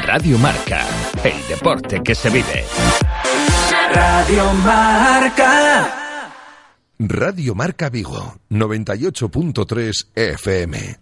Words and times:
Radio 0.00 0.36
Marca, 0.38 0.84
el 1.24 1.48
deporte 1.48 2.02
que 2.02 2.14
se 2.14 2.28
vive. 2.28 2.64
Radio 3.92 4.52
Marca. 4.54 6.32
Radio 6.98 7.54
Marca 7.54 7.88
Vigo, 7.88 8.36
98.3 8.50 10.08
FM. 10.14 10.98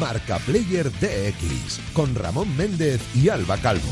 Marca 0.00 0.38
Player 0.38 0.90
DX, 0.90 1.80
con 1.92 2.14
Ramón 2.14 2.56
Méndez 2.56 3.00
y 3.14 3.28
Alba 3.28 3.56
Calvo. 3.58 3.90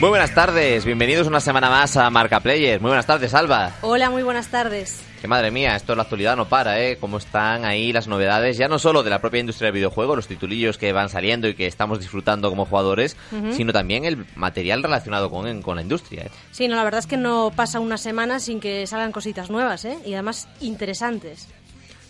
Muy 0.00 0.10
buenas 0.10 0.32
tardes, 0.32 0.84
bienvenidos 0.84 1.26
una 1.26 1.40
semana 1.40 1.68
más 1.70 1.96
a 1.96 2.08
Marca 2.08 2.38
Player. 2.38 2.80
Muy 2.80 2.90
buenas 2.90 3.06
tardes, 3.06 3.34
Alba. 3.34 3.72
Hola, 3.80 4.10
muy 4.10 4.22
buenas 4.22 4.46
tardes. 4.46 5.02
Que 5.20 5.26
madre 5.26 5.50
mía, 5.50 5.74
esto 5.74 5.92
en 5.92 5.96
la 5.96 6.04
actualidad 6.04 6.36
no 6.36 6.48
para, 6.48 6.80
¿eh? 6.80 6.98
Cómo 7.00 7.18
están 7.18 7.64
ahí 7.64 7.92
las 7.92 8.06
novedades, 8.06 8.56
ya 8.56 8.68
no 8.68 8.78
solo 8.78 9.02
de 9.02 9.10
la 9.10 9.20
propia 9.20 9.40
industria 9.40 9.66
del 9.66 9.74
videojuego, 9.74 10.14
los 10.14 10.28
titulillos 10.28 10.78
que 10.78 10.92
van 10.92 11.08
saliendo 11.08 11.48
y 11.48 11.54
que 11.54 11.66
estamos 11.66 11.98
disfrutando 11.98 12.48
como 12.48 12.64
jugadores, 12.64 13.16
sino 13.50 13.72
también 13.72 14.04
el 14.04 14.24
material 14.36 14.84
relacionado 14.84 15.30
con, 15.30 15.62
con 15.62 15.74
la 15.74 15.82
industria. 15.82 16.26
¿eh? 16.26 16.30
Sí, 16.52 16.68
no, 16.68 16.76
la 16.76 16.84
verdad 16.84 17.00
es 17.00 17.08
que 17.08 17.16
no 17.16 17.50
pasa 17.56 17.80
una 17.80 17.98
semana 17.98 18.38
sin 18.38 18.60
que 18.60 18.86
salgan 18.86 19.10
cositas 19.10 19.50
nuevas, 19.50 19.84
¿eh? 19.84 19.98
Y 20.06 20.14
además 20.14 20.46
interesantes. 20.60 21.48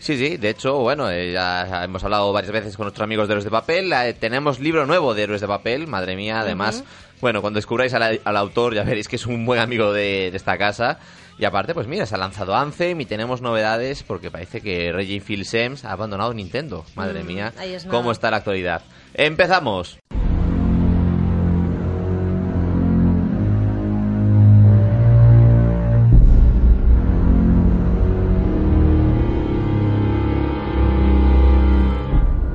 Sí, 0.01 0.17
sí, 0.17 0.37
de 0.37 0.51
hecho, 0.51 0.79
bueno, 0.79 1.11
eh, 1.11 1.33
ya 1.33 1.85
hemos 1.85 2.05
hablado 2.05 2.33
varias 2.33 2.53
veces 2.53 2.77
con 2.77 2.85
nuestros 2.85 3.03
amigos 3.03 3.27
de 3.27 3.33
Héroes 3.33 3.45
de 3.45 3.51
Papel, 3.51 3.93
eh, 3.93 4.15
tenemos 4.15 4.61
libro 4.61 4.87
nuevo 4.87 5.13
de 5.13 5.25
Héroes 5.25 5.41
de 5.41 5.49
Papel, 5.49 5.89
madre 5.89 6.15
mía, 6.15 6.41
además, 6.41 6.85
bueno, 7.21 7.41
cuando 7.41 7.59
descubráis 7.59 7.93
al, 7.95 8.21
al 8.25 8.37
autor 8.37 8.75
ya 8.75 8.83
veréis 8.85 9.09
que 9.09 9.17
es 9.17 9.27
un 9.27 9.45
buen 9.47 9.61
amigo 9.61 9.93
de, 9.93 10.31
de 10.31 10.37
esta 10.37 10.57
casa. 10.59 10.99
Y 11.39 11.45
aparte, 11.45 11.73
pues 11.73 11.87
mira, 11.87 12.05
se 12.05 12.17
ha 12.17 12.19
lanzado 12.19 12.57
Anthem 12.57 13.01
y 13.01 13.07
tenemos 13.07 13.41
novedades 13.43 14.03
porque 14.03 14.29
parece 14.31 14.61
que 14.61 14.91
Reggie 14.93 15.21
Fils-Aimé 15.21 15.77
ha 15.85 15.93
abandonado 15.93 16.35
Nintendo. 16.35 16.85
Madre 16.97 17.23
Mm, 17.23 17.27
mía, 17.27 17.53
es 17.63 17.85
cómo 17.85 18.01
nada. 18.01 18.13
está 18.13 18.31
la 18.33 18.39
actualidad. 18.39 18.83
Empezamos. 19.15 19.99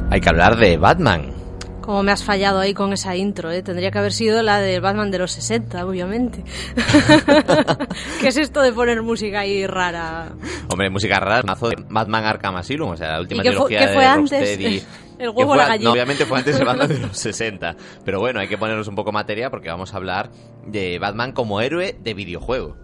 Hay 0.09 0.21
que 0.21 0.29
hablar 0.29 0.57
de 0.57 0.77
Batman. 0.77 1.31
Como 1.83 2.01
me 2.01 2.13
has 2.13 2.23
fallado 2.23 2.61
ahí 2.61 2.73
con 2.73 2.93
esa 2.93 3.13
intro, 3.17 3.51
¿eh? 3.51 3.61
Tendría 3.61 3.91
que 3.91 3.97
haber 3.99 4.13
sido 4.13 4.41
la 4.41 4.59
del 4.59 4.79
Batman 4.79 5.11
de 5.11 5.19
los 5.19 5.33
60, 5.33 5.85
obviamente. 5.85 6.41
¿Qué 8.21 8.29
es 8.29 8.37
esto 8.37 8.61
de 8.61 8.71
poner 8.71 9.01
música 9.01 9.41
ahí 9.41 9.67
rara? 9.67 10.31
Hombre, 10.69 10.89
música 10.89 11.19
rara, 11.19 11.43
mazo 11.43 11.67
de 11.67 11.75
Batman 11.89 12.23
Arkham 12.23 12.55
Asylum, 12.55 12.91
o 12.91 12.95
sea, 12.95 13.11
la 13.11 13.19
última 13.19 13.41
¿Y 13.41 13.43
qué 13.43 13.49
trilogía 13.49 13.79
qué 13.79 13.85
de 13.87 14.05
antes? 14.05 14.31
Rocksteady. 14.31 14.83
El 15.19 15.29
huevo 15.29 15.49
fue 15.49 15.57
la 15.57 15.67
gallina. 15.67 15.89
no, 15.89 15.93
obviamente 15.93 16.25
fue 16.25 16.37
antes 16.37 16.57
de 16.57 16.63
Batman 16.63 16.87
de 16.87 16.99
los 16.99 17.17
60. 17.17 17.75
Pero 18.05 18.19
bueno, 18.21 18.39
hay 18.39 18.47
que 18.47 18.57
ponernos 18.57 18.87
un 18.87 18.95
poco 18.95 19.11
materia 19.11 19.49
porque 19.49 19.67
vamos 19.67 19.93
a 19.93 19.97
hablar 19.97 20.31
de 20.65 20.99
Batman 20.99 21.33
como 21.33 21.59
héroe 21.59 21.97
de 21.99 22.13
videojuego. 22.13 22.77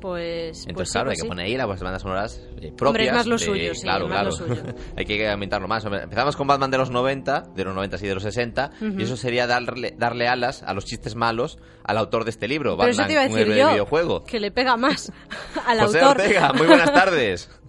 Pues. 0.00 0.66
Entonces, 0.66 0.74
pues 0.74 0.88
sí, 0.88 0.92
claro, 0.92 1.06
pues 1.06 1.18
hay 1.18 1.20
que 1.20 1.22
sí. 1.22 1.28
poner 1.28 1.46
ahí 1.46 1.56
las 1.56 1.66
bandas 1.80 2.02
sonoras 2.02 2.40
eh, 2.60 2.72
propias. 2.76 2.82
Hombre, 2.88 3.06
es 3.06 3.12
más 3.12 3.26
lo 3.26 3.36
de- 3.36 3.44
suyo, 3.44 3.74
sí, 3.74 3.82
claro, 3.82 4.08
más 4.08 4.36
claro. 4.36 4.46
lo 4.48 4.56
suyo. 4.56 4.74
hay 4.96 5.04
que 5.04 5.28
aumentarlo 5.28 5.68
más. 5.68 5.84
Empezamos 5.84 6.36
con 6.36 6.46
Batman 6.46 6.70
de 6.70 6.78
los 6.78 6.90
90, 6.90 7.40
de 7.54 7.64
los 7.64 7.74
90 7.74 7.96
y 8.00 8.06
de 8.08 8.14
los 8.14 8.22
60, 8.22 8.70
y 8.98 9.02
eso 9.02 9.16
sería 9.16 9.46
darle, 9.46 9.94
darle 9.98 10.26
alas 10.28 10.62
a 10.62 10.74
los 10.74 10.84
chistes 10.84 11.14
malos 11.14 11.58
al 11.84 11.98
autor 11.98 12.24
de 12.24 12.30
este 12.30 12.48
libro, 12.48 12.76
Pero 12.76 12.90
eso 12.90 13.02
Batman, 13.02 13.06
te 13.08 13.12
iba 13.12 13.22
a 13.22 13.26
un 13.26 13.32
decir 13.32 13.46
héroe 13.46 13.58
yo. 13.58 13.66
de 13.66 13.72
videojuego. 13.72 14.24
Que 14.24 14.40
le 14.40 14.50
pega 14.50 14.76
más 14.76 15.12
al 15.66 15.80
José 15.80 16.00
autor. 16.00 16.20
Ortega, 16.22 16.52
muy 16.52 16.66
buenas 16.66 16.92
tardes. 16.92 17.50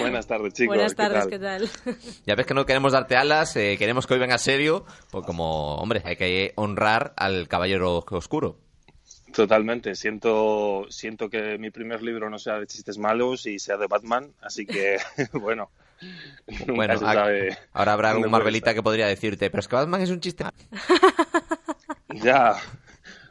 Buenas 0.00 0.26
tardes, 0.26 0.52
chicos. 0.52 0.74
Buenas 0.74 0.94
¿qué 0.94 0.96
tardes, 0.96 1.20
tal? 1.20 1.30
¿qué 1.30 1.38
tal? 1.38 1.70
Ya 2.26 2.34
ves 2.34 2.44
que 2.44 2.54
no 2.54 2.66
queremos 2.66 2.92
darte 2.92 3.14
alas, 3.16 3.54
eh, 3.54 3.76
queremos 3.78 4.04
que 4.04 4.14
hoy 4.14 4.20
venga 4.20 4.36
serio, 4.36 4.84
pues 5.12 5.24
como, 5.24 5.76
hombre, 5.76 6.02
hay 6.04 6.16
que 6.16 6.52
honrar 6.56 7.14
al 7.16 7.46
caballero 7.46 8.04
oscuro. 8.10 8.58
Totalmente. 9.36 9.94
Siento, 9.94 10.86
siento 10.88 11.28
que 11.28 11.58
mi 11.58 11.70
primer 11.70 12.02
libro 12.02 12.30
no 12.30 12.38
sea 12.38 12.58
de 12.58 12.66
chistes 12.66 12.96
malos 12.96 13.44
y 13.46 13.58
sea 13.58 13.76
de 13.76 13.86
Batman, 13.86 14.32
así 14.40 14.64
que, 14.66 14.96
bueno. 15.34 15.70
nunca 16.66 16.72
Bueno, 16.74 16.98
se 16.98 17.04
a- 17.04 17.12
sabe 17.12 17.58
ahora 17.74 17.92
habrá 17.92 18.12
puede 18.14 18.28
Marvelita 18.28 18.72
que 18.74 18.82
podría 18.82 19.06
decirte, 19.06 19.50
pero 19.50 19.60
es 19.60 19.68
que 19.68 19.76
Batman 19.76 20.00
es 20.00 20.10
un 20.10 20.20
chiste. 20.20 20.44
Ya, 22.22 22.56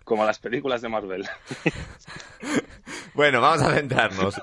como 0.04 0.26
las 0.26 0.38
películas 0.38 0.82
de 0.82 0.90
Marvel. 0.90 1.26
Bueno, 3.16 3.40
vamos 3.40 3.62
a 3.64 3.74
centrarnos. 3.74 4.36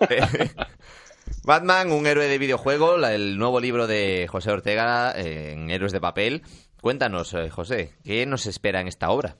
Batman, 1.45 1.93
un 1.93 2.07
héroe 2.07 2.27
de 2.27 2.39
videojuego, 2.39 2.97
el 3.05 3.37
nuevo 3.39 3.61
libro 3.61 3.87
de 3.87 4.27
José 4.31 4.51
Ortega 4.51 5.13
eh, 5.15 5.53
en 5.53 5.71
Héroes 5.71 5.93
de 5.93 6.01
Papel. 6.01 6.43
Cuéntanos, 6.81 7.35
eh, 7.35 7.51
José, 7.51 7.93
¿qué 8.03 8.25
nos 8.25 8.47
espera 8.47 8.81
en 8.81 8.89
esta 8.89 9.11
obra? 9.11 9.37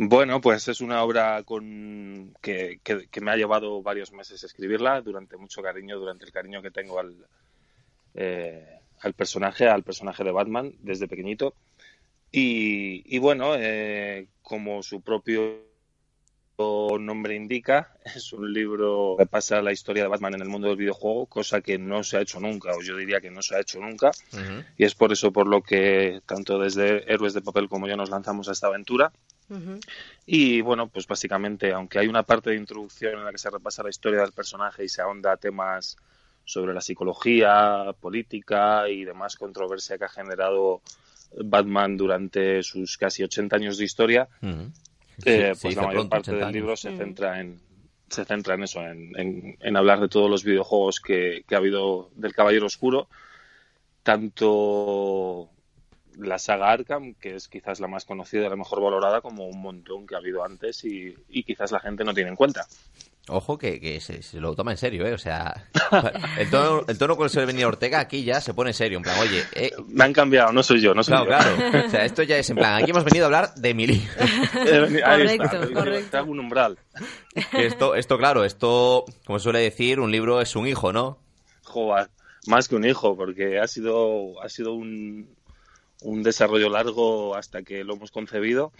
Bueno, 0.00 0.40
pues 0.40 0.68
es 0.68 0.80
una 0.80 1.02
obra 1.02 1.42
con 1.42 2.32
que, 2.40 2.78
que- 2.84 3.08
que 3.08 3.20
me 3.20 3.32
ha 3.32 3.36
llevado 3.36 3.82
varios 3.82 4.12
meses 4.12 4.44
escribirla, 4.44 5.00
durante 5.00 5.36
mucho 5.36 5.60
cariño, 5.60 5.98
durante 5.98 6.24
el 6.24 6.30
cariño 6.30 6.62
que 6.62 6.70
tengo 6.70 7.00
al, 7.00 7.16
eh, 8.14 8.78
al 9.00 9.12
personaje, 9.14 9.66
al 9.68 9.82
personaje 9.82 10.22
de 10.22 10.30
Batman 10.30 10.72
desde 10.78 11.08
pequeñito. 11.08 11.52
Y, 12.30 13.02
y 13.12 13.18
bueno, 13.18 13.54
eh, 13.56 14.28
como 14.42 14.84
su 14.84 15.00
propio 15.00 15.66
nombre 17.00 17.34
indica, 17.34 17.92
es 18.14 18.32
un 18.32 18.52
libro 18.52 19.16
que 19.18 19.26
pasa 19.26 19.62
la 19.62 19.72
historia 19.72 20.04
de 20.04 20.08
Batman 20.08 20.34
en 20.34 20.42
el 20.42 20.48
mundo 20.48 20.68
del 20.68 20.76
videojuego, 20.76 21.26
cosa 21.26 21.60
que 21.60 21.76
no 21.78 22.04
se 22.04 22.18
ha 22.18 22.20
hecho 22.20 22.38
nunca, 22.38 22.72
o 22.76 22.82
yo 22.82 22.96
diría 22.96 23.20
que 23.20 23.30
no 23.32 23.42
se 23.42 23.56
ha 23.56 23.60
hecho 23.60 23.80
nunca. 23.80 24.12
Y 24.76 24.84
es 24.84 24.94
por 24.94 25.10
eso 25.12 25.32
por 25.32 25.48
lo 25.48 25.62
que 25.62 26.20
tanto 26.26 26.58
desde 26.60 27.12
Héroes 27.12 27.34
de 27.34 27.42
Papel 27.42 27.68
como 27.68 27.88
yo 27.88 27.96
nos 27.96 28.10
lanzamos 28.10 28.48
a 28.48 28.52
esta 28.52 28.68
aventura. 28.68 29.12
Y 30.26 30.60
bueno, 30.60 30.88
pues 30.88 31.06
básicamente, 31.06 31.72
aunque 31.72 31.98
hay 31.98 32.06
una 32.08 32.22
parte 32.22 32.50
de 32.50 32.56
introducción 32.56 33.14
en 33.14 33.24
la 33.24 33.32
que 33.32 33.38
se 33.38 33.50
repasa 33.50 33.82
la 33.82 33.88
historia 33.90 34.20
del 34.20 34.32
personaje 34.32 34.84
y 34.84 34.88
se 34.88 35.00
ahonda 35.02 35.32
a 35.32 35.36
temas 35.36 35.96
sobre 36.44 36.74
la 36.74 36.80
psicología, 36.80 37.94
política 38.00 38.88
y 38.88 39.04
demás 39.04 39.36
controversia 39.36 39.96
que 39.98 40.04
ha 40.04 40.08
generado 40.08 40.80
Batman 41.44 41.96
durante 41.96 42.62
sus 42.62 42.96
casi 42.96 43.22
80 43.22 43.56
años 43.56 43.76
de 43.78 43.84
historia, 43.84 44.28
eh, 45.24 45.54
pues 45.60 45.76
la 45.76 45.82
mayor 45.82 45.92
pronto, 45.92 46.10
parte 46.10 46.30
80 46.30 46.44
del 46.46 46.52
libro 46.54 46.76
se 46.76 46.90
Mm. 46.90 46.96
centra 46.96 47.40
en 47.40 47.60
se 48.10 48.24
centra 48.24 48.54
en 48.54 48.62
eso, 48.62 48.80
en, 48.80 49.12
en- 49.20 49.58
en 49.60 49.76
hablar 49.76 50.00
de 50.00 50.08
todos 50.08 50.30
los 50.30 50.42
videojuegos 50.42 50.98
que, 51.00 51.44
que 51.46 51.54
ha 51.54 51.58
habido 51.58 52.08
del 52.14 52.32
Caballero 52.32 52.64
Oscuro, 52.64 53.06
tanto 54.02 55.50
la 56.18 56.38
saga 56.38 56.70
Arkham, 56.70 57.14
que 57.14 57.34
es 57.36 57.48
quizás 57.48 57.80
la 57.80 57.88
más 57.88 58.04
conocida 58.04 58.46
y 58.46 58.48
la 58.50 58.56
mejor 58.56 58.82
valorada, 58.82 59.20
como 59.20 59.46
un 59.46 59.60
montón 59.60 60.06
que 60.06 60.14
ha 60.14 60.18
habido 60.18 60.44
antes 60.44 60.84
y, 60.84 61.14
y 61.28 61.42
quizás 61.44 61.72
la 61.72 61.80
gente 61.80 62.04
no 62.04 62.12
tiene 62.14 62.30
en 62.30 62.36
cuenta. 62.36 62.66
Ojo 63.30 63.58
que, 63.58 63.78
que 63.78 64.00
se, 64.00 64.22
se 64.22 64.40
lo 64.40 64.54
toma 64.54 64.70
en 64.70 64.78
serio, 64.78 65.06
¿eh? 65.06 65.12
O 65.12 65.18
sea, 65.18 65.68
el 66.38 66.48
tono, 66.48 66.84
el 66.88 66.96
tono 66.96 67.14
con 67.14 67.26
el 67.26 67.30
que 67.30 67.44
venir 67.44 67.66
Ortega 67.66 68.00
aquí 68.00 68.24
ya 68.24 68.40
se 68.40 68.54
pone 68.54 68.72
serio, 68.72 68.96
en 68.96 69.02
plan, 69.04 69.18
oye, 69.20 69.42
eh, 69.54 69.70
Me 69.86 70.04
han 70.04 70.14
cambiado, 70.14 70.50
no 70.50 70.62
soy 70.62 70.80
yo, 70.80 70.94
no 70.94 71.02
soy 71.02 71.26
claro, 71.26 71.50
yo. 71.50 71.56
claro. 71.70 71.82
O 71.88 71.90
sea, 71.90 72.04
esto 72.06 72.22
ya 72.22 72.38
es 72.38 72.48
en 72.48 72.56
plan, 72.56 72.80
aquí 72.82 72.90
hemos 72.90 73.04
venido 73.04 73.24
a 73.24 73.26
hablar 73.26 73.54
de 73.54 73.74
mi 73.74 73.86
libro. 73.86 74.10
He 74.66 74.80
venido- 74.80 75.06
ahí 75.06 75.26
está, 75.26 75.48
Correcto, 75.50 75.74
correcto. 75.74 76.10
te 76.10 76.16
hago 76.16 76.30
un 76.30 76.40
umbral. 76.40 76.78
Esto, 77.52 77.94
esto, 77.94 78.16
claro, 78.16 78.44
esto, 78.44 79.04
como 79.26 79.38
se 79.38 79.42
suele 79.44 79.60
decir, 79.60 80.00
un 80.00 80.10
libro 80.10 80.40
es 80.40 80.56
un 80.56 80.66
hijo, 80.66 80.90
¿no? 80.92 81.18
Joder, 81.64 82.08
más 82.46 82.66
que 82.66 82.76
un 82.76 82.86
hijo, 82.86 83.14
porque 83.14 83.58
ha 83.58 83.66
sido, 83.68 84.40
ha 84.42 84.48
sido 84.48 84.72
un, 84.72 85.28
un 86.02 86.22
desarrollo 86.22 86.68
largo 86.68 87.34
hasta 87.34 87.62
que 87.62 87.84
lo 87.84 87.94
hemos 87.94 88.10
concebido. 88.10 88.72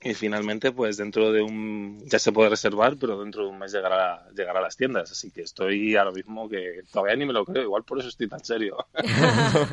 Y 0.00 0.14
finalmente, 0.14 0.70
pues 0.70 0.96
dentro 0.96 1.32
de 1.32 1.42
un. 1.42 2.00
Ya 2.06 2.18
se 2.18 2.30
puede 2.30 2.50
reservar, 2.50 2.96
pero 3.00 3.18
dentro 3.20 3.42
de 3.42 3.48
un 3.48 3.58
mes 3.58 3.72
llegará, 3.72 4.28
llegará 4.36 4.60
a 4.60 4.62
las 4.62 4.76
tiendas. 4.76 5.10
Así 5.10 5.32
que 5.32 5.42
estoy 5.42 5.96
ahora 5.96 6.12
mismo 6.12 6.48
que 6.48 6.82
todavía 6.92 7.16
ni 7.16 7.26
me 7.26 7.32
lo 7.32 7.44
creo. 7.44 7.64
Igual 7.64 7.82
por 7.82 7.98
eso 7.98 8.08
estoy 8.08 8.28
tan 8.28 8.44
serio. 8.44 8.76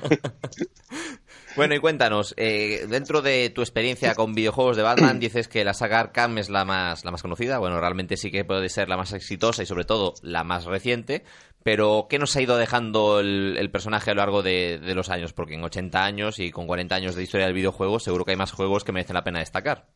Bueno, 1.56 1.74
y 1.74 1.80
cuéntanos, 1.80 2.34
eh, 2.36 2.86
dentro 2.90 3.22
de 3.22 3.50
tu 3.50 3.62
experiencia 3.62 4.14
con 4.14 4.34
videojuegos 4.34 4.76
de 4.76 4.84
Batman, 4.84 5.20
dices 5.22 5.48
que 5.48 5.64
la 5.64 5.74
saga 5.74 6.02
Arkham 6.02 6.38
es 6.38 6.50
la 6.50 6.66
más, 6.66 7.06
la 7.06 7.12
más 7.12 7.22
conocida. 7.22 7.60
Bueno, 7.60 7.80
realmente 7.80 8.18
sí 8.18 8.30
que 8.30 8.44
puede 8.44 8.68
ser 8.68 8.90
la 8.90 8.98
más 8.98 9.14
exitosa 9.14 9.64
y 9.64 9.66
sobre 9.66 9.86
todo 9.86 10.16
la 10.22 10.44
más 10.44 10.66
reciente. 10.66 11.24
Pero, 11.64 12.08
¿qué 12.10 12.20
nos 12.20 12.36
ha 12.36 12.42
ido 12.42 12.58
dejando 12.58 13.22
el, 13.22 13.56
el 13.58 13.72
personaje 13.72 14.12
a 14.12 14.16
lo 14.16 14.20
largo 14.20 14.44
de, 14.44 14.80
de 14.80 14.96
los 14.96 15.10
años? 15.10 15.32
Porque 15.32 15.54
en 15.56 15.64
80 15.64 16.04
años 16.04 16.40
y 16.40 16.52
con 16.52 16.68
40 16.68 16.94
años 16.94 17.16
de 17.16 17.24
historia 17.24 17.46
del 17.46 17.56
videojuego, 17.56 18.00
seguro 18.00 18.26
que 18.26 18.32
hay 18.32 18.38
más 18.38 18.52
juegos 18.52 18.84
que 18.84 18.92
merecen 18.92 19.14
la 19.14 19.24
pena 19.24 19.40
destacar. 19.40 19.88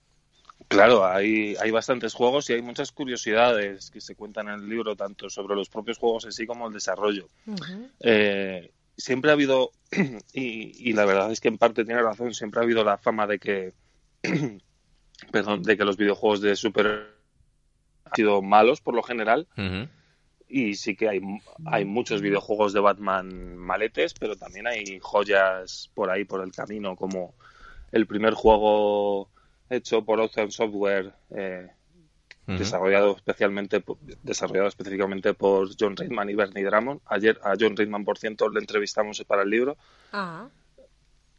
Claro, 0.69 1.03
hay, 1.03 1.55
hay 1.59 1.71
bastantes 1.71 2.13
juegos 2.13 2.47
y 2.49 2.53
hay 2.53 2.61
muchas 2.61 2.91
curiosidades 2.91 3.89
que 3.89 3.99
se 3.99 4.15
cuentan 4.15 4.49
en 4.49 4.53
el 4.53 4.69
libro, 4.69 4.95
tanto 4.95 5.27
sobre 5.27 5.55
los 5.55 5.67
propios 5.67 5.97
juegos 5.97 6.25
en 6.25 6.31
sí 6.31 6.45
como 6.45 6.67
el 6.67 6.73
desarrollo. 6.73 7.27
Eh, 7.99 8.71
siempre 8.95 9.31
ha 9.31 9.33
habido, 9.33 9.71
y, 10.33 10.89
y 10.89 10.93
la 10.93 11.05
verdad 11.05 11.31
es 11.31 11.41
que 11.41 11.47
en 11.47 11.57
parte 11.57 11.85
tiene 11.85 12.03
razón, 12.03 12.35
siempre 12.35 12.59
ha 12.59 12.63
habido 12.63 12.83
la 12.83 12.99
fama 12.99 13.25
de 13.25 13.39
que, 13.39 13.73
perdón, 15.31 15.63
de 15.63 15.75
que 15.75 15.85
los 15.85 15.97
videojuegos 15.97 16.41
de 16.41 16.55
Super 16.55 17.15
han 18.05 18.15
sido 18.15 18.43
malos 18.43 18.79
por 18.79 18.93
lo 18.93 19.01
general. 19.01 19.47
Y 20.47 20.75
sí 20.75 20.95
que 20.95 21.09
hay, 21.09 21.21
hay 21.65 21.85
muchos 21.85 22.21
videojuegos 22.21 22.73
de 22.73 22.79
Batman 22.79 23.55
maletes, 23.57 24.13
pero 24.13 24.35
también 24.35 24.67
hay 24.67 24.99
joyas 24.99 25.89
por 25.95 26.11
ahí, 26.11 26.25
por 26.25 26.43
el 26.43 26.51
camino, 26.51 26.95
como 26.95 27.33
el 27.91 28.05
primer 28.05 28.35
juego 28.35 29.29
hecho 29.69 30.03
por 30.03 30.19
Ocean 30.19 30.51
Software, 30.51 31.13
eh, 31.35 31.67
desarrollado 32.47 33.15
especialmente 33.15 33.83
desarrollado 34.23 34.67
específicamente 34.67 35.33
por 35.35 35.69
John 35.79 35.95
Reitman 35.95 36.29
y 36.29 36.35
Bernie 36.35 36.63
Drummond. 36.63 37.01
Ayer 37.05 37.39
a 37.43 37.53
John 37.59 37.77
Reitman, 37.77 38.03
por 38.03 38.17
cierto, 38.17 38.49
le 38.49 38.59
entrevistamos 38.59 39.23
para 39.27 39.43
el 39.43 39.49
libro. 39.49 39.77
Ah, 40.11 40.49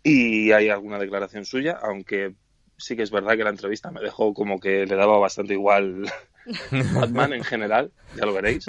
y 0.02 0.52
hay 0.52 0.68
alguna 0.68 0.98
declaración 0.98 1.44
suya, 1.44 1.78
aunque 1.82 2.34
sí 2.80 2.96
que 2.96 3.02
es 3.02 3.10
verdad 3.10 3.36
que 3.36 3.44
la 3.44 3.50
entrevista 3.50 3.90
me 3.90 4.00
dejó 4.00 4.32
como 4.34 4.58
que 4.58 4.86
le 4.86 4.96
daba 4.96 5.18
bastante 5.18 5.52
igual 5.54 6.10
Batman 6.94 7.32
en 7.34 7.44
general, 7.44 7.92
ya 8.16 8.24
lo 8.26 8.32
veréis. 8.32 8.66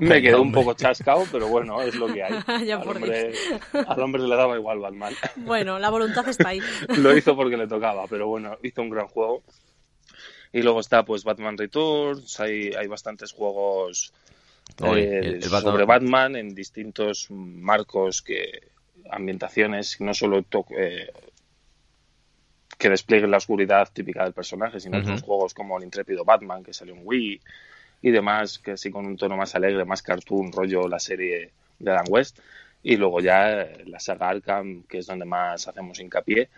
Me 0.00 0.20
quedó 0.22 0.42
un 0.42 0.52
poco 0.52 0.74
chascado, 0.74 1.24
pero 1.32 1.48
bueno, 1.48 1.80
es 1.82 1.94
lo 1.96 2.06
que 2.12 2.22
hay. 2.22 2.32
Al, 2.72 2.88
hombre, 2.88 3.32
al 3.72 4.00
hombre 4.00 4.22
le 4.22 4.36
daba 4.36 4.56
igual 4.56 4.78
Batman. 4.80 5.14
bueno, 5.36 5.78
la 5.78 5.90
voluntad 5.90 6.28
está 6.28 6.50
ahí. 6.50 6.60
lo 6.98 7.16
hizo 7.16 7.34
porque 7.34 7.56
le 7.56 7.66
tocaba, 7.66 8.06
pero 8.08 8.28
bueno, 8.28 8.58
hizo 8.62 8.82
un 8.82 8.90
gran 8.90 9.06
juego. 9.08 9.42
Y 10.52 10.62
luego 10.62 10.80
está 10.80 11.04
pues 11.04 11.24
Batman 11.24 11.58
Returns, 11.58 12.38
hay, 12.38 12.70
hay 12.74 12.86
bastantes 12.86 13.32
juegos 13.32 14.12
eh, 14.84 15.18
el- 15.22 15.34
el 15.34 15.40
Batman- 15.50 15.62
sobre 15.62 15.84
Batman 15.84 16.36
en 16.36 16.54
distintos 16.54 17.26
marcos 17.30 18.22
que 18.22 18.68
ambientaciones, 19.10 20.00
no 20.00 20.14
solo 20.14 20.42
to- 20.42 20.66
eh, 20.78 21.10
que 22.84 22.90
desplieguen 22.90 23.30
la 23.30 23.38
oscuridad 23.38 23.88
típica 23.90 24.24
del 24.24 24.34
personaje, 24.34 24.78
sino 24.78 24.98
otros 24.98 25.22
juegos 25.22 25.54
como 25.54 25.78
el 25.78 25.84
intrépido 25.84 26.22
Batman 26.22 26.62
que 26.62 26.74
salió 26.74 26.92
en 26.92 27.00
Wii 27.02 27.40
y 28.02 28.10
demás, 28.10 28.58
que 28.58 28.76
sí 28.76 28.90
con 28.90 29.06
un 29.06 29.16
tono 29.16 29.38
más 29.38 29.54
alegre, 29.54 29.86
más 29.86 30.02
cartoon, 30.02 30.52
rollo 30.52 30.86
la 30.86 30.98
serie 30.98 31.50
de 31.78 31.90
Adam 31.90 32.04
West. 32.10 32.40
Y 32.82 32.98
luego 32.98 33.20
ya 33.20 33.62
eh, 33.62 33.84
la 33.86 33.98
saga 34.00 34.28
Arkham, 34.28 34.82
que 34.82 34.98
es 34.98 35.06
donde 35.06 35.24
más 35.24 35.66
hacemos 35.66 35.98
hincapié. 35.98 36.50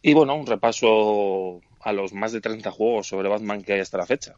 Y 0.00 0.14
bueno, 0.14 0.36
un 0.36 0.46
repaso 0.46 1.60
a 1.80 1.92
los 1.92 2.12
más 2.12 2.30
de 2.30 2.40
30 2.40 2.70
juegos 2.70 3.08
sobre 3.08 3.28
Batman 3.28 3.64
que 3.64 3.72
hay 3.72 3.80
hasta 3.80 3.98
la 3.98 4.06
fecha. 4.06 4.36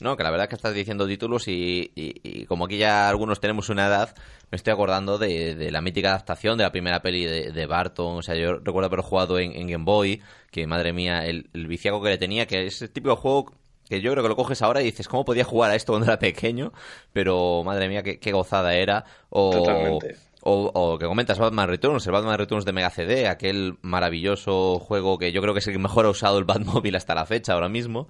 No, 0.00 0.16
que 0.16 0.22
la 0.24 0.30
verdad 0.30 0.44
es 0.46 0.48
que 0.50 0.56
estás 0.56 0.74
diciendo 0.74 1.06
títulos 1.06 1.46
y, 1.48 1.90
y- 1.94 2.20
y 2.22 2.44
como 2.46 2.64
aquí 2.64 2.78
ya 2.78 3.08
algunos 3.08 3.40
tenemos 3.40 3.68
una 3.68 3.86
edad, 3.86 4.14
me 4.50 4.56
estoy 4.56 4.72
acordando 4.72 5.18
de, 5.18 5.54
de 5.54 5.70
la 5.70 5.80
mítica 5.80 6.08
adaptación 6.10 6.58
de 6.58 6.64
la 6.64 6.72
primera 6.72 7.00
peli 7.00 7.24
de, 7.24 7.52
de 7.52 7.66
Barton. 7.66 8.18
O 8.18 8.22
sea, 8.22 8.34
yo 8.34 8.54
recuerdo 8.58 8.86
haber 8.86 9.00
jugado 9.00 9.38
en, 9.38 9.52
en 9.54 9.68
Game 9.68 9.84
Boy, 9.84 10.20
que 10.50 10.66
madre 10.66 10.92
mía, 10.92 11.24
el, 11.26 11.48
el 11.54 11.66
viciaco 11.68 12.02
que 12.02 12.10
le 12.10 12.18
tenía, 12.18 12.46
que 12.46 12.66
es 12.66 12.82
el 12.82 12.90
típico 12.90 13.14
juego 13.16 13.52
que 13.88 14.00
yo 14.00 14.10
creo 14.12 14.22
que 14.22 14.28
lo 14.30 14.36
coges 14.36 14.62
ahora 14.62 14.80
y 14.80 14.86
dices, 14.86 15.06
¿cómo 15.08 15.24
podía 15.26 15.44
jugar 15.44 15.70
a 15.70 15.74
esto 15.74 15.92
cuando 15.92 16.06
era 16.06 16.18
pequeño? 16.18 16.72
Pero 17.12 17.62
madre 17.64 17.88
mía, 17.88 18.02
qué, 18.02 18.18
qué 18.18 18.32
gozada 18.32 18.74
era. 18.74 19.04
O, 19.28 19.50
Totalmente. 19.50 20.16
o, 20.42 20.70
o 20.74 20.98
que 20.98 21.04
comentas 21.06 21.38
Batman 21.38 21.68
Returns, 21.68 22.06
el 22.06 22.12
Batman 22.12 22.38
Returns 22.38 22.64
de 22.64 22.72
Mega 22.72 22.90
CD, 22.90 23.28
aquel 23.28 23.76
maravilloso 23.82 24.78
juego 24.80 25.18
que 25.18 25.32
yo 25.32 25.40
creo 25.42 25.52
que 25.54 25.60
es 25.60 25.66
el 25.66 25.74
que 25.74 25.78
mejor 25.78 26.06
ha 26.06 26.10
usado 26.10 26.38
el 26.38 26.44
Batmóvil 26.44 26.96
hasta 26.96 27.14
la 27.14 27.26
fecha 27.26 27.52
ahora 27.52 27.68
mismo. 27.68 28.08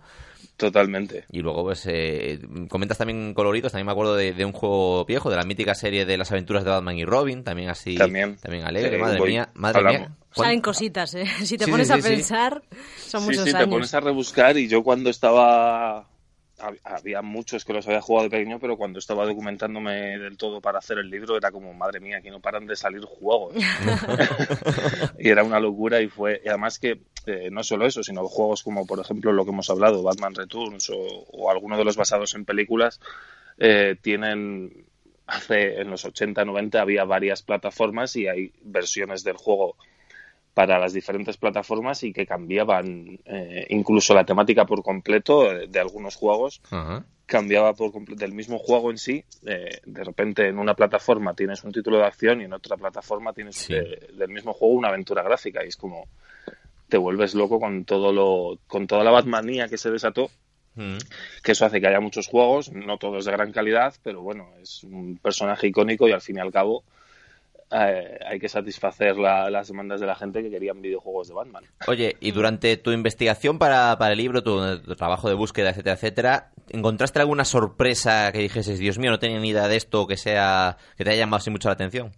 Totalmente. 0.57 1.25
Y 1.33 1.41
luego, 1.41 1.65
pues, 1.65 1.85
eh, 1.87 2.39
comentas 2.69 2.97
también 2.99 3.35
coloridos. 3.35 3.73
También 3.73 3.87
me 3.87 3.93
acuerdo 3.93 4.15
de, 4.15 4.33
de 4.33 4.45
un 4.45 4.53
juego 4.53 5.05
viejo, 5.05 5.29
de 5.31 5.37
la 5.37 5.43
mítica 5.45 5.75
serie 5.75 6.07
de 6.07 6.17
las 6.17 6.31
aventuras 6.31 6.65
de 6.65 6.71
Batman 6.71 6.97
y 6.97 7.05
Robin. 7.05 7.43
También 7.43 7.71
así. 7.71 7.97
También. 7.97 8.37
alegre. 8.65 8.97
Eh, 8.97 9.01
madre 9.01 9.19
voy- 9.19 9.31
mía. 9.31 9.49
Madre 9.55 9.79
hablamos. 9.79 10.01
mía. 10.01 10.17
¿Cuán- 10.35 10.47
Salen 10.47 10.61
cositas, 10.61 11.15
¿eh? 11.15 11.25
Si 11.45 11.59
te 11.59 11.65
Sí, 11.65 11.71
pones 11.71 11.89
sí, 11.89 11.93
a 11.93 11.97
sí, 11.97 12.03
sí. 12.03 12.09
pensar, 12.09 12.63
son 12.99 13.21
sí, 13.23 13.27
muchos 13.27 13.45
sí, 13.45 13.51
te 13.51 13.57
años. 13.57 13.69
pones 13.69 13.95
a 13.95 14.01
rebuscar 14.01 14.57
y 14.57 14.69
yo 14.69 14.83
cuando 14.85 15.11
estaba... 15.11 16.09
hab- 16.59 16.79
Había 16.85 17.23
muchos 17.23 17.65
que 17.65 17.73
los 17.73 17.87
había 17.87 18.01
jugado 18.01 18.25
de 18.29 18.31
pequeño, 18.37 18.59
pero 18.61 18.77
cuando 18.77 18.99
estaba 18.99 19.25
documentándome 19.27 20.19
del 20.19 20.37
todo 20.37 20.61
para 20.61 20.79
hacer 20.79 20.99
el 20.99 21.11
libro 21.11 21.37
era 21.37 21.51
como, 21.51 21.73
madre 21.75 22.01
mía, 22.01 22.19
aquí 22.19 22.31
no 22.31 22.41
paran 22.41 22.67
de 22.67 22.77
salir 22.77 23.03
juegos. 23.05 23.55
y 25.19 25.29
era 25.29 25.45
una 25.45 25.61
locura 25.61 26.01
y 26.01 26.09
fue... 26.09 26.41
Y 26.45 26.49
además 26.49 26.79
que 26.79 27.01
eh, 27.27 27.49
no 27.51 27.63
solo 27.63 27.87
eso, 27.87 28.03
sino 28.03 28.27
juegos 28.29 28.63
como, 28.63 28.87
por 28.87 29.01
ejemplo, 29.01 29.33
lo 29.33 29.45
que 29.45 29.51
hemos 29.51 29.71
hablado, 29.71 30.03
Batman 30.03 30.35
Returns 30.35 30.91
o, 30.91 30.97
o 30.99 31.51
alguno 31.51 31.77
de 31.79 31.85
los 31.85 31.97
basados 31.97 32.35
en 32.35 32.45
películas, 32.45 33.01
eh, 33.59 33.97
tienen... 34.01 34.87
Hace, 35.27 35.81
en 35.81 35.89
los 35.89 36.05
80, 36.05 36.45
90 36.45 36.83
había 36.83 37.05
varias 37.05 37.43
plataformas 37.43 38.15
y 38.17 38.29
hay 38.29 38.53
versiones 38.63 39.25
del 39.25 39.39
juego 39.39 39.75
para 40.55 40.79
las 40.79 40.93
diferentes 40.93 41.37
plataformas 41.37 42.03
y 42.05 42.13
que 42.13 42.27
cambiaban 42.27 43.19
eh, 43.25 43.67
incluso 43.71 44.15
la 44.15 44.25
temática 44.25 44.65
por 44.65 44.83
completo 44.83 45.53
de, 45.53 45.67
de 45.67 45.81
algunos 45.81 46.15
juegos 46.15 46.61
Ajá. 46.71 47.05
cambiaba 47.27 47.75
por 47.75 47.91
completo 47.91 48.21
del 48.21 48.33
mismo 48.35 48.59
juego 48.59 48.91
en 48.93 48.99
sí 48.99 49.25
eh, 49.47 49.81
de 49.85 50.05
repente 50.05 50.47
en 50.47 50.59
una 50.61 50.75
plataforma 50.75 51.35
tienes 51.35 51.65
un 51.65 51.73
título 51.73 51.99
de 51.99 52.05
acción 52.05 52.41
y 52.41 52.45
en 52.45 52.53
otra 52.53 52.77
plataforma 52.77 53.33
tienes 53.33 53.57
Sí. 53.57 53.75
eh, 53.75 54.09
del 54.17 54.29
mismo 54.29 54.53
juego 54.53 54.75
una 54.75 54.89
aventura 54.89 55.23
gráfica 55.25 55.65
y 55.65 55.69
es 55.69 55.77
como 55.77 56.07
te 56.89 56.99
vuelves 56.99 57.35
loco 57.35 57.59
con 57.59 57.85
todo 57.85 58.13
lo 58.13 58.59
con 58.69 58.87
toda 58.87 59.03
la 59.03 59.11
Batmanía 59.11 59.69
que 59.69 59.79
se 59.79 59.91
desató 59.91 60.31
Mm. 60.77 60.97
que 61.45 61.53
eso 61.53 61.65
hace 61.65 61.81
que 61.81 61.87
haya 61.87 62.01
muchos 62.01 62.27
juegos, 62.27 62.73
no 62.73 62.99
todos 62.99 63.25
de 63.25 63.31
gran 63.31 63.53
calidad, 63.53 63.95
pero 64.03 64.23
bueno, 64.23 64.49
es 64.61 64.83
un 64.83 65.17
personaje 65.23 65.69
icónico 65.69 66.09
y 66.09 66.11
al 66.13 66.21
fin 66.21 66.39
y 66.39 66.41
al 66.41 66.51
cabo 66.51 66.83
eh, 67.77 68.19
hay 68.27 68.39
que 68.39 68.49
satisfacer 68.49 69.17
la- 69.17 69.51
las 69.51 69.69
demandas 69.69 70.01
de 70.01 70.07
la 70.07 70.15
gente 70.15 70.43
que 70.43 70.51
querían 70.51 70.81
videojuegos 70.81 71.29
de 71.29 71.35
Batman. 71.35 71.65
Oye, 71.89 72.17
y 72.21 72.31
durante 72.31 72.77
tu 72.77 72.93
investigación 72.93 73.59
para, 73.59 73.97
para 73.99 74.13
el 74.13 74.19
libro, 74.19 74.43
tu, 74.43 74.81
tu 74.81 74.95
trabajo 74.95 75.29
de 75.29 75.35
búsqueda, 75.35 75.71
etcétera, 75.71 75.95
etcétera, 75.95 76.51
¿encontraste 76.71 77.19
alguna 77.21 77.45
sorpresa 77.45 78.31
que 78.33 78.39
dijeses, 78.39 78.79
Dios 78.79 78.99
mío, 78.99 79.11
no 79.11 79.19
tenía 79.19 79.41
ni 79.41 79.49
idea 79.51 79.67
de 79.69 79.77
esto, 79.77 80.07
que 80.07 80.17
sea 80.17 80.77
que 80.97 81.05
te 81.05 81.11
haya 81.11 81.21
llamado 81.21 81.39
así 81.39 81.51
mucho 81.51 81.69
la 81.69 81.75
atención? 81.75 82.13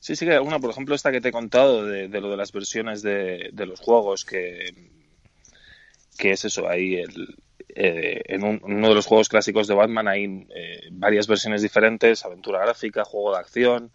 Sí, 0.00 0.16
sí 0.16 0.26
que 0.26 0.32
alguna, 0.34 0.58
por 0.58 0.70
ejemplo, 0.70 0.94
esta 0.94 1.10
que 1.12 1.20
te 1.20 1.28
he 1.28 1.32
contado 1.32 1.84
de, 1.84 2.08
de 2.08 2.20
lo 2.20 2.30
de 2.30 2.36
las 2.36 2.52
versiones 2.52 3.02
de, 3.02 3.50
de 3.52 3.66
los 3.66 3.80
juegos, 3.80 4.24
que, 4.24 4.74
que 6.18 6.32
es 6.32 6.44
eso, 6.44 6.68
ahí 6.68 6.96
el, 6.96 7.36
eh, 7.74 8.22
en 8.26 8.44
un- 8.44 8.60
uno 8.62 8.88
de 8.88 8.94
los 8.94 9.06
juegos 9.06 9.28
clásicos 9.28 9.66
de 9.68 9.74
Batman 9.74 10.08
hay 10.08 10.46
eh, 10.54 10.88
varias 10.92 11.26
versiones 11.26 11.62
diferentes, 11.62 12.24
aventura 12.24 12.60
gráfica, 12.60 13.04
juego 13.04 13.32
de 13.32 13.38
acción. 13.40 13.90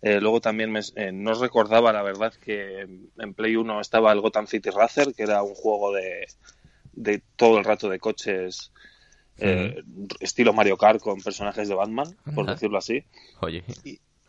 Eh, 0.00 0.20
luego 0.20 0.40
también 0.40 0.70
me- 0.70 0.80
eh, 0.96 1.10
no 1.12 1.34
recordaba, 1.34 1.92
la 1.92 2.02
verdad, 2.02 2.32
que 2.34 2.82
en 2.82 3.34
Play 3.34 3.56
1 3.56 3.80
estaba 3.80 4.12
el 4.12 4.20
Gotham 4.20 4.46
City 4.46 4.70
Racer, 4.70 5.12
que 5.14 5.24
era 5.24 5.42
un 5.42 5.54
juego 5.54 5.92
de, 5.92 6.26
de 6.92 7.22
todo 7.36 7.58
el 7.58 7.64
rato 7.64 7.88
de 7.88 7.98
coches, 7.98 8.70
eh, 9.38 9.82
estilo 10.20 10.52
Mario 10.52 10.76
Kart 10.76 11.00
con 11.00 11.20
personajes 11.20 11.68
de 11.68 11.74
Batman, 11.74 12.16
por 12.34 12.46
decirlo 12.46 12.78
así. 12.78 13.04
Oye, 13.40 13.64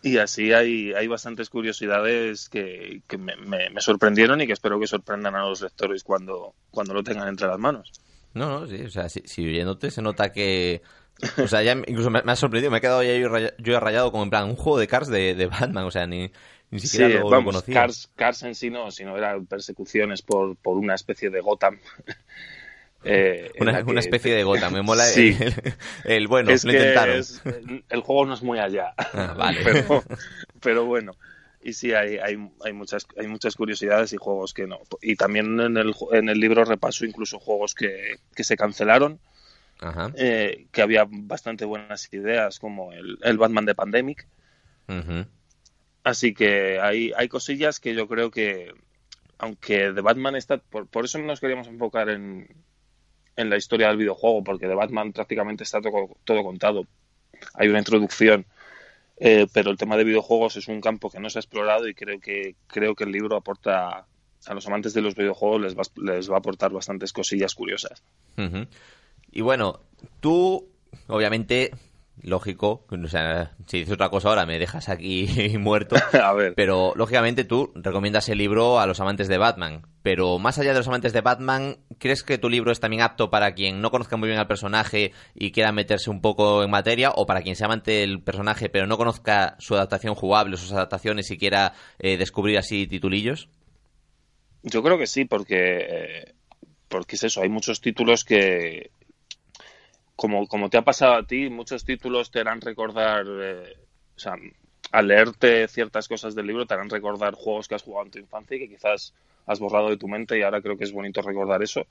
Y 0.02 0.18
así 0.18 0.54
hay, 0.54 0.94
hay 0.94 1.08
bastantes 1.08 1.50
curiosidades 1.50 2.48
que, 2.48 3.02
que 3.08 3.18
me, 3.18 3.36
me- 3.36 3.70
me 3.70 3.82
sorprendieron 3.82 4.40
y 4.40 4.48
que 4.48 4.54
espero 4.54 4.80
que 4.80 4.88
sorprendan 4.88 5.36
a 5.36 5.42
los 5.42 5.62
lectores 5.62 6.04
cuando, 6.04 6.56
cuando 6.72 6.94
lo 6.94 7.04
tengan 7.04 7.28
entre 7.28 7.48
las 7.48 7.60
manos. 7.60 7.92
no, 8.34 8.62
no, 8.62 8.68
sí, 8.68 8.82
o 8.82 8.90
sea, 8.90 9.10
si, 9.10 9.22
si 9.26 9.46
oyéndote 9.46 9.92
se 9.92 10.02
nota 10.02 10.32
que... 10.32 10.82
O 11.44 11.48
sea, 11.48 11.62
ya 11.64 11.74
incluso 11.74 12.10
me, 12.10 12.22
me 12.24 12.32
ha 12.32 12.36
sorprendido, 12.36 12.72
me 12.72 12.78
he 12.78 12.82
quedado 12.82 13.04
ya 13.04 13.16
yo, 13.18 13.30
yo 13.58 13.80
rayado 13.80 14.12
como 14.12 14.24
en 14.24 14.30
plan 14.30 14.46
un 14.46 14.56
juego 14.56 14.80
de 14.80 14.88
cars 14.88 15.08
de, 15.10 15.36
de 15.36 15.46
Batman, 15.48 15.84
o 15.86 15.92
sea, 15.92 16.08
ni, 16.08 16.32
ni 16.72 16.80
siquiera 16.80 17.10
lo, 17.10 17.20
lo 17.22 17.30
vamos, 17.30 17.54
conocía. 17.56 17.74
Cars, 17.74 18.10
Cars 18.16 18.44
en 18.44 18.56
sí 18.56 18.70
no, 18.70 18.90
sino 18.92 19.18
eran 19.18 19.46
persecuciones 19.46 20.22
por, 20.22 20.56
por 20.58 20.78
una 20.78 20.96
especie 20.96 21.30
de 21.30 21.42
Gotham. 21.42 21.80
Eh, 23.02 23.52
Una, 23.62 23.78
que 23.82 23.90
una 23.90 24.02
especie 24.02 24.34
de 24.36 24.44
gota, 24.44 24.70
me 24.70 24.82
mola 24.82 25.04
Sí. 25.06 25.34
el, 25.40 25.54
el- 26.04 26.28
bueno, 26.28 26.52
es 26.52 26.66
lo 26.66 26.74
intentaron. 26.74 27.16
es- 27.16 27.42
el 27.90 28.02
juego 28.02 28.26
no 28.26 28.34
es 28.34 28.42
muy 28.44 28.60
allá. 28.60 28.94
Ah, 28.98 29.34
vale. 29.38 29.62
pero, 29.64 30.04
pero 30.60 30.86
bueno. 30.86 31.14
y 31.64 31.72
sí, 31.72 31.94
hay, 31.94 32.18
hay, 32.18 32.36
hay, 32.66 32.74
muchas, 32.74 33.08
hay 33.18 33.28
muchas 33.28 33.56
curiosidades 33.56 34.12
y 34.12 34.18
juegos 34.18 34.54
que 34.54 34.68
no. 34.68 34.80
Y 35.02 35.16
también 35.16 35.60
en 35.62 35.78
el, 35.78 35.96
en 36.12 36.28
el 36.28 36.42
libro 36.42 36.66
repaso 36.66 37.06
incluso 37.06 37.40
juegos 37.40 37.74
que, 37.74 38.18
que 38.36 38.44
se 38.44 38.58
cancelaron, 38.58 39.20
Ajá. 39.82 40.12
eh, 40.16 40.68
que 40.72 40.82
había 40.82 41.06
bastante 41.10 41.66
buenas 41.66 42.12
ideas, 42.14 42.60
como 42.60 42.92
el, 42.92 43.18
el 43.22 43.38
Batman 43.38 43.66
de 43.66 43.76
Pandemic. 43.76 44.28
Así 46.04 46.34
que 46.34 46.80
hay, 46.80 47.12
hay 47.16 47.28
cosillas 47.28 47.80
que 47.80 47.94
yo 47.94 48.08
creo 48.08 48.32
que, 48.32 48.74
aunque 49.38 49.92
The 49.94 50.02
Batman 50.02 50.36
está, 50.36 50.58
por, 50.58 50.88
por 50.88 51.06
eso 51.06 51.20
no 51.20 51.26
nos 51.26 51.40
queríamos 51.40 51.68
enfocar 51.68 52.10
en, 52.10 52.48
en 53.36 53.50
la 53.50 53.58
historia 53.58 53.88
del 53.88 53.98
videojuego, 53.98 54.44
porque 54.44 54.68
The 54.68 54.74
Batman 54.74 55.14
prácticamente 55.14 55.64
está 55.64 55.82
todo, 55.82 56.18
todo 56.24 56.44
contado. 56.44 56.88
Hay 57.54 57.68
una 57.68 57.80
introducción, 57.80 58.46
eh, 59.18 59.48
pero 59.54 59.70
el 59.72 59.78
tema 59.78 59.96
de 59.98 60.04
videojuegos 60.04 60.56
es 60.56 60.68
un 60.68 60.82
campo 60.82 61.10
que 61.10 61.20
no 61.20 61.30
se 61.30 61.40
ha 61.40 61.42
explorado 61.42 61.88
y 61.88 61.94
creo 61.94 62.20
que, 62.20 62.56
creo 62.68 62.96
que 62.96 63.04
el 63.04 63.12
libro 63.12 63.36
aporta 63.36 64.08
a 64.46 64.54
los 64.54 64.66
amantes 64.68 64.94
de 64.94 65.02
los 65.02 65.16
videojuegos 65.16 65.62
les 65.62 65.78
va, 65.78 65.84
les 65.98 66.30
va 66.30 66.36
a 66.36 66.40
aportar 66.40 66.72
bastantes 66.72 67.14
cosillas 67.14 67.54
curiosas. 67.54 68.02
Ujú. 68.38 68.66
Y 69.32 69.42
bueno, 69.42 69.82
tú, 70.20 70.70
obviamente, 71.08 71.72
lógico, 72.22 72.86
o 72.90 73.08
sea, 73.08 73.56
si 73.68 73.80
dices 73.80 73.94
otra 73.94 74.10
cosa 74.10 74.30
ahora 74.30 74.46
me 74.46 74.60
dejas 74.60 74.90
aquí 74.90 75.28
muerto, 75.60 75.96
a 76.22 76.34
ver, 76.34 76.54
pero 76.56 76.94
lógicamente 76.96 77.44
tú 77.44 77.72
recomiendas 77.76 78.30
el 78.30 78.38
libro 78.38 78.80
a 78.80 78.86
los 78.86 79.00
amantes 79.00 79.28
de 79.28 79.38
Batman. 79.38 79.86
Pero 80.02 80.40
más 80.40 80.58
allá 80.58 80.72
de 80.72 80.78
los 80.78 80.88
amantes 80.88 81.12
de 81.12 81.22
Batman, 81.22 81.78
¿crees 81.98 82.24
que 82.24 82.38
tu 82.38 82.50
libro 82.50 82.72
es 82.72 82.80
también 82.80 83.02
apto 83.02 83.30
para 83.30 83.54
quien 83.54 83.82
no 83.82 83.92
conozca 83.92 84.18
muy 84.18 84.30
bien 84.30 84.40
al 84.40 84.48
personaje 84.48 85.12
y 85.36 85.52
quiera 85.52 85.72
meterse 85.72 86.10
un 86.10 86.22
poco 86.22 86.64
en 86.64 86.70
materia, 86.70 87.12
o 87.12 87.26
para 87.26 87.42
quien 87.42 87.56
sea 87.56 87.66
amante 87.66 87.92
del 87.92 88.22
personaje 88.22 88.70
pero 88.70 88.88
no 88.88 88.98
conozca 88.98 89.56
su 89.60 89.76
adaptación 89.76 90.16
jugable, 90.16 90.58
sus 90.58 90.72
adaptaciones 90.72 91.30
y 91.32 91.38
quiera 91.38 91.74
eh, 92.00 92.18
descubrir 92.18 92.58
así 92.58 92.88
titulillos? 92.88 93.50
Yo 94.64 94.84
creo 94.84 94.98
que 94.98 95.08
sí, 95.08 95.26
porque, 95.26 95.78
eh, 95.80 96.34
porque 96.88 97.16
es 97.16 97.24
eso, 97.24 97.42
hay 97.42 97.50
muchos 97.50 97.80
títulos 97.82 98.26
que, 98.26 98.92
como, 100.20 100.48
como 100.50 100.70
te 100.70 100.76
ha 100.76 100.82
pasado 100.82 101.14
a 101.14 101.24
ti, 101.24 101.50
muchos 101.50 101.86
títulos 101.86 102.30
te 102.30 102.42
harán 102.42 102.60
recordar, 102.60 103.26
eh, 103.26 103.78
o 104.18 104.20
sea, 104.20 104.36
al 104.92 105.08
leerte 105.08 105.66
ciertas 105.70 106.10
cosas 106.10 106.36
del 106.36 106.46
libro 106.46 106.66
te 106.66 106.74
harán 106.74 106.90
recordar 106.90 107.36
juegos 107.36 107.70
que 107.70 107.76
has 107.76 107.84
jugado 107.84 108.08
en 108.08 108.12
tu 108.12 108.20
infancia 108.20 108.58
y 108.58 108.60
que 108.60 108.68
quizás 108.68 109.14
has 109.46 109.60
borrado 109.62 109.90
de 109.90 109.96
tu 109.96 110.10
mente 110.10 110.38
y 110.38 110.42
ahora 110.42 110.62
creo 110.62 110.78
que 110.78 110.84
es 110.84 110.92
bonito 110.92 111.22
recordar 111.22 111.64
eso. 111.64 111.88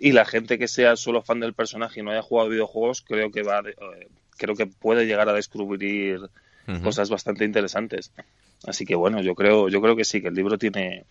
Y 0.00 0.10
la 0.10 0.24
gente 0.24 0.58
que 0.58 0.66
sea 0.66 0.96
solo 0.96 1.22
fan 1.22 1.38
del 1.38 1.54
personaje 1.54 2.00
y 2.00 2.02
no 2.02 2.10
haya 2.10 2.22
jugado 2.22 2.48
videojuegos, 2.48 3.02
creo 3.02 3.30
que 3.30 3.44
va, 3.44 3.60
eh, 3.60 4.08
creo 4.36 4.56
que 4.56 4.66
puede 4.66 5.06
llegar 5.06 5.28
a 5.28 5.32
descubrir 5.32 6.28
Ujú. 6.66 6.82
cosas 6.82 7.08
bastante 7.08 7.44
interesantes. 7.44 8.10
Así 8.66 8.84
que 8.84 8.96
bueno, 8.96 9.22
yo 9.22 9.36
creo, 9.36 9.68
yo 9.68 9.80
creo 9.80 9.94
que 9.94 10.04
sí, 10.04 10.20
que 10.20 10.28
el 10.28 10.34
libro 10.34 10.58
tiene, 10.58 11.04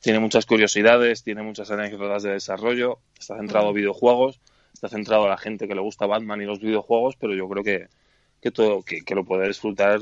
tiene 0.00 0.18
muchas 0.18 0.46
curiosidades, 0.46 1.24
tiene 1.24 1.42
muchas 1.42 1.70
anécdotas 1.70 2.22
de 2.22 2.30
desarrollo, 2.30 3.00
está 3.18 3.36
centrado 3.36 3.68
a 3.68 3.72
videojuegos, 3.72 4.40
está 4.72 4.88
centrado 4.88 5.24
a 5.24 5.28
la 5.28 5.36
gente 5.36 5.68
que 5.68 5.74
le 5.74 5.80
gusta 5.80 6.06
Batman 6.06 6.40
y 6.40 6.46
los 6.46 6.60
videojuegos, 6.60 7.16
pero 7.16 7.34
yo 7.34 7.48
creo 7.48 7.64
que, 7.64 7.88
que 8.40 8.50
todo, 8.50 8.82
que, 8.82 9.02
que 9.02 9.14
lo 9.14 9.24
puede 9.24 9.48
disfrutar 9.48 10.00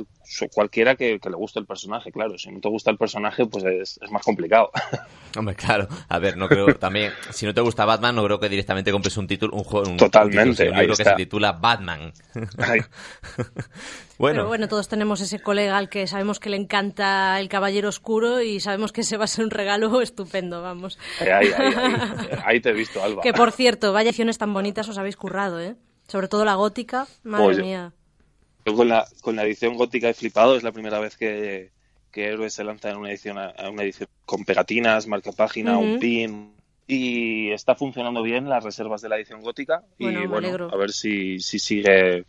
cualquiera 0.53 0.95
que, 0.95 1.19
que 1.19 1.31
le 1.31 1.37
guste 1.37 1.59
el 1.59 1.67
personaje, 1.67 2.13
claro. 2.13 2.39
Si 2.39 2.51
no 2.51 2.61
te 2.61 2.69
gusta 2.69 2.91
el 2.91 2.99
personaje, 2.99 3.47
pues 3.47 3.65
es, 3.65 3.99
es 4.03 4.11
más 4.11 4.23
complicado. 4.23 4.71
Hombre, 5.37 5.55
claro. 5.55 5.89
A 6.09 6.19
ver, 6.19 6.37
no 6.37 6.49
creo 6.49 6.67
también. 6.75 7.13
Si 7.31 7.47
no 7.47 7.55
te 7.55 7.61
gusta 7.61 7.85
Batman, 7.85 8.15
no 8.15 8.25
creo 8.25 8.39
que 8.39 8.49
directamente 8.49 8.93
compres 8.93 9.17
un 9.17 9.27
título, 9.27 9.57
un 9.57 9.65
juego, 9.65 9.91
un, 9.91 9.97
Totalmente, 9.97 10.49
un, 10.49 10.57
título, 10.57 10.71
un 10.71 10.77
ahí 10.77 10.83
libro 10.83 10.97
que 10.97 11.05
se 11.05 11.15
titula 11.15 11.53
Batman. 11.53 12.13
Ay, 12.59 12.81
bueno, 14.19 14.37
Pero 14.37 14.47
bueno, 14.49 14.69
todos 14.69 14.89
tenemos 14.89 15.21
ese 15.21 15.41
colega 15.41 15.77
al 15.77 15.89
que 15.89 16.07
sabemos 16.07 16.41
que 16.41 16.51
le 16.51 16.57
encanta 16.57 17.41
el 17.41 17.49
Caballero 17.49 17.89
Oscuro 17.89 18.41
y 18.41 18.61
sabemos 18.61 18.93
que 18.93 19.01
ese 19.03 19.17
va 19.17 19.25
a 19.25 19.29
ser 19.29 19.45
un 19.45 19.51
regalo 19.51 20.01
estupendo, 20.03 20.63
vamos. 20.63 20.99
ahí, 21.21 21.29
ahí, 21.29 21.53
ahí, 21.57 21.95
ahí 22.45 22.61
te 22.61 22.71
he 22.71 22.75
visto, 22.75 23.03
Alba. 23.03 23.23
Que 23.23 23.33
por 23.33 23.53
cierto, 23.53 23.93
vaya 23.93 24.13
tan 24.39 24.53
bonitas 24.53 24.89
os 24.89 24.99
habéis 24.99 25.17
currado, 25.17 25.61
¿eh? 25.61 25.77
Sobre 26.07 26.29
todo 26.29 26.45
la 26.45 26.55
gótica, 26.55 27.07
madre 27.23 27.47
Oye. 27.47 27.63
mía. 27.63 27.93
Yo 28.69 28.77
con 28.77 28.89
la, 28.89 29.07
con 29.23 29.35
la 29.37 29.45
edición 29.45 29.77
gótica 29.77 30.09
he 30.11 30.15
flipado, 30.15 30.57
es 30.57 30.63
la 30.63 30.73
primera 30.73 30.99
vez 30.99 31.17
que, 31.17 31.71
que 32.13 32.27
Héroes 32.27 32.53
se 32.53 32.65
lanza 32.65 32.91
en 32.91 32.97
una 32.99 33.09
edición, 33.11 33.39
a- 33.39 33.55
una 33.71 33.83
edición 33.83 34.09
con 34.25 34.45
pegatinas, 34.45 35.07
marca 35.07 35.33
página, 35.33 35.79
un 35.79 35.99
pin. 35.99 36.53
Y 36.87 37.51
está 37.51 37.75
funcionando 37.75 38.23
bien 38.23 38.49
las 38.49 38.65
reservas 38.65 39.03
de 39.03 39.09
la 39.11 39.17
edición 39.17 39.43
gótica. 39.43 39.83
Bueno, 39.99 40.21
y 40.23 40.27
bueno, 40.27 40.49
a 40.73 40.77
ver 40.77 40.91
si, 40.91 41.39
si 41.41 41.59
sigue. 41.59 42.25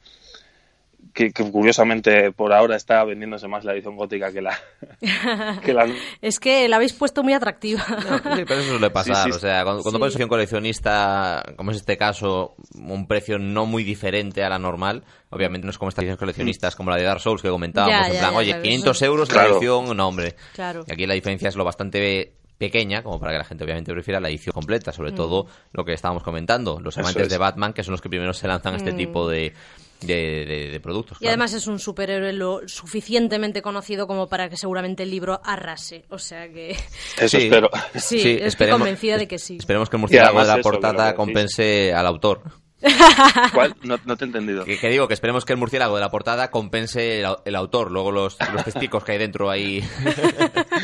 Que, 1.11 1.31
que 1.31 1.51
curiosamente 1.51 2.31
por 2.31 2.53
ahora 2.53 2.75
está 2.75 3.03
vendiéndose 3.03 3.47
más 3.47 3.65
la 3.65 3.73
edición 3.73 3.95
gótica 3.97 4.31
que 4.31 4.41
la. 4.41 4.57
que 5.63 5.73
la 5.73 5.87
Es 6.21 6.39
que 6.39 6.67
la 6.69 6.75
habéis 6.77 6.93
puesto 6.93 7.23
muy 7.23 7.33
atractiva. 7.33 7.83
Sí, 7.85 8.43
pero 8.47 8.59
eso 8.61 8.69
suele 8.69 8.89
pasar. 8.91 9.15
Sí, 9.15 9.21
sí. 9.23 9.31
O 9.31 9.39
sea, 9.39 9.63
cuando, 9.63 9.81
cuando 9.81 9.97
Sí. 9.97 9.99
pones 9.99 10.15
un 10.15 10.27
coleccionista, 10.29 11.43
como 11.57 11.71
es 11.71 11.77
este 11.77 11.97
caso, 11.97 12.55
un 12.75 13.07
precio 13.07 13.39
no 13.39 13.65
muy 13.65 13.83
diferente 13.83 14.43
a 14.43 14.49
la 14.49 14.59
normal, 14.59 15.03
obviamente 15.31 15.65
no 15.65 15.71
es 15.71 15.77
como 15.77 15.89
estas 15.89 16.03
ediciones 16.03 16.19
coleccionistas 16.19 16.75
como 16.75 16.91
la 16.91 16.97
de 16.97 17.03
Dark 17.03 17.19
Souls 17.21 17.41
que 17.41 17.49
comentábamos, 17.49 17.93
Ya, 17.99 18.07
en 18.07 18.13
ya, 18.13 18.19
plan, 18.19 18.31
ya, 18.33 18.37
oye, 18.37 18.51
sabes, 18.51 18.63
500 18.63 18.95
eso- 18.97 19.05
euros 19.05 19.33
la 19.35 19.45
edición, 19.47 19.97
no, 19.97 20.07
hombre. 20.07 20.35
Claro. 20.53 20.83
Y 20.87 20.93
aquí 20.93 21.05
la 21.07 21.15
diferencia 21.15 21.49
es 21.49 21.55
lo 21.55 21.63
bastante 21.65 22.33
pequeña, 22.57 23.03
como 23.03 23.19
para 23.19 23.31
que 23.31 23.37
la 23.39 23.45
gente 23.45 23.63
obviamente 23.63 23.91
prefiera 23.93 24.19
la 24.19 24.29
edición 24.29 24.53
completa, 24.53 24.91
Mm. 24.91 24.93
sobre 24.93 25.11
todo 25.13 25.47
lo 25.73 25.83
que 25.85 25.93
estábamos 25.93 26.23
comentando, 26.23 26.79
los 26.79 26.97
amantes 26.97 27.23
es. 27.23 27.29
de 27.29 27.37
Batman, 27.37 27.73
que 27.73 27.83
son 27.83 27.93
los 27.93 28.01
que 28.01 28.09
primero 28.09 28.33
se 28.33 28.47
lanzan 28.47 28.73
a 28.73 28.77
este 28.77 28.93
tipo 28.93 29.27
de, 29.29 29.53
de, 30.01 30.45
de- 30.45 30.69
de 30.71 30.79
productos. 30.79 31.17
Y 31.17 31.21
claro. 31.21 31.31
además 31.33 31.53
es 31.53 31.67
un 31.67 31.79
superhéroe 31.79 32.33
lo 32.33 32.61
suficientemente 32.67 33.61
conocido 33.61 34.07
como 34.07 34.27
para 34.29 34.49
que 34.49 34.57
seguramente 34.57 35.03
el 35.03 35.11
libro 35.11 35.41
arrase. 35.43 36.05
O 36.09 36.17
sea 36.19 36.47
que 36.49 36.71
Eso 37.17 37.37
Sí. 37.37 37.45
espero. 37.45 37.69
sí, 37.95 38.19
Sí, 38.19 38.31
estoy 38.31 38.47
esperemos- 38.47 38.79
convencida 38.79 39.17
de 39.17 39.27
que 39.27 39.39
sí. 39.39 39.57
Esperemos 39.57 39.89
que 39.89 39.97
el 39.97 40.01
murciélago 40.01 40.39
de 40.41 40.47
la 40.47 40.53
eso, 40.59 40.63
portada 40.63 41.15
compense 41.15 41.93
al 41.93 42.05
autor. 42.07 42.41
¿Cuál? 43.53 43.75
No, 43.83 43.99
no 44.05 44.15
te 44.15 44.23
he 44.23 44.27
entendido. 44.27 44.63
Que, 44.63 44.77
que 44.79 44.87
digo, 44.87 45.05
que 45.09 45.13
esperemos 45.13 45.43
que 45.43 45.51
el 45.51 45.59
murciélago 45.59 45.95
de 45.95 46.01
la 46.01 46.09
portada 46.09 46.49
compense 46.49 47.19
el, 47.19 47.27
el 47.43 47.55
autor, 47.57 47.91
luego 47.91 48.09
los, 48.11 48.37
los 48.53 48.63
testicos 48.63 49.03
que 49.03 49.11
hay 49.11 49.17
dentro 49.17 49.49
ahí. 49.49 49.83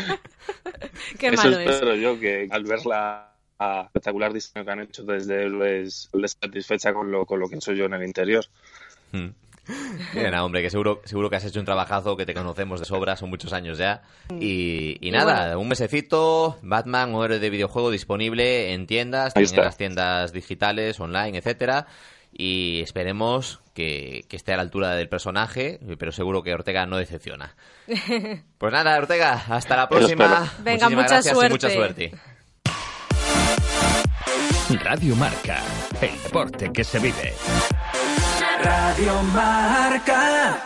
Qué 1.19 1.27
Eso 1.27 1.43
malo 1.43 1.59
es. 1.59 1.69
espero 1.69 1.95
yo, 1.95 2.19
que 2.19 2.47
al 2.51 2.63
ver 2.63 2.85
la 2.85 3.31
la 3.57 3.83
espectacular 3.85 4.33
diseño 4.33 4.65
que 4.65 4.71
han 4.71 4.81
hecho 4.81 5.03
desde 5.03 5.45
Héroes, 5.45 6.09
les 6.13 6.37
satisfecha 6.41 6.93
con 6.93 7.09
lo, 7.09 7.25
con 7.25 7.39
lo 7.39 7.47
que 7.47 7.55
hecho 7.55 7.71
yo 7.71 7.85
en 7.85 7.93
el 7.93 8.03
interior. 8.03 8.43
Mira, 10.13 10.29
nada, 10.29 10.45
hombre, 10.45 10.61
que 10.61 10.69
seguro, 10.69 11.01
seguro 11.05 11.29
que 11.29 11.37
has 11.37 11.45
hecho 11.45 11.59
un 11.59 11.65
trabajazo, 11.65 12.15
que 12.15 12.25
te 12.25 12.33
conocemos 12.35 12.79
de 12.79 12.85
sobra, 12.85 13.15
son 13.15 13.29
muchos 13.31 13.51
años 13.51 13.77
ya. 13.79 14.03
Y, 14.39 14.97
y 15.01 15.11
nada, 15.11 15.45
bueno. 15.45 15.59
un 15.61 15.69
mesecito, 15.69 16.59
Batman, 16.61 17.15
un 17.15 17.25
héroe 17.25 17.39
de 17.39 17.49
videojuego 17.49 17.89
disponible 17.89 18.73
en 18.73 18.85
tiendas, 18.85 19.35
Ahí 19.35 19.43
también 19.45 19.59
en 19.59 19.65
las 19.65 19.77
tiendas 19.77 20.33
digitales, 20.33 20.99
online, 20.99 21.37
etcétera. 21.39 21.87
Y 22.37 22.81
esperemos 22.81 23.61
que, 23.73 24.25
que 24.27 24.35
esté 24.35 24.53
a 24.53 24.57
la 24.57 24.61
altura 24.61 24.91
del 24.95 25.07
personaje, 25.09 25.79
pero 25.97 26.11
seguro 26.11 26.43
que 26.43 26.53
Ortega 26.53 26.85
no 26.85 26.97
decepciona. 26.97 27.55
Pues 28.57 28.71
nada, 28.73 28.97
Ortega, 28.97 29.43
hasta 29.49 29.75
la 29.77 29.87
próxima. 29.89 30.51
Venga, 30.59 30.89
Muchísimas 30.89 30.91
mucha 30.91 31.07
gracias 31.15 31.33
y 31.33 31.35
suerte. 31.35 31.53
mucha 31.53 31.69
suerte. 31.69 32.11
Radio 34.83 35.15
Marca, 35.15 35.61
el 36.01 36.23
deporte 36.23 36.71
que 36.73 36.83
se 36.83 36.99
vive. 36.99 37.33
Radio 38.65 39.21
Marca. 39.31 40.59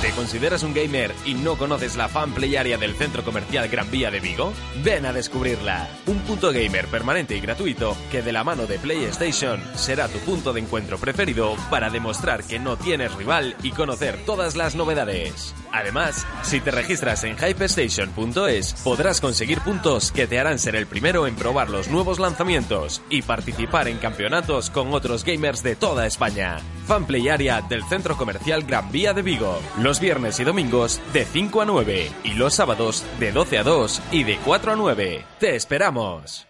¿Te 0.00 0.10
consideras 0.12 0.62
un 0.62 0.72
gamer 0.72 1.12
y 1.24 1.34
no 1.34 1.58
conoces 1.58 1.96
la 1.96 2.08
fan 2.08 2.32
play 2.32 2.54
area 2.54 2.78
del 2.78 2.94
centro 2.94 3.24
comercial 3.24 3.66
Gran 3.68 3.90
Vía 3.90 4.12
de 4.12 4.20
Vigo? 4.20 4.52
Ven 4.84 5.04
a 5.04 5.12
descubrirla. 5.12 5.88
Un 6.06 6.20
punto 6.20 6.52
gamer 6.52 6.86
permanente 6.86 7.36
y 7.36 7.40
gratuito 7.40 7.96
que 8.12 8.22
de 8.22 8.30
la 8.30 8.44
mano 8.44 8.66
de 8.68 8.78
PlayStation 8.78 9.60
será 9.74 10.06
tu 10.06 10.20
punto 10.20 10.52
de 10.52 10.60
encuentro 10.60 10.96
preferido 10.96 11.56
para 11.70 11.90
demostrar 11.90 12.44
que 12.44 12.60
no 12.60 12.76
tienes 12.76 13.12
rival 13.12 13.56
y 13.64 13.72
conocer 13.72 14.24
todas 14.24 14.54
las 14.54 14.76
novedades. 14.76 15.56
Además, 15.74 16.24
si 16.42 16.60
te 16.60 16.70
registras 16.70 17.24
en 17.24 17.36
hypestation.es 17.36 18.74
podrás 18.84 19.20
conseguir 19.20 19.60
puntos 19.60 20.12
que 20.12 20.28
te 20.28 20.38
harán 20.38 20.60
ser 20.60 20.76
el 20.76 20.86
primero 20.86 21.26
en 21.26 21.34
probar 21.34 21.68
los 21.68 21.88
nuevos 21.88 22.20
lanzamientos 22.20 23.02
y 23.10 23.22
participar 23.22 23.88
en 23.88 23.98
campeonatos 23.98 24.70
con 24.70 24.94
otros 24.94 25.24
gamers 25.24 25.64
de 25.64 25.74
toda 25.74 26.06
España. 26.06 26.58
Fanplay 26.86 27.28
Area 27.28 27.60
del 27.60 27.82
Centro 27.84 28.16
Comercial 28.16 28.62
Gran 28.62 28.92
Vía 28.92 29.14
de 29.14 29.22
Vigo. 29.22 29.60
Los 29.80 29.98
viernes 29.98 30.38
y 30.38 30.44
domingos 30.44 31.00
de 31.12 31.24
5 31.24 31.62
a 31.62 31.64
9 31.64 32.12
y 32.22 32.34
los 32.34 32.54
sábados 32.54 33.04
de 33.18 33.32
12 33.32 33.58
a 33.58 33.64
2 33.64 34.02
y 34.12 34.22
de 34.22 34.38
4 34.44 34.72
a 34.72 34.76
9. 34.76 35.24
¡Te 35.40 35.56
esperamos! 35.56 36.46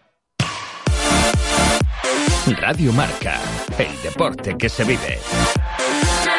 Radio 2.61 2.93
Marca, 2.93 3.41
el 3.79 4.03
deporte 4.03 4.55
que 4.59 4.69
se 4.69 4.85
vive. 4.85 5.19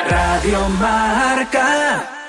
Radio 0.08 0.70
Marca. 0.70 2.25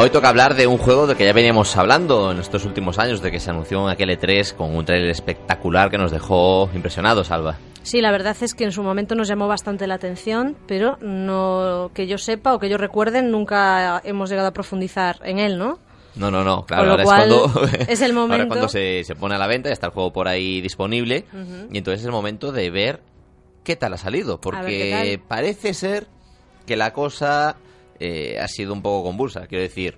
Hoy 0.00 0.08
toca 0.08 0.30
hablar 0.30 0.54
de 0.54 0.66
un 0.66 0.78
juego 0.78 1.06
de 1.06 1.14
que 1.14 1.26
ya 1.26 1.34
veníamos 1.34 1.76
hablando 1.76 2.32
en 2.32 2.38
estos 2.38 2.64
últimos 2.64 2.98
años, 2.98 3.20
de 3.20 3.30
que 3.30 3.38
se 3.38 3.50
anunció 3.50 3.82
en 3.84 3.90
aquel 3.90 4.08
E3 4.08 4.54
con 4.54 4.74
un 4.74 4.82
trailer 4.82 5.10
espectacular 5.10 5.90
que 5.90 5.98
nos 5.98 6.10
dejó 6.10 6.70
impresionados, 6.74 7.30
Alba. 7.30 7.58
Sí, 7.82 8.00
la 8.00 8.10
verdad 8.10 8.34
es 8.40 8.54
que 8.54 8.64
en 8.64 8.72
su 8.72 8.82
momento 8.82 9.14
nos 9.14 9.28
llamó 9.28 9.46
bastante 9.46 9.86
la 9.86 9.96
atención, 9.96 10.56
pero 10.66 10.96
no 11.02 11.90
que 11.92 12.06
yo 12.06 12.16
sepa 12.16 12.54
o 12.54 12.58
que 12.58 12.70
yo 12.70 12.78
recuerde, 12.78 13.20
nunca 13.20 14.00
hemos 14.02 14.30
llegado 14.30 14.48
a 14.48 14.52
profundizar 14.52 15.20
en 15.22 15.38
él, 15.38 15.58
¿no? 15.58 15.78
No, 16.16 16.30
no, 16.30 16.44
no, 16.44 16.64
claro, 16.64 16.92
ahora 16.92 17.04
cual, 17.04 17.30
es 17.30 17.52
cuando, 17.52 17.68
es 17.86 18.00
el 18.00 18.12
ahora 18.12 18.22
momento. 18.22 18.48
cuando 18.48 18.68
se, 18.70 19.04
se 19.04 19.14
pone 19.14 19.34
a 19.34 19.38
la 19.38 19.48
venta, 19.48 19.68
ya 19.68 19.74
está 19.74 19.88
el 19.88 19.92
juego 19.92 20.14
por 20.14 20.28
ahí 20.28 20.62
disponible, 20.62 21.26
y 21.70 21.76
entonces 21.76 22.00
es 22.00 22.06
el 22.06 22.12
momento 22.12 22.52
de 22.52 22.70
ver 22.70 23.02
qué 23.64 23.76
tal 23.76 23.92
ha 23.92 23.98
salido, 23.98 24.40
porque 24.40 25.20
parece 25.28 25.74
ser 25.74 26.06
que 26.64 26.76
la 26.76 26.94
cosa 26.94 27.56
eh, 28.00 28.38
ha 28.40 28.48
sido 28.48 28.72
un 28.72 28.82
poco 28.82 29.04
convulsa, 29.04 29.46
quiero 29.46 29.62
decir, 29.62 29.96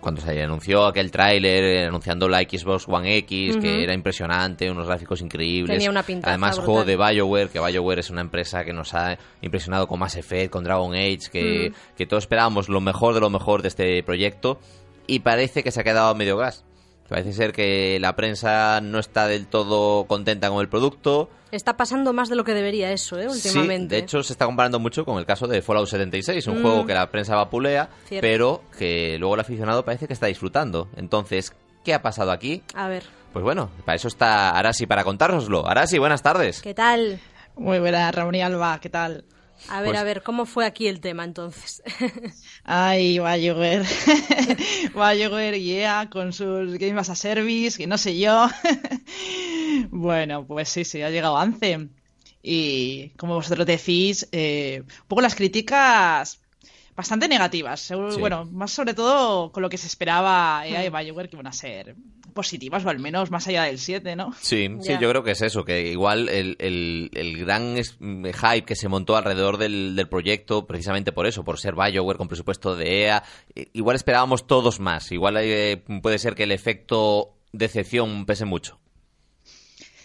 cuando 0.00 0.20
se 0.20 0.42
anunció 0.42 0.84
aquel 0.84 1.10
tráiler 1.10 1.64
eh, 1.64 1.86
anunciando 1.86 2.28
la 2.28 2.40
Xbox 2.40 2.86
One 2.86 3.16
X, 3.18 3.56
que 3.56 3.82
era 3.82 3.94
impresionante, 3.94 4.70
unos 4.70 4.86
gráficos 4.86 5.22
increíbles. 5.22 5.78
Tenía 5.78 5.88
una 5.88 6.02
pintaza 6.02 6.32
Además, 6.32 6.56
brutal. 6.56 6.66
juego 6.66 6.84
de 6.84 6.96
BioWare, 6.96 7.48
que 7.48 7.58
BioWare 7.58 8.00
es 8.00 8.10
una 8.10 8.20
empresa 8.20 8.64
que 8.64 8.74
nos 8.74 8.92
ha 8.92 9.16
impresionado 9.40 9.86
con 9.86 9.98
Mass 9.98 10.16
Effect, 10.16 10.50
con 10.50 10.62
Dragon 10.62 10.92
Age, 10.92 11.30
que, 11.32 11.72
que 11.96 12.04
todos 12.04 12.24
esperábamos 12.24 12.68
lo 12.68 12.82
mejor 12.82 13.14
de 13.14 13.20
lo 13.20 13.30
mejor 13.30 13.62
de 13.62 13.68
este 13.68 14.02
proyecto 14.02 14.58
y 15.06 15.20
parece 15.20 15.62
que 15.62 15.70
se 15.70 15.80
ha 15.80 15.84
quedado 15.84 16.08
a 16.08 16.14
medio 16.14 16.36
gas. 16.36 16.64
Parece 17.08 17.32
ser 17.32 17.52
que 17.52 17.98
la 18.00 18.16
prensa 18.16 18.80
no 18.80 18.98
está 18.98 19.26
del 19.26 19.46
todo 19.46 20.06
contenta 20.06 20.48
con 20.48 20.60
el 20.60 20.68
producto. 20.68 21.28
Está 21.50 21.76
pasando 21.76 22.12
más 22.12 22.28
de 22.28 22.34
lo 22.36 22.44
que 22.44 22.54
debería 22.54 22.90
eso, 22.90 23.18
¿eh? 23.20 23.28
Últimamente. 23.28 23.94
Sí, 23.94 24.00
de 24.00 24.04
hecho 24.04 24.22
se 24.22 24.32
está 24.32 24.46
comparando 24.46 24.78
mucho 24.80 25.04
con 25.04 25.18
el 25.18 25.26
caso 25.26 25.46
de 25.46 25.60
Fallout 25.62 25.86
76, 25.88 26.46
un 26.48 26.58
Mm. 26.58 26.62
juego 26.62 26.86
que 26.86 26.94
la 26.94 27.10
prensa 27.10 27.36
vapulea, 27.36 27.90
Cierto. 28.08 28.22
pero 28.26 28.62
que 28.78 29.16
luego 29.18 29.34
el 29.34 29.40
aficionado 29.42 29.84
parece 29.84 30.06
que 30.06 30.14
está 30.14 30.26
disfrutando. 30.26 30.88
Entonces, 30.96 31.52
¿qué 31.84 31.94
ha 31.94 32.02
pasado 32.02 32.32
aquí? 32.32 32.62
A 32.74 32.88
ver, 32.88 33.04
Pues 33.32 33.42
bueno, 33.44 33.68
para 33.84 33.96
eso 33.96 34.06
está 34.08 34.50
Arasi 34.50 34.86
para 34.86 35.02
contárnoslo. 35.04 35.66
Arasi, 35.68 35.98
buenas 35.98 36.22
tardes. 36.22 36.62
¿qué 36.62 36.72
tal? 36.72 37.20
Muy 37.56 37.80
buena, 37.80 38.10
Ramón 38.12 38.34
y 38.36 38.42
Alba, 38.42 38.78
¿qué 38.80 38.88
tal? 38.90 39.24
A 39.68 39.80
ver, 39.80 39.90
Pues- 39.90 40.00
a 40.00 40.04
ver, 40.04 40.22
¿cómo 40.22 40.46
fue 40.46 40.66
aquí 40.66 40.86
el 40.88 41.00
tema 41.00 41.24
entonces? 41.24 41.82
Ay, 42.64 43.18
BioWare. 43.18 43.84
BioWare 44.94 45.58
y 45.58 45.72
EA 45.72 46.08
con 46.10 46.32
sus 46.32 46.74
Game 46.78 46.98
as 47.00 47.10
a 47.10 47.14
Service, 47.14 47.78
que 47.78 47.86
no 47.86 47.96
sé 47.98 48.18
yo. 48.18 48.46
bueno, 49.90 50.46
pues 50.46 50.68
sí, 50.68 50.84
sí, 50.84 51.02
ha 51.02 51.10
llegado 51.10 51.36
Anthem. 51.36 51.90
Y 52.42 53.08
como 53.16 53.34
vosotros 53.34 53.66
decís, 53.66 54.28
eh, 54.32 54.82
un 54.84 55.08
poco 55.08 55.22
las 55.22 55.34
críticas 55.34 56.40
bastante 56.96 57.26
negativas. 57.28 57.80
seguro- 57.80 58.12
Sí. 58.12 58.20
Bueno, 58.20 58.44
más 58.52 58.70
sobre 58.70 58.94
todo 58.94 59.50
con 59.50 59.62
lo 59.62 59.70
que 59.70 59.78
se 59.78 59.86
esperaba 59.86 60.62
EA 60.66 60.84
y 60.84 60.90
BioWare 60.90 61.28
que 61.28 61.36
iban 61.36 61.46
a 61.46 61.52
ser 61.52 61.96
positivas, 62.34 62.84
o 62.84 62.90
al 62.90 62.98
menos 62.98 63.30
más 63.30 63.46
allá 63.48 63.62
del 63.62 63.78
7, 63.78 64.14
¿no? 64.16 64.32
Sí, 64.40 64.68
sí, 64.80 64.92
yo 65.00 65.08
creo 65.08 65.22
que 65.24 65.30
es 65.30 65.40
eso, 65.40 65.64
que 65.64 65.90
igual 65.90 66.28
el, 66.28 66.56
el- 66.58 67.10
el 67.14 67.38
gran 67.38 67.74
mm, 68.00 68.24
hype 68.26 68.64
que 68.66 68.76
se 68.76 68.88
montó 68.88 69.16
alrededor 69.16 69.56
del, 69.56 69.96
del 69.96 70.08
proyecto, 70.08 70.66
precisamente 70.66 71.12
por 71.12 71.26
eso, 71.26 71.44
por 71.44 71.58
ser 71.58 71.74
BioWare 71.74 72.18
con 72.18 72.28
presupuesto 72.28 72.76
de 72.76 73.04
EA, 73.04 73.22
igual 73.72 73.96
esperábamos 73.96 74.46
todos 74.46 74.80
más, 74.80 75.10
igual 75.12 75.36
eh, 75.38 75.82
puede 76.02 76.18
ser 76.18 76.34
que 76.34 76.42
el 76.42 76.52
efecto 76.52 77.30
decepción 77.52 78.26
pese 78.26 78.44
mucho. 78.44 78.78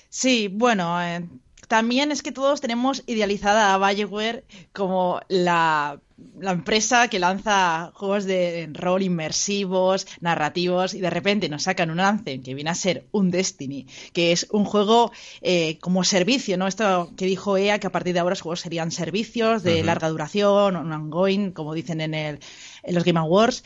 Sí, 0.09 0.49
bueno, 0.51 1.01
eh, 1.01 1.27
también 1.67 2.11
es 2.11 2.23
que 2.23 2.31
todos 2.31 2.61
tenemos 2.61 3.03
idealizada 3.05 3.73
a 3.73 3.77
BioWare 3.93 4.43
como 4.73 5.19
la, 5.29 5.99
la 6.39 6.51
empresa 6.51 7.07
que 7.07 7.19
lanza 7.19 7.91
juegos 7.93 8.25
de 8.25 8.69
rol 8.73 9.03
inmersivos, 9.03 10.07
narrativos, 10.21 10.93
y 10.93 10.99
de 10.99 11.09
repente 11.09 11.49
nos 11.49 11.63
sacan 11.63 11.91
un 11.91 11.99
Anthem 11.99 12.41
que 12.41 12.53
viene 12.53 12.69
a 12.69 12.75
ser 12.75 13.05
un 13.11 13.31
Destiny, 13.31 13.87
que 14.13 14.31
es 14.31 14.47
un 14.51 14.65
juego 14.65 15.11
eh, 15.41 15.77
como 15.79 16.03
servicio, 16.03 16.57
¿no? 16.57 16.67
Esto 16.67 17.11
que 17.17 17.25
dijo 17.25 17.57
EA, 17.57 17.79
que 17.79 17.87
a 17.87 17.91
partir 17.91 18.13
de 18.13 18.19
ahora 18.19 18.31
los 18.31 18.41
juegos 18.41 18.61
serían 18.61 18.91
servicios 18.91 19.63
de 19.63 19.83
larga 19.83 20.09
duración, 20.09 20.75
un 20.75 20.91
ongoing, 20.91 21.51
como 21.51 21.73
dicen 21.73 22.01
en, 22.01 22.13
el, 22.13 22.39
en 22.83 22.95
los 22.95 23.03
Game 23.03 23.19
Awards. 23.19 23.63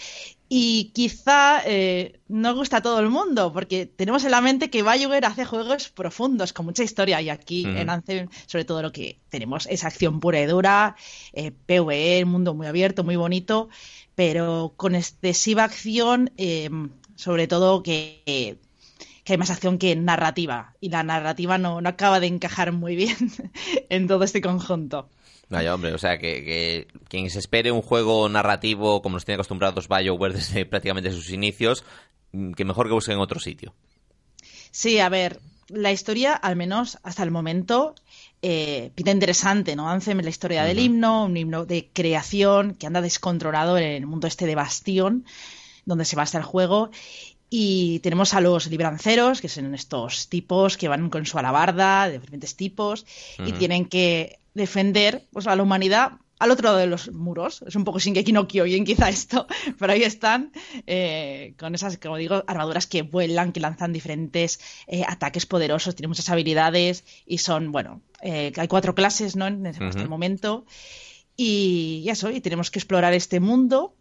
Y 0.55 0.91
quizá 0.93 1.63
eh, 1.65 2.19
no 2.27 2.53
gusta 2.53 2.77
a 2.77 2.81
todo 2.83 2.99
el 2.99 3.09
mundo, 3.09 3.51
porque 3.51 3.87
tenemos 3.87 4.23
en 4.23 4.29
la 4.29 4.39
mente 4.39 4.69
que 4.69 4.83
BioWare 4.83 5.25
hace 5.25 5.45
juegos 5.45 5.89
profundos, 5.89 6.53
con 6.53 6.67
mucha 6.67 6.83
historia, 6.83 7.19
y 7.23 7.31
aquí 7.31 7.65
Ujú. 7.65 7.77
en 7.79 7.89
Anthem, 7.89 8.27
sobre 8.45 8.63
todo 8.63 8.83
lo 8.83 8.91
que 8.91 9.17
tenemos 9.29 9.65
es 9.65 9.83
acción 9.83 10.19
pura 10.19 10.39
y 10.39 10.45
dura, 10.45 10.95
eh, 11.33 11.51
PvE, 11.65 12.23
un 12.23 12.29
mundo 12.29 12.53
muy 12.53 12.67
abierto, 12.67 13.03
muy 13.03 13.15
bonito, 13.15 13.69
pero 14.13 14.75
con 14.77 14.93
excesiva 14.93 15.63
acción, 15.63 16.31
eh, 16.37 16.69
sobre 17.15 17.47
todo 17.47 17.81
que, 17.81 18.59
que 19.23 19.33
hay 19.33 19.37
más 19.39 19.49
acción 19.49 19.79
que 19.79 19.95
narrativa, 19.95 20.75
y 20.79 20.89
la 20.89 21.01
narrativa 21.01 21.57
no, 21.57 21.81
no 21.81 21.89
acaba 21.89 22.19
de 22.19 22.27
encajar 22.27 22.73
muy 22.73 22.95
bien 22.95 23.17
en 23.89 24.07
todo 24.07 24.23
este 24.23 24.39
conjunto. 24.39 25.09
Vaya, 25.53 25.75
hombre, 25.75 25.93
o 25.93 25.99
sea, 25.99 26.17
que, 26.17 26.43
que 26.43 26.87
quien 27.07 27.29
se 27.29 27.37
espere 27.37 27.71
un 27.71 27.83
juego 27.83 28.27
narrativo 28.27 29.03
como 29.03 29.17
nos 29.17 29.25
tiene 29.25 29.35
acostumbrados 29.35 29.87
BioWare 29.87 30.33
desde 30.33 30.65
prácticamente 30.65 31.11
sus 31.11 31.29
inicios, 31.29 31.83
mm, 32.31 32.53
que 32.53 32.65
mejor 32.65 32.87
que 32.87 32.93
busquen 32.93 33.19
otro 33.19 33.39
sitio. 33.39 33.75
Sí, 34.71 34.97
a 34.97 35.09
ver, 35.09 35.39
la 35.67 35.91
historia, 35.91 36.33
al 36.33 36.55
menos 36.55 36.97
hasta 37.03 37.21
el 37.21 37.29
momento, 37.29 37.93
eh, 38.41 38.89
pinta 38.95 39.11
interesante, 39.11 39.75
¿no? 39.75 39.87
Anthem 39.91 40.19
es 40.19 40.25
la 40.25 40.31
historia 40.31 40.63
del 40.63 40.79
himno, 40.79 41.25
un 41.25 41.37
himno 41.37 41.65
de 41.65 41.87
creación 41.93 42.73
que 42.73 42.87
anda 42.87 43.01
descontrolado 43.01 43.77
en 43.77 43.83
el 43.83 44.07
mundo 44.07 44.25
este 44.25 44.47
de 44.47 44.55
Bastión, 44.55 45.23
donde 45.85 46.05
se 46.05 46.15
basa 46.15 46.39
el 46.39 46.43
juego. 46.43 46.89
Y 47.51 47.99
tenemos 47.99 48.33
a 48.33 48.41
los 48.41 48.65
libranceros, 48.65 49.39
que 49.39 49.49
son 49.49 49.75
estos 49.75 50.27
tipos 50.29 50.77
que 50.77 50.87
van 50.87 51.11
con 51.11 51.27
su 51.27 51.37
alabarda, 51.37 52.07
de 52.07 52.13
diferentes 52.13 52.55
tipos, 52.55 53.05
y 53.45 53.51
tienen 53.51 53.85
que 53.85 54.39
defender 54.53 55.27
pues, 55.31 55.47
a 55.47 55.55
la 55.55 55.63
humanidad 55.63 56.13
al 56.39 56.51
otro 56.51 56.65
lado 56.65 56.77
de 56.77 56.87
los 56.87 57.11
muros. 57.11 57.63
Es 57.65 57.75
un 57.75 57.85
poco 57.85 57.99
Shingeki 57.99 58.33
no 58.33 58.47
Kyojin 58.47 58.83
quizá 58.83 59.09
esto, 59.09 59.47
pero 59.79 59.93
ahí 59.93 60.03
están 60.03 60.51
eh, 60.87 61.53
con 61.57 61.73
esas, 61.73 61.97
como 61.97 62.17
digo, 62.17 62.43
armaduras 62.47 62.85
que 62.85 63.01
vuelan, 63.01 63.53
que 63.53 63.61
lanzan 63.61 63.93
diferentes 63.93 64.59
eh, 64.87 65.03
ataques 65.07 65.45
poderosos, 65.45 65.95
tienen 65.95 66.09
muchas 66.09 66.29
habilidades 66.29 67.05
y 67.25 67.37
son, 67.37 67.71
bueno, 67.71 68.01
eh, 68.21 68.51
hay 68.57 68.67
cuatro 68.67 68.93
clases, 68.93 69.35
¿no? 69.37 69.47
En, 69.47 69.65
el 69.65 70.09
momento. 70.09 70.65
Y, 71.37 72.01
y 72.05 72.09
eso, 72.09 72.29
y 72.29 72.41
tenemos 72.41 72.71
que 72.71 72.79
explorar 72.79 73.13
este 73.13 73.39
mundo 73.39 73.95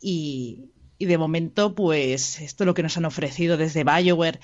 y, 0.00 0.66
y 0.98 1.06
de 1.06 1.18
momento, 1.18 1.74
pues 1.74 2.40
esto 2.40 2.64
es 2.64 2.66
lo 2.66 2.74
que 2.74 2.82
nos 2.82 2.96
han 2.96 3.06
ofrecido 3.06 3.56
desde 3.56 3.82
BioWare. 3.82 4.38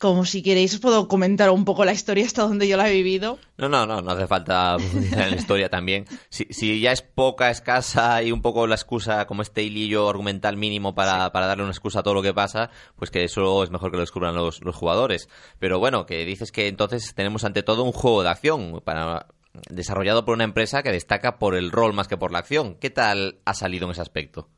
Como 0.00 0.24
si 0.24 0.42
queréis 0.42 0.72
os 0.72 0.80
puedo 0.80 1.08
comentar 1.08 1.50
un 1.50 1.66
poco 1.66 1.84
la 1.84 1.92
historia 1.92 2.24
hasta 2.24 2.40
donde 2.40 2.66
yo 2.66 2.78
la 2.78 2.88
he 2.88 2.92
vivido. 2.94 3.38
No, 3.58 3.68
no, 3.68 3.84
no, 3.84 4.00
no 4.00 4.12
hace 4.12 4.26
falta 4.26 4.76
profundizar 4.78 5.24
en 5.24 5.30
la 5.32 5.36
historia 5.36 5.68
también. 5.68 6.06
Si, 6.30 6.46
si 6.48 6.80
ya 6.80 6.90
es 6.90 7.02
poca, 7.02 7.50
escasa 7.50 8.22
y 8.22 8.32
un 8.32 8.40
poco 8.40 8.66
la 8.66 8.76
excusa, 8.76 9.26
como 9.26 9.42
este 9.42 9.62
hilillo 9.62 10.08
argumental 10.08 10.56
mínimo 10.56 10.94
para, 10.94 11.30
para 11.32 11.46
darle 11.46 11.64
una 11.64 11.72
excusa 11.72 12.00
a 12.00 12.02
todo 12.02 12.14
lo 12.14 12.22
que 12.22 12.32
pasa, 12.32 12.70
pues 12.96 13.10
que 13.10 13.24
eso 13.24 13.62
es 13.62 13.70
mejor 13.70 13.90
que 13.90 13.98
lo 13.98 14.02
descubran 14.02 14.34
los, 14.34 14.62
los 14.62 14.74
jugadores. 14.74 15.28
Pero 15.58 15.78
bueno, 15.78 16.06
que 16.06 16.24
dices 16.24 16.50
que 16.50 16.68
entonces 16.68 17.14
tenemos 17.14 17.44
ante 17.44 17.62
todo 17.62 17.84
un 17.84 17.92
juego 17.92 18.22
de 18.22 18.30
acción 18.30 18.80
para 18.82 19.26
desarrollado 19.68 20.24
por 20.24 20.34
una 20.34 20.44
empresa 20.44 20.82
que 20.82 20.92
destaca 20.92 21.38
por 21.38 21.54
el 21.54 21.70
rol 21.70 21.92
más 21.92 22.08
que 22.08 22.16
por 22.16 22.32
la 22.32 22.38
acción. 22.38 22.76
¿Qué 22.76 22.88
tal 22.88 23.40
ha 23.44 23.52
salido 23.52 23.84
en 23.84 23.92
ese 23.92 24.00
aspecto? 24.00 24.48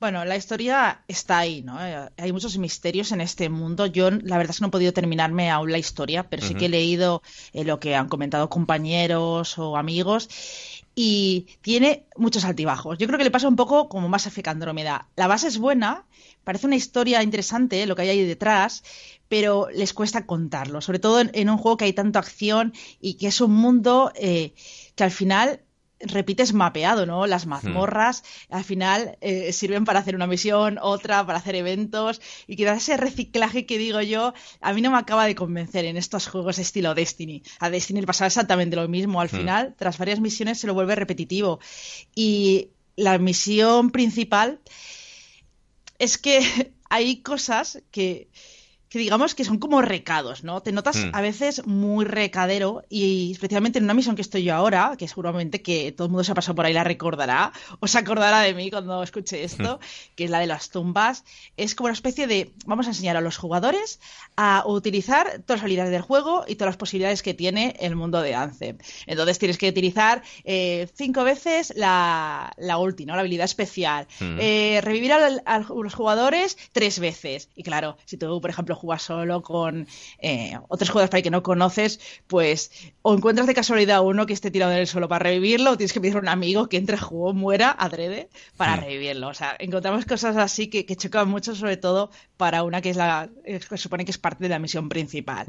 Bueno, 0.00 0.24
la 0.26 0.36
historia 0.36 1.02
está 1.08 1.38
ahí, 1.38 1.62
¿no? 1.62 1.82
Eh, 1.84 2.10
Hay 2.18 2.32
muchos 2.32 2.58
misterios 2.58 3.10
en 3.12 3.22
este 3.22 3.48
mundo. 3.48 3.86
Yo, 3.86 4.10
la 4.10 4.36
verdad 4.36 4.50
es 4.50 4.58
que 4.58 4.62
no 4.62 4.68
he 4.68 4.70
podido 4.70 4.92
terminarme 4.92 5.50
aún 5.50 5.72
la 5.72 5.78
historia, 5.78 6.28
pero 6.28 6.42
sí 6.46 6.54
que 6.54 6.66
he 6.66 6.68
leído 6.68 7.22
eh, 7.54 7.64
lo 7.64 7.80
que 7.80 7.94
han 7.96 8.08
comentado 8.08 8.50
compañeros 8.50 9.56
o 9.58 9.76
amigos. 9.78 10.28
Y 10.94 11.46
tiene 11.62 12.06
muchos 12.16 12.44
altibajos. 12.44 12.98
Yo 12.98 13.06
creo 13.06 13.18
que 13.18 13.24
le 13.24 13.30
pasa 13.30 13.48
un 13.48 13.56
poco 13.56 13.88
como 13.88 14.08
más 14.08 14.26
Effect 14.26 14.48
Andrómeda. 14.48 15.08
La 15.16 15.26
base 15.26 15.48
es 15.48 15.58
buena, 15.58 16.04
parece 16.44 16.66
una 16.66 16.76
historia 16.76 17.22
interesante 17.22 17.86
lo 17.86 17.96
que 17.96 18.02
hay 18.02 18.10
ahí 18.10 18.24
detrás, 18.26 18.82
pero 19.28 19.68
les 19.70 19.94
cuesta 19.94 20.26
contarlo. 20.26 20.82
Sobre 20.82 20.98
todo 20.98 21.20
en, 21.20 21.30
en 21.32 21.48
un 21.48 21.56
juego 21.56 21.78
que 21.78 21.86
hay 21.86 21.94
tanta 21.94 22.18
acción 22.18 22.74
y 23.00 23.14
que 23.14 23.28
es 23.28 23.40
un 23.40 23.52
mundo 23.52 24.12
eh, 24.16 24.52
que 24.96 25.04
al 25.04 25.10
final 25.10 25.62
repites 26.06 26.52
mapeado, 26.52 27.06
¿no? 27.06 27.26
Las 27.26 27.46
mazmorras 27.46 28.22
al 28.50 28.64
final 28.64 29.16
eh, 29.20 29.52
sirven 29.52 29.84
para 29.84 30.00
hacer 30.00 30.14
una 30.14 30.26
misión, 30.26 30.78
otra 30.80 31.24
para 31.26 31.38
hacer 31.38 31.54
eventos 31.54 32.20
y 32.46 32.56
quizás 32.56 32.78
ese 32.78 32.96
reciclaje 32.96 33.66
que 33.66 33.78
digo 33.78 34.00
yo 34.00 34.34
a 34.60 34.72
mí 34.72 34.80
no 34.80 34.90
me 34.90 34.98
acaba 34.98 35.26
de 35.26 35.34
convencer 35.34 35.84
en 35.84 35.96
estos 35.96 36.28
juegos 36.28 36.58
estilo 36.58 36.94
Destiny. 36.94 37.42
A 37.58 37.70
Destiny 37.70 38.00
le 38.00 38.06
pasaba 38.06 38.28
exactamente 38.28 38.76
lo 38.76 38.88
mismo. 38.88 39.20
Al 39.20 39.28
final, 39.28 39.74
tras 39.76 39.98
varias 39.98 40.20
misiones 40.20 40.58
se 40.58 40.66
lo 40.66 40.74
vuelve 40.74 40.94
repetitivo 40.94 41.60
y 42.14 42.68
la 42.96 43.18
misión 43.18 43.90
principal 43.90 44.60
es 45.98 46.18
que 46.18 46.72
hay 46.90 47.22
cosas 47.22 47.82
que 47.90 48.28
que 48.94 49.00
digamos 49.00 49.34
que 49.34 49.44
son 49.44 49.58
como 49.58 49.82
recados, 49.82 50.44
¿no? 50.44 50.62
Te 50.62 50.70
notas 50.70 50.96
Mm. 50.96 51.10
a 51.12 51.20
veces 51.20 51.66
muy 51.66 52.04
recadero 52.04 52.82
y 52.88 53.32
especialmente 53.32 53.78
en 53.78 53.84
una 53.84 53.94
misión 53.94 54.14
que 54.14 54.22
estoy 54.22 54.44
yo 54.44 54.54
ahora, 54.54 54.94
que 54.96 55.08
seguramente 55.08 55.62
que 55.62 55.90
todo 55.90 56.06
el 56.06 56.10
mundo 56.12 56.22
se 56.22 56.30
ha 56.30 56.34
pasado 56.36 56.54
por 56.54 56.64
ahí 56.64 56.72
la 56.72 56.84
recordará, 56.84 57.52
o 57.80 57.88
se 57.88 57.98
acordará 57.98 58.40
de 58.42 58.54
mí 58.54 58.70
cuando 58.70 59.02
escuche 59.02 59.42
esto, 59.42 59.80
que 60.14 60.24
es 60.24 60.30
la 60.30 60.38
de 60.38 60.46
las 60.46 60.70
tumbas, 60.70 61.24
es 61.56 61.74
como 61.74 61.86
una 61.86 61.94
especie 61.94 62.28
de, 62.28 62.52
vamos 62.66 62.86
a 62.86 62.90
enseñar 62.90 63.16
a 63.16 63.20
los 63.20 63.36
jugadores 63.36 63.98
a 64.36 64.62
utilizar 64.66 65.26
todas 65.44 65.58
las 65.58 65.62
habilidades 65.62 65.90
del 65.90 66.02
juego 66.02 66.44
y 66.46 66.54
todas 66.54 66.68
las 66.70 66.76
posibilidades 66.76 67.22
que 67.22 67.34
tiene 67.34 67.74
el 67.80 67.96
mundo 67.96 68.20
de 68.22 68.34
Anthem. 68.36 68.78
Entonces 69.06 69.38
tienes 69.40 69.58
que 69.58 69.68
utilizar 69.68 70.22
eh, 70.44 70.88
cinco 70.94 71.24
veces 71.24 71.72
la, 71.76 72.52
la 72.58 72.78
ulti, 72.78 73.06
¿no? 73.06 73.14
La 73.14 73.20
habilidad 73.20 73.44
especial. 73.46 74.06
Mm. 74.20 74.38
Eh, 74.40 74.80
revivir 74.82 75.12
al- 75.12 75.42
a 75.46 75.58
los 75.58 75.94
jugadores 75.94 76.56
tres 76.70 77.00
veces. 77.00 77.48
Y 77.56 77.64
claro, 77.64 77.96
si 78.04 78.16
tú, 78.16 78.40
por 78.40 78.50
ejemplo, 78.50 78.76
juegas 78.84 79.02
solo 79.02 79.42
con 79.42 79.86
eh, 80.18 80.58
otros 80.68 80.90
jugadores 80.90 81.10
para 81.10 81.22
que 81.22 81.30
no 81.30 81.42
conoces, 81.42 82.00
pues 82.26 82.70
o 83.02 83.14
encuentras 83.14 83.46
de 83.46 83.54
casualidad 83.54 84.04
uno 84.04 84.26
que 84.26 84.32
esté 84.32 84.50
tirado 84.50 84.72
en 84.72 84.78
el 84.78 84.86
suelo 84.86 85.08
para 85.08 85.24
revivirlo, 85.24 85.72
o 85.72 85.76
tienes 85.76 85.92
que 85.92 86.00
pedir 86.00 86.16
a 86.16 86.20
un 86.20 86.28
amigo 86.28 86.68
que 86.68 86.76
entre 86.76 86.96
juego, 86.96 87.32
muera 87.32 87.70
adrede 87.70 88.28
para 88.56 88.76
revivirlo. 88.76 89.28
O 89.28 89.34
sea, 89.34 89.56
encontramos 89.58 90.04
cosas 90.04 90.36
así 90.36 90.68
que, 90.68 90.86
que 90.86 90.96
chocan 90.96 91.28
mucho, 91.28 91.54
sobre 91.54 91.76
todo 91.76 92.10
para 92.36 92.62
una 92.62 92.80
que 92.80 92.90
es 92.90 92.96
la 92.96 93.30
que 93.44 93.60
se 93.60 93.78
supone 93.78 94.04
que 94.04 94.10
es 94.10 94.18
parte 94.18 94.44
de 94.44 94.48
la 94.50 94.58
misión 94.58 94.88
principal. 94.88 95.46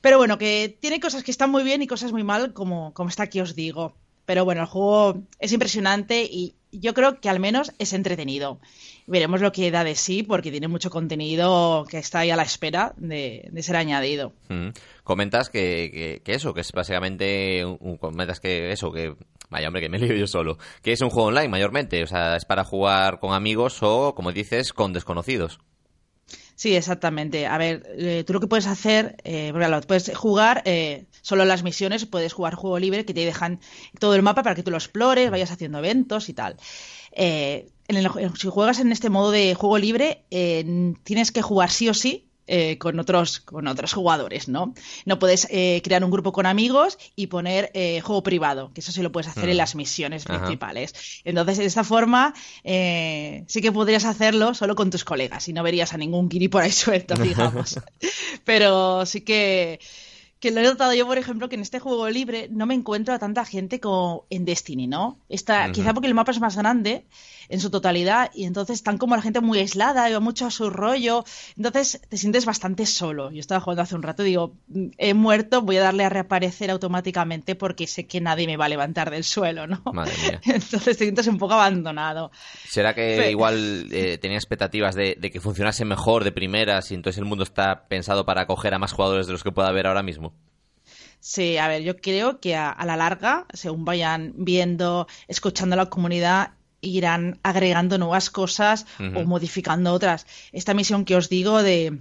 Pero 0.00 0.16
bueno, 0.16 0.38
que 0.38 0.76
tiene 0.80 0.98
cosas 0.98 1.22
que 1.22 1.30
están 1.30 1.50
muy 1.50 1.62
bien 1.62 1.82
y 1.82 1.86
cosas 1.86 2.12
muy 2.12 2.24
mal, 2.24 2.52
como, 2.52 2.94
como 2.94 3.10
está 3.10 3.24
aquí 3.24 3.40
os 3.40 3.54
digo. 3.54 3.94
Pero 4.24 4.44
bueno, 4.44 4.62
el 4.62 4.66
juego 4.66 5.22
es 5.38 5.52
impresionante 5.52 6.22
y 6.22 6.54
yo 6.72 6.94
creo 6.94 7.20
que 7.20 7.28
al 7.28 7.40
menos 7.40 7.72
es 7.78 7.92
entretenido. 7.92 8.60
Veremos 9.06 9.40
lo 9.40 9.50
que 9.52 9.70
da 9.70 9.82
de 9.84 9.94
sí, 9.96 10.22
porque 10.22 10.50
tiene 10.50 10.68
mucho 10.68 10.90
contenido 10.90 11.84
que 11.88 11.98
está 11.98 12.20
ahí 12.20 12.30
a 12.30 12.36
la 12.36 12.42
espera 12.44 12.94
de, 12.96 13.48
de 13.50 13.62
ser 13.62 13.76
añadido. 13.76 14.32
Mm. 14.48 14.68
Comentas 15.04 15.50
que, 15.50 15.90
que, 15.92 16.22
que 16.24 16.34
eso, 16.34 16.54
que 16.54 16.60
es 16.60 16.70
básicamente. 16.72 17.64
un- 17.64 17.96
comentas 17.96 18.38
que 18.40 18.70
eso, 18.72 18.92
que. 18.92 19.14
Vaya, 19.48 19.66
hombre, 19.66 19.82
que 19.82 19.88
me 19.88 19.98
lío 19.98 20.14
yo 20.14 20.28
solo. 20.28 20.58
Que 20.80 20.92
es 20.92 21.00
un 21.00 21.10
juego 21.10 21.28
online 21.28 21.48
mayormente. 21.48 22.02
O 22.04 22.06
sea, 22.06 22.36
es 22.36 22.44
para 22.44 22.62
jugar 22.62 23.18
con 23.18 23.32
amigos 23.32 23.78
o, 23.82 24.14
como 24.14 24.30
dices, 24.30 24.72
con 24.72 24.92
desconocidos. 24.92 25.58
Sí, 26.62 26.76
exactamente. 26.76 27.46
A 27.46 27.56
ver, 27.56 27.82
eh, 27.96 28.22
tú 28.26 28.34
lo 28.34 28.40
que 28.40 28.46
puedes 28.46 28.66
hacer, 28.66 29.16
eh, 29.24 29.50
claro, 29.54 29.80
puedes 29.86 30.14
jugar 30.16 30.62
eh, 30.66 31.06
solo 31.22 31.44
las 31.46 31.62
misiones, 31.62 32.04
puedes 32.04 32.34
jugar 32.34 32.54
juego 32.54 32.78
libre 32.78 33.06
que 33.06 33.14
te 33.14 33.24
dejan 33.24 33.60
todo 33.98 34.14
el 34.14 34.22
mapa 34.22 34.42
para 34.42 34.54
que 34.54 34.62
tú 34.62 34.70
lo 34.70 34.76
explores, 34.76 35.30
vayas 35.30 35.50
haciendo 35.50 35.78
eventos 35.78 36.28
y 36.28 36.34
tal. 36.34 36.56
Eh, 37.12 37.70
en 37.88 37.96
el- 37.98 38.10
si 38.38 38.48
juegas 38.48 38.80
en 38.80 38.92
este 38.92 39.10
modo 39.10 39.30
de 39.32 39.54
juego 39.54 39.78
libre, 39.78 40.24
eh, 40.32 40.94
tienes 41.04 41.32
que 41.32 41.42
jugar 41.42 41.70
sí 41.70 41.88
o 41.90 41.94
sí. 41.94 42.29
Eh, 42.46 42.78
con 42.78 42.98
otros 42.98 43.40
con 43.40 43.68
otros 43.68 43.92
jugadores, 43.92 44.48
¿no? 44.48 44.74
No 45.04 45.18
puedes 45.18 45.46
eh, 45.50 45.80
crear 45.84 46.02
un 46.04 46.10
grupo 46.10 46.32
con 46.32 46.46
amigos 46.46 46.98
y 47.16 47.28
poner 47.28 47.70
eh, 47.74 48.00
juego 48.00 48.22
privado, 48.22 48.72
que 48.74 48.80
eso 48.80 48.92
sí 48.92 49.02
lo 49.02 49.12
puedes 49.12 49.28
hacer 49.30 49.46
Mm. 49.46 49.50
en 49.50 49.56
las 49.56 49.74
misiones 49.74 50.26
Ajá. 50.26 50.38
principales. 50.38 50.94
Entonces, 51.24 51.58
de 51.58 51.64
esta 51.66 51.84
forma, 51.84 52.34
sí 52.64 53.60
que 53.62 53.72
podrías 53.72 54.04
hacerlo 54.04 54.54
solo 54.54 54.74
con 54.74 54.90
tus 54.90 55.04
colegas 55.04 55.48
y 55.48 55.52
no 55.52 55.62
verías 55.62 55.92
a 55.92 55.96
ningún 55.96 56.28
guiri 56.28 56.48
por 56.48 56.62
ahí 56.62 56.72
suelto, 56.72 57.14
digamos. 57.14 57.78
Pero 58.44 59.06
sí 59.06 59.20
que, 59.22 59.80
que 60.40 60.50
lo 60.50 60.60
he 60.60 60.64
notado 60.64 60.94
yo, 60.94 61.06
por 61.06 61.18
ejemplo, 61.18 61.48
que 61.50 61.56
en 61.56 61.60
este 61.60 61.80
juego 61.80 62.08
libre 62.08 62.48
no 62.50 62.64
me 62.64 62.74
encuentro 62.74 63.12
a 63.12 63.18
tanta 63.18 63.44
gente 63.44 63.78
como 63.78 64.24
en 64.30 64.46
Destiny, 64.46 64.86
¿no? 64.86 65.18
Está, 65.28 65.64
Ujú. 65.64 65.72
Quizá 65.72 65.92
porque 65.92 66.08
el 66.08 66.14
mapa 66.14 66.32
es 66.32 66.40
más 66.40 66.56
grande 66.56 67.04
en 67.50 67.60
su 67.60 67.68
totalidad 67.68 68.30
y 68.34 68.44
entonces 68.44 68.76
están 68.76 68.96
como 68.96 69.16
la 69.16 69.22
gente 69.22 69.40
muy 69.40 69.58
aislada 69.58 70.08
y 70.08 70.14
va 70.14 70.20
mucho 70.20 70.46
a 70.46 70.50
su 70.50 70.70
rollo. 70.70 71.24
Entonces 71.56 72.00
te 72.08 72.16
sientes 72.16 72.46
bastante 72.46 72.86
solo. 72.86 73.30
Yo 73.30 73.40
estaba 73.40 73.60
jugando 73.60 73.82
hace 73.82 73.94
un 73.96 74.02
rato 74.02 74.22
y 74.22 74.30
digo, 74.30 74.54
"Mm, 74.68 74.86
he 74.96 75.12
muerto, 75.14 75.60
voy 75.60 75.76
a 75.76 75.82
darle 75.82 76.04
a 76.04 76.08
reaparecer 76.08 76.70
automáticamente 76.70 77.54
porque 77.54 77.86
sé 77.86 78.06
que 78.06 78.20
nadie 78.22 78.46
me 78.46 78.56
va 78.56 78.64
a 78.64 78.68
levantar 78.70 79.10
del 79.10 79.24
suelo, 79.24 79.66
¿no? 79.66 79.82
Madre 79.92 80.12
mía. 80.22 80.40
Entonces 80.44 80.96
te 80.96 81.04
sientes 81.04 81.26
un 81.26 81.36
poco 81.36 81.54
abandonado. 81.54 82.30
¿Será 82.66 82.94
que 82.94 83.30
igual 83.30 83.88
eh, 83.90 84.16
tenía 84.16 84.38
expectativas 84.38 84.94
de, 84.94 85.16
de 85.20 85.30
que 85.30 85.40
funcionase 85.40 85.84
mejor 85.84 86.24
de 86.24 86.32
primeras 86.32 86.90
y 86.90 86.94
entonces 86.94 87.18
el 87.18 87.26
mundo 87.26 87.44
está 87.44 87.88
pensado 87.88 88.24
para 88.24 88.42
acoger 88.42 88.72
a 88.72 88.78
más 88.78 88.92
jugadores 88.92 89.26
de 89.26 89.32
los 89.32 89.42
que 89.42 89.52
pueda 89.52 89.68
haber 89.68 89.86
ahora 89.86 90.02
mismo? 90.02 90.29
Sí, 91.20 91.58
a 91.58 91.68
ver, 91.68 91.82
yo 91.82 91.96
creo 91.96 92.40
que 92.40 92.56
a, 92.56 92.70
a 92.70 92.86
la 92.86 92.96
larga, 92.96 93.46
según 93.52 93.84
vayan 93.84 94.32
viendo, 94.36 95.06
escuchando 95.28 95.74
a 95.74 95.76
la 95.76 95.90
comunidad, 95.90 96.52
irán 96.80 97.38
agregando 97.42 97.98
nuevas 97.98 98.30
cosas 98.30 98.86
o 98.98 99.24
modificando 99.24 99.92
otras. 99.92 100.26
Esta 100.52 100.74
misión 100.74 101.04
que 101.04 101.16
os 101.16 101.28
digo 101.28 101.62
de, 101.62 101.98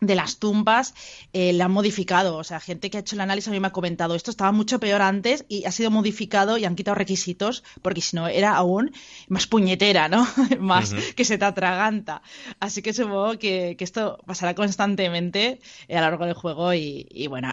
de 0.00 0.14
las 0.14 0.38
tumbas 0.38 0.94
eh, 1.32 1.52
la 1.52 1.66
han 1.66 1.72
modificado. 1.72 2.36
O 2.36 2.44
sea, 2.44 2.60
gente 2.60 2.90
que 2.90 2.98
ha 2.98 3.00
hecho 3.00 3.16
el 3.16 3.20
análisis 3.20 3.48
a 3.48 3.50
mí 3.50 3.60
me 3.60 3.66
ha 3.66 3.72
comentado 3.72 4.14
esto 4.14 4.30
estaba 4.30 4.52
mucho 4.52 4.78
peor 4.78 5.02
antes 5.02 5.44
y 5.48 5.64
ha 5.64 5.72
sido 5.72 5.90
modificado 5.90 6.56
y 6.58 6.64
han 6.64 6.76
quitado 6.76 6.94
requisitos 6.94 7.64
porque 7.82 8.00
si 8.00 8.16
no 8.16 8.28
era 8.28 8.54
aún 8.54 8.92
más 9.28 9.46
puñetera, 9.46 10.08
¿no? 10.08 10.26
más 10.60 10.94
que 11.16 11.24
se 11.24 11.38
te 11.38 11.44
atraganta. 11.44 12.22
Así 12.60 12.82
que 12.82 12.92
supongo 12.92 13.38
que, 13.38 13.74
que 13.76 13.84
esto 13.84 14.18
pasará 14.26 14.54
constantemente 14.54 15.60
eh, 15.88 15.96
a 15.96 16.00
lo 16.02 16.10
largo 16.10 16.26
del 16.26 16.34
juego 16.34 16.74
y, 16.74 17.06
y 17.10 17.26
bueno. 17.26 17.52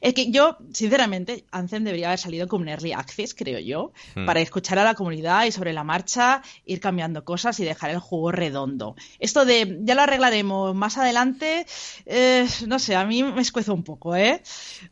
Es 0.00 0.14
que 0.14 0.30
yo, 0.30 0.56
sinceramente, 0.72 1.44
Anthem 1.50 1.84
debería 1.84 2.08
haber 2.08 2.18
salido 2.18 2.48
como 2.48 2.62
un 2.62 2.68
early 2.68 2.92
access, 2.92 3.34
creo 3.34 3.58
yo, 3.58 3.92
Hmm. 4.14 4.26
para 4.26 4.40
escuchar 4.40 4.78
a 4.78 4.84
la 4.84 4.94
comunidad 4.94 5.44
y 5.44 5.52
sobre 5.52 5.72
la 5.72 5.84
marcha 5.84 6.42
ir 6.64 6.80
cambiando 6.80 7.24
cosas 7.24 7.58
y 7.60 7.64
dejar 7.64 7.90
el 7.90 7.98
juego 7.98 8.32
redondo. 8.32 8.96
Esto 9.18 9.44
de 9.44 9.78
ya 9.82 9.94
lo 9.94 10.02
arreglaremos 10.02 10.74
más 10.74 10.98
adelante, 10.98 11.66
eh, 12.06 12.46
no 12.66 12.78
sé, 12.78 12.94
a 12.94 13.04
mí 13.04 13.22
me 13.22 13.42
escuezo 13.42 13.74
un 13.74 13.82
poco, 13.82 14.14
¿eh? 14.16 14.42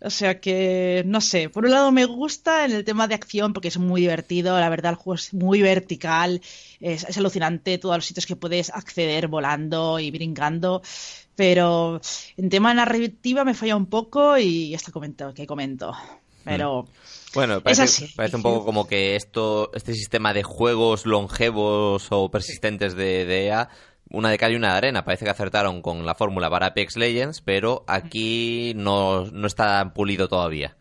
O 0.01 0.11
sea 0.11 0.41
que, 0.41 1.03
no 1.07 1.21
sé, 1.21 1.49
por 1.49 1.65
un 1.65 1.71
lado 1.71 1.93
me 1.93 2.05
gusta 2.05 2.65
en 2.65 2.73
el 2.73 2.85
tema 2.85 3.09
de 3.09 3.15
acción 3.15 3.53
porque 3.53 3.69
es 3.69 3.79
muy 3.79 4.01
divertido, 4.03 4.59
la 4.59 4.69
verdad 4.69 4.91
el 4.93 4.97
juego 4.97 5.15
es 5.15 5.33
muy 5.35 5.63
vertical, 5.63 6.41
es, 6.81 7.05
es 7.05 7.17
alucinante 7.19 7.79
todos 7.79 7.97
los 7.97 8.07
sitios 8.07 8.27
que 8.27 8.37
puedes 8.37 8.71
acceder 8.71 9.29
volando 9.29 9.99
y 9.99 10.11
brincando. 10.11 10.83
Pero 11.37 12.01
en 12.37 12.51
tema 12.51 12.75
narrativa 12.75 13.45
me 13.45 13.55
falla 13.55 13.77
un 13.77 13.87
poco 13.87 14.37
y 14.39 14.75
esto 14.75 14.93
comento, 14.93 15.33
que 15.35 15.47
comento. 15.47 15.93
Pero 16.45 16.87
Bueno, 17.35 17.57
Es 17.65 17.79
parece, 17.79 18.09
parece 18.15 18.37
un 18.37 18.43
poco 18.43 18.65
como 18.65 18.87
que 18.87 19.17
esto, 19.17 19.71
este 19.75 19.95
sistema 19.95 20.35
de 20.35 20.43
juegos 20.43 21.07
longevos 21.07 22.09
o 22.11 22.31
persistentes 22.31 22.95
de, 22.95 23.25
de 23.25 23.47
EA, 23.47 23.69
una 24.11 24.29
de 24.31 24.39
cal 24.39 24.53
y 24.53 24.57
una 24.57 24.73
de 24.73 24.79
arena. 24.79 25.05
Parece 25.05 25.25
que 25.25 25.31
acertaron 25.31 25.81
con 25.83 26.05
la 26.05 26.15
fórmula 26.15 26.51
para 26.51 26.67
Apex 26.67 26.97
Legends, 26.97 27.41
pero 27.41 27.85
aquí 27.87 28.73
no, 28.77 29.25
no 29.27 29.47
está 29.47 29.95
pulido 29.95 30.29
todavía. 30.29 30.77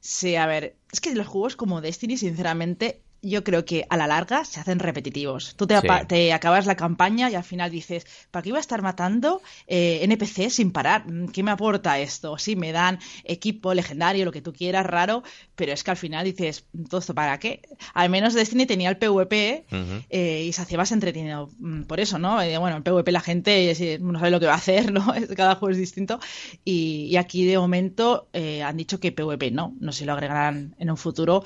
Sí, 0.00 0.36
a 0.36 0.46
ver, 0.46 0.76
es 0.92 1.00
que 1.00 1.14
los 1.14 1.26
juegos 1.26 1.56
como 1.56 1.80
Destiny, 1.80 2.16
sinceramente, 2.18 3.00
yo 3.24 3.42
creo 3.44 3.64
que 3.64 3.86
a 3.90 3.96
la 3.96 4.06
larga 4.06 4.44
se 4.44 4.60
hacen 4.60 4.78
repetitivos. 4.78 5.54
Tú 5.56 5.66
te, 5.66 5.78
Sí. 5.80 5.86
apa- 5.86 6.06
te 6.06 6.32
acabas 6.32 6.66
la 6.66 6.76
campaña 6.76 7.30
y 7.30 7.34
al 7.34 7.44
final 7.44 7.70
dices, 7.70 8.06
¿para 8.30 8.42
qué 8.42 8.50
iba 8.50 8.58
a 8.58 8.60
estar 8.60 8.82
matando 8.82 9.42
eh, 9.66 10.00
NPC 10.02 10.50
sin 10.50 10.70
parar? 10.72 11.06
Mm, 11.10 11.28
¿Qué 11.28 11.42
me 11.42 11.50
aporta 11.50 11.98
esto? 11.98 12.38
Sí, 12.38 12.56
me 12.56 12.72
dan 12.72 12.98
equipo 13.24 13.74
legendario, 13.74 14.24
lo 14.24 14.32
que 14.32 14.42
tú 14.42 14.52
quieras, 14.52 14.86
raro, 14.86 15.22
pero 15.56 15.72
es 15.72 15.82
que 15.84 15.90
al 15.90 15.96
final 15.96 16.24
dices, 16.24 16.66
¿todo 16.88 17.00
esto 17.00 17.14
para 17.14 17.38
qué? 17.38 17.62
Al 17.94 18.10
menos 18.10 18.34
Destiny 18.34 18.66
tenía 18.66 18.90
el 18.90 18.96
PvP 18.98 19.64
eh, 20.10 20.44
y 20.46 20.52
se 20.52 20.62
hacía 20.62 20.78
más 20.78 20.92
entretenido 20.92 21.50
mm, 21.58 21.82
por 21.84 22.00
eso, 22.00 22.18
¿no? 22.18 22.40
Eh, 22.42 22.56
bueno, 22.58 22.76
en 22.76 22.82
PvP 22.82 23.10
la 23.12 23.20
gente 23.20 23.98
no 24.00 24.18
sabe 24.18 24.30
lo 24.30 24.40
que 24.40 24.46
va 24.46 24.52
a 24.54 24.56
hacer, 24.56 24.92
¿no? 24.92 25.12
Cada 25.36 25.54
juego 25.56 25.72
es 25.72 25.78
distinto. 25.78 26.20
Y, 26.64 27.06
y 27.10 27.16
aquí 27.16 27.44
de 27.44 27.58
momento 27.58 28.28
eh, 28.32 28.62
han 28.62 28.76
dicho 28.76 29.00
que 29.00 29.12
PvP 29.12 29.50
no, 29.50 29.74
no 29.80 29.92
sé 29.92 30.00
si 30.00 30.04
lo 30.04 30.12
agregarán 30.12 30.74
en 30.78 30.90
un 30.90 30.96
futuro. 30.96 31.42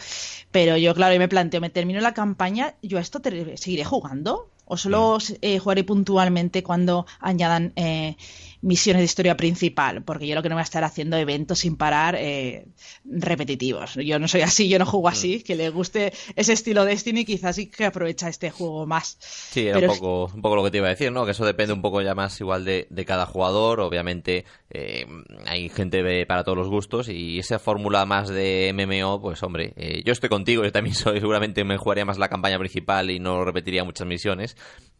Pero 0.51 0.77
yo, 0.77 0.95
claro, 0.95 1.12
yo 1.14 1.21
me 1.21 1.29
planteo, 1.29 1.61
me 1.69 1.75
termino 1.75 2.01
la 2.01 2.15
campaña, 2.15 2.75
¿yo 2.83 2.97
a 2.97 3.03
esto 3.03 3.21
te- 3.21 3.57
seguiré 3.59 3.85
jugando? 3.85 4.49
¿O 4.65 4.77
solo 4.77 5.19
eh, 5.43 5.59
jugaré 5.59 5.85
puntualmente 5.85 6.63
cuando 6.63 7.05
añadan 7.21 7.73
eh, 7.77 8.17
misiones 8.61 9.01
de 9.01 9.05
historia 9.05 9.37
principal? 9.37 10.03
Porque 10.03 10.27
yo 10.27 10.35
lo 10.35 10.42
que 10.42 10.49
no 10.49 10.55
voy 10.55 10.61
a 10.61 10.64
estar 10.64 10.85
haciendo 10.85 11.16
eventos 11.16 11.61
sin 11.61 11.77
parar 11.77 12.16
eh, 12.18 12.66
repetitivos. 13.05 13.94
Yo 13.94 14.18
no 14.18 14.29
soy 14.29 14.42
así, 14.42 14.68
yo 14.68 14.79
no 14.79 14.87
juego 14.87 15.09
así. 15.09 15.42
Que 15.42 15.55
le 15.55 15.71
guste 15.71 16.12
ese 16.37 16.53
estilo 16.53 16.85
Destiny, 16.85 17.25
quizás 17.25 17.57
sí 17.57 17.66
que 17.71 17.85
aprovecha 17.87 18.29
este 18.29 18.51
juego 18.51 18.87
más. 18.87 19.16
Sí, 19.21 19.66
era 19.66 19.79
Pero 19.81 19.92
un 19.92 19.99
poco, 19.99 20.33
un 20.35 20.42
poco 20.42 20.57
lo 20.57 20.64
que 20.64 20.71
te 20.71 20.79
iba 20.79 20.87
a 20.87 20.90
decir, 20.90 21.12
¿no? 21.12 21.25
Que 21.25 21.33
eso 21.33 21.44
depende 21.44 21.73
un 21.73 21.83
poco 21.83 22.03
ya 22.03 22.14
más 22.14 22.40
igual 22.40 22.64
de, 22.64 22.87
de 22.90 23.05
cada 23.05 23.27
jugador. 23.27 23.81
Obviamente 23.81 24.44
eh, 24.71 25.07
hay 25.47 25.68
gente 25.68 26.03
de- 26.03 26.27
para 26.27 26.44
todos 26.44 26.59
los 26.59 26.68
gustos 26.68 27.09
y 27.09 27.38
esa 27.38 27.59
fórmula 27.59 28.05
más 28.07 28.29
de 28.29 28.68
MMO, 28.75 29.21
pues 29.21 29.42
hombre, 29.42 29.73
eh, 29.77 30.03
yo 30.05 30.12
estoy 30.12 30.29
contigo, 30.29 30.64
yo 30.64 30.73
también 30.73 30.94
soy, 30.94 31.21
seguramente 31.21 31.64
me 31.64 31.77
jugaría 31.77 32.05
más 32.05 32.18
la 32.18 32.29
campaña 32.29 32.59
principal 32.59 33.11
y 33.11 33.18
no 33.21 33.44
repetiría 33.44 33.85
muchas 33.85 34.07
misiones. 34.07 34.57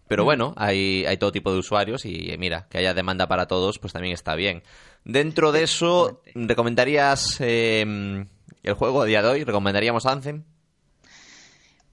Pero 0.09 0.25
bueno, 0.25 0.55
hay, 0.57 1.05
hay 1.07 1.19
todo 1.19 1.33
tipo 1.33 1.53
de 1.53 1.59
usuarios 1.59 2.05
y 2.07 2.31
eh, 2.31 2.39
mira, 2.39 2.67
que 2.71 2.79
haya 2.79 2.95
demanda 2.95 3.29
para 3.29 3.47
todos, 3.47 3.79
pues 3.79 3.93
también 3.93 4.15
está 4.15 4.35
bien. 4.35 4.63
Dentro 5.05 5.53
de 5.53 5.63
eso, 5.63 6.23
¿recomendarías 6.35 7.37
eh, 7.41 8.27
el 8.63 8.75
juego 8.75 9.03
a 9.03 9.05
día 9.05 9.23
de 9.23 9.29
hoy? 9.29 9.45
¿Recomendaríamos 9.45 10.07
Anthem? 10.07 10.45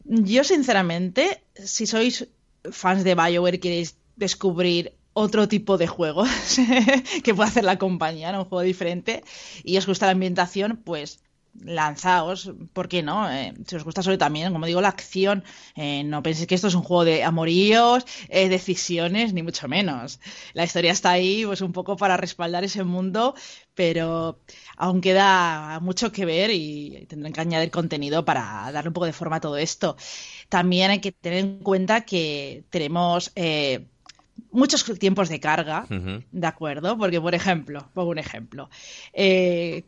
Yo, 0.06 0.44
sinceramente, 0.44 1.44
si 1.56 1.88
sois 1.88 2.28
fans 2.72 3.04
de 3.04 3.16
BioWare 3.16 3.56
y 3.56 3.60
queréis 3.60 3.98
descubrir 4.16 4.94
otro 5.14 5.48
tipo 5.48 5.78
de 5.78 5.88
juegos 5.88 6.30
que 7.24 7.34
puede 7.34 7.50
hacer 7.50 7.64
la 7.64 7.80
compañía, 7.80 8.32
¿no? 8.32 8.40
un 8.40 8.46
juego 8.46 8.62
diferente, 8.62 9.24
y 9.64 9.78
os 9.78 9.88
gusta 9.88 10.06
la 10.06 10.12
ambientación, 10.12 10.82
pues 10.84 11.20
lanzaos, 11.64 12.52
¿por 12.74 12.88
qué 12.88 13.02
no? 13.04 13.32
Eh, 13.32 13.54
si 13.66 13.76
os 13.76 13.84
gusta 13.84 14.04
sobre 14.04 14.18
también, 14.18 14.52
como 14.52 14.66
digo, 14.66 14.82
la 14.82 14.90
acción, 14.90 15.44
eh, 15.76 16.04
no 16.04 16.22
penséis 16.24 16.48
que 16.48 16.56
esto 16.56 16.68
es 16.68 16.76
un 16.76 16.84
juego 16.84 17.06
de 17.06 17.24
amoríos, 17.24 18.06
eh, 18.30 18.50
decisiones, 18.50 19.34
ni 19.34 19.44
mucho 19.44 19.68
menos. 19.68 20.20
La 20.54 20.64
historia 20.64 20.92
está 20.92 21.12
ahí, 21.12 21.46
pues 21.46 21.62
un 21.62 21.72
poco 21.72 21.96
para 21.98 22.18
respaldar 22.18 22.64
ese 22.64 22.84
mundo, 22.84 23.36
pero 23.74 24.40
aún 24.78 25.02
queda 25.02 25.80
mucho 25.82 26.12
que 26.12 26.26
ver 26.26 26.52
y 26.52 27.06
tendrán 27.08 27.34
que 27.34 27.42
añadir 27.42 27.72
contenido 27.72 28.26
para 28.26 28.72
darle 28.72 28.90
un 28.90 28.94
poco 28.94 29.06
de 29.06 29.14
forma 29.14 29.38
a 29.38 29.42
todo 29.42 29.58
esto. 29.58 29.96
También 30.50 30.92
hay 30.92 31.00
que 31.00 31.12
tener 31.12 31.40
en 31.40 31.60
cuenta 31.60 32.02
que 32.02 32.64
tenemos 32.70 33.32
muchos 34.52 34.84
tiempos 35.00 35.30
de 35.30 35.40
carga, 35.40 35.86
¿de 35.90 36.48
acuerdo? 36.48 36.98
Porque, 36.98 37.20
por 37.22 37.36
ejemplo, 37.36 37.90
pongo 37.94 38.12
un 38.12 38.18
ejemplo. 38.18 38.70
Eh, 39.14 39.86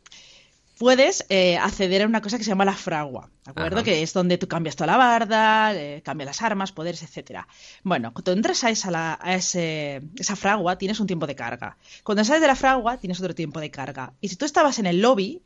puedes 0.77 1.25
eh, 1.29 1.57
acceder 1.57 2.03
a 2.03 2.05
una 2.05 2.21
cosa 2.21 2.37
que 2.37 2.43
se 2.43 2.49
llama 2.49 2.65
la 2.65 2.73
fragua, 2.73 3.29
¿de 3.45 3.51
acuerdo? 3.51 3.83
Que 3.83 4.01
es 4.01 4.13
donde 4.13 4.37
tú 4.37 4.47
cambias 4.47 4.75
toda 4.75 4.87
la 4.87 4.97
barda, 4.97 5.73
eh, 5.75 6.01
cambias 6.03 6.27
las 6.27 6.41
armas, 6.41 6.71
poderes, 6.71 7.03
etcétera. 7.03 7.47
Bueno, 7.83 8.13
cuando 8.13 8.31
entras 8.33 8.63
a, 8.63 8.69
esa, 8.69 9.19
a 9.21 9.35
ese, 9.35 10.01
esa 10.17 10.35
fragua 10.35 10.77
tienes 10.77 10.99
un 10.99 11.07
tiempo 11.07 11.27
de 11.27 11.35
carga. 11.35 11.77
Cuando 12.03 12.23
sales 12.23 12.41
de 12.41 12.47
la 12.47 12.55
fragua 12.55 12.97
tienes 12.97 13.19
otro 13.19 13.35
tiempo 13.35 13.59
de 13.59 13.71
carga. 13.71 14.13
Y 14.21 14.29
si 14.29 14.35
tú 14.35 14.45
estabas 14.45 14.79
en 14.79 14.85
el 14.85 15.01
lobby, 15.01 15.41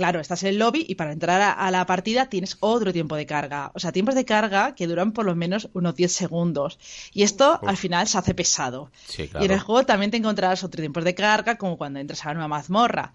claro, 0.00 0.18
estás 0.18 0.42
en 0.44 0.48
el 0.48 0.58
lobby 0.58 0.86
y 0.88 0.94
para 0.94 1.12
entrar 1.12 1.42
a, 1.58 1.70
la 1.70 1.84
partida 1.84 2.30
tienes 2.30 2.56
otro 2.60 2.90
tiempo 2.90 3.16
de 3.16 3.26
carga. 3.26 3.70
O 3.74 3.80
sea, 3.80 3.92
tiempos 3.92 4.14
de 4.14 4.24
carga 4.24 4.74
que 4.74 4.86
duran 4.86 5.12
por 5.12 5.26
lo 5.26 5.36
menos 5.36 5.68
unos 5.74 5.94
10 5.94 6.10
segundos. 6.10 6.78
Y 7.12 7.22
esto 7.22 7.60
al 7.66 7.76
final 7.76 8.08
se 8.08 8.16
hace 8.16 8.32
pesado. 8.32 8.90
Y 9.18 9.44
en 9.44 9.50
el 9.50 9.60
juego 9.60 9.84
también 9.84 10.10
te 10.10 10.16
encontrarás 10.16 10.64
otro 10.64 10.80
tiempo 10.80 11.02
de 11.02 11.14
carga, 11.14 11.58
como 11.58 11.76
cuando 11.76 11.98
entras 11.98 12.24
a 12.24 12.28
la 12.28 12.34
nueva 12.34 12.48
mazmorra. 12.48 13.12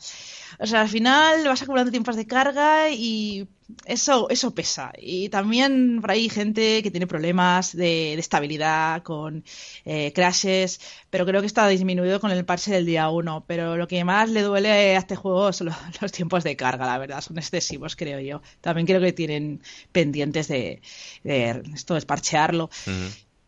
O 0.59 0.67
sea, 0.67 0.81
al 0.81 0.89
final 0.89 1.43
vas 1.45 1.63
acumulando 1.63 1.89
tiempos 1.89 2.15
de 2.17 2.27
carga 2.27 2.91
y 2.91 3.47
eso, 3.85 4.29
eso 4.29 4.53
pesa. 4.53 4.93
Y 4.97 5.29
también 5.29 5.99
por 6.01 6.11
ahí 6.11 6.23
hay 6.23 6.29
gente 6.29 6.83
que 6.83 6.91
tiene 6.91 7.07
problemas 7.07 7.75
de, 7.75 8.13
estabilidad 8.13 9.01
con 9.03 9.43
eh, 9.85 10.11
crashes, 10.13 10.79
pero 11.09 11.25
creo 11.25 11.41
que 11.41 11.47
está 11.47 11.67
disminuido 11.67 12.19
con 12.19 12.31
el 12.31 12.45
parche 12.45 12.71
del 12.71 12.85
día 12.85 13.09
1. 13.09 13.45
Pero 13.47 13.77
lo 13.77 13.87
que 13.87 14.03
más 14.03 14.29
le 14.29 14.41
duele 14.41 14.69
a 14.69 14.97
este 14.97 15.15
juego 15.15 15.51
son 15.53 15.69
los, 16.01 16.11
tiempos 16.11 16.43
de 16.43 16.55
carga, 16.55 16.85
la 16.85 16.97
verdad, 16.97 17.21
son 17.21 17.37
excesivos, 17.37 17.95
creo 17.95 18.19
yo. 18.19 18.41
También 18.61 18.85
creo 18.85 19.01
que 19.01 19.13
tienen 19.13 19.61
pendientes 19.91 20.47
de, 20.47 20.81
esto, 21.23 21.97
es 21.97 22.05
parchearlo. 22.05 22.69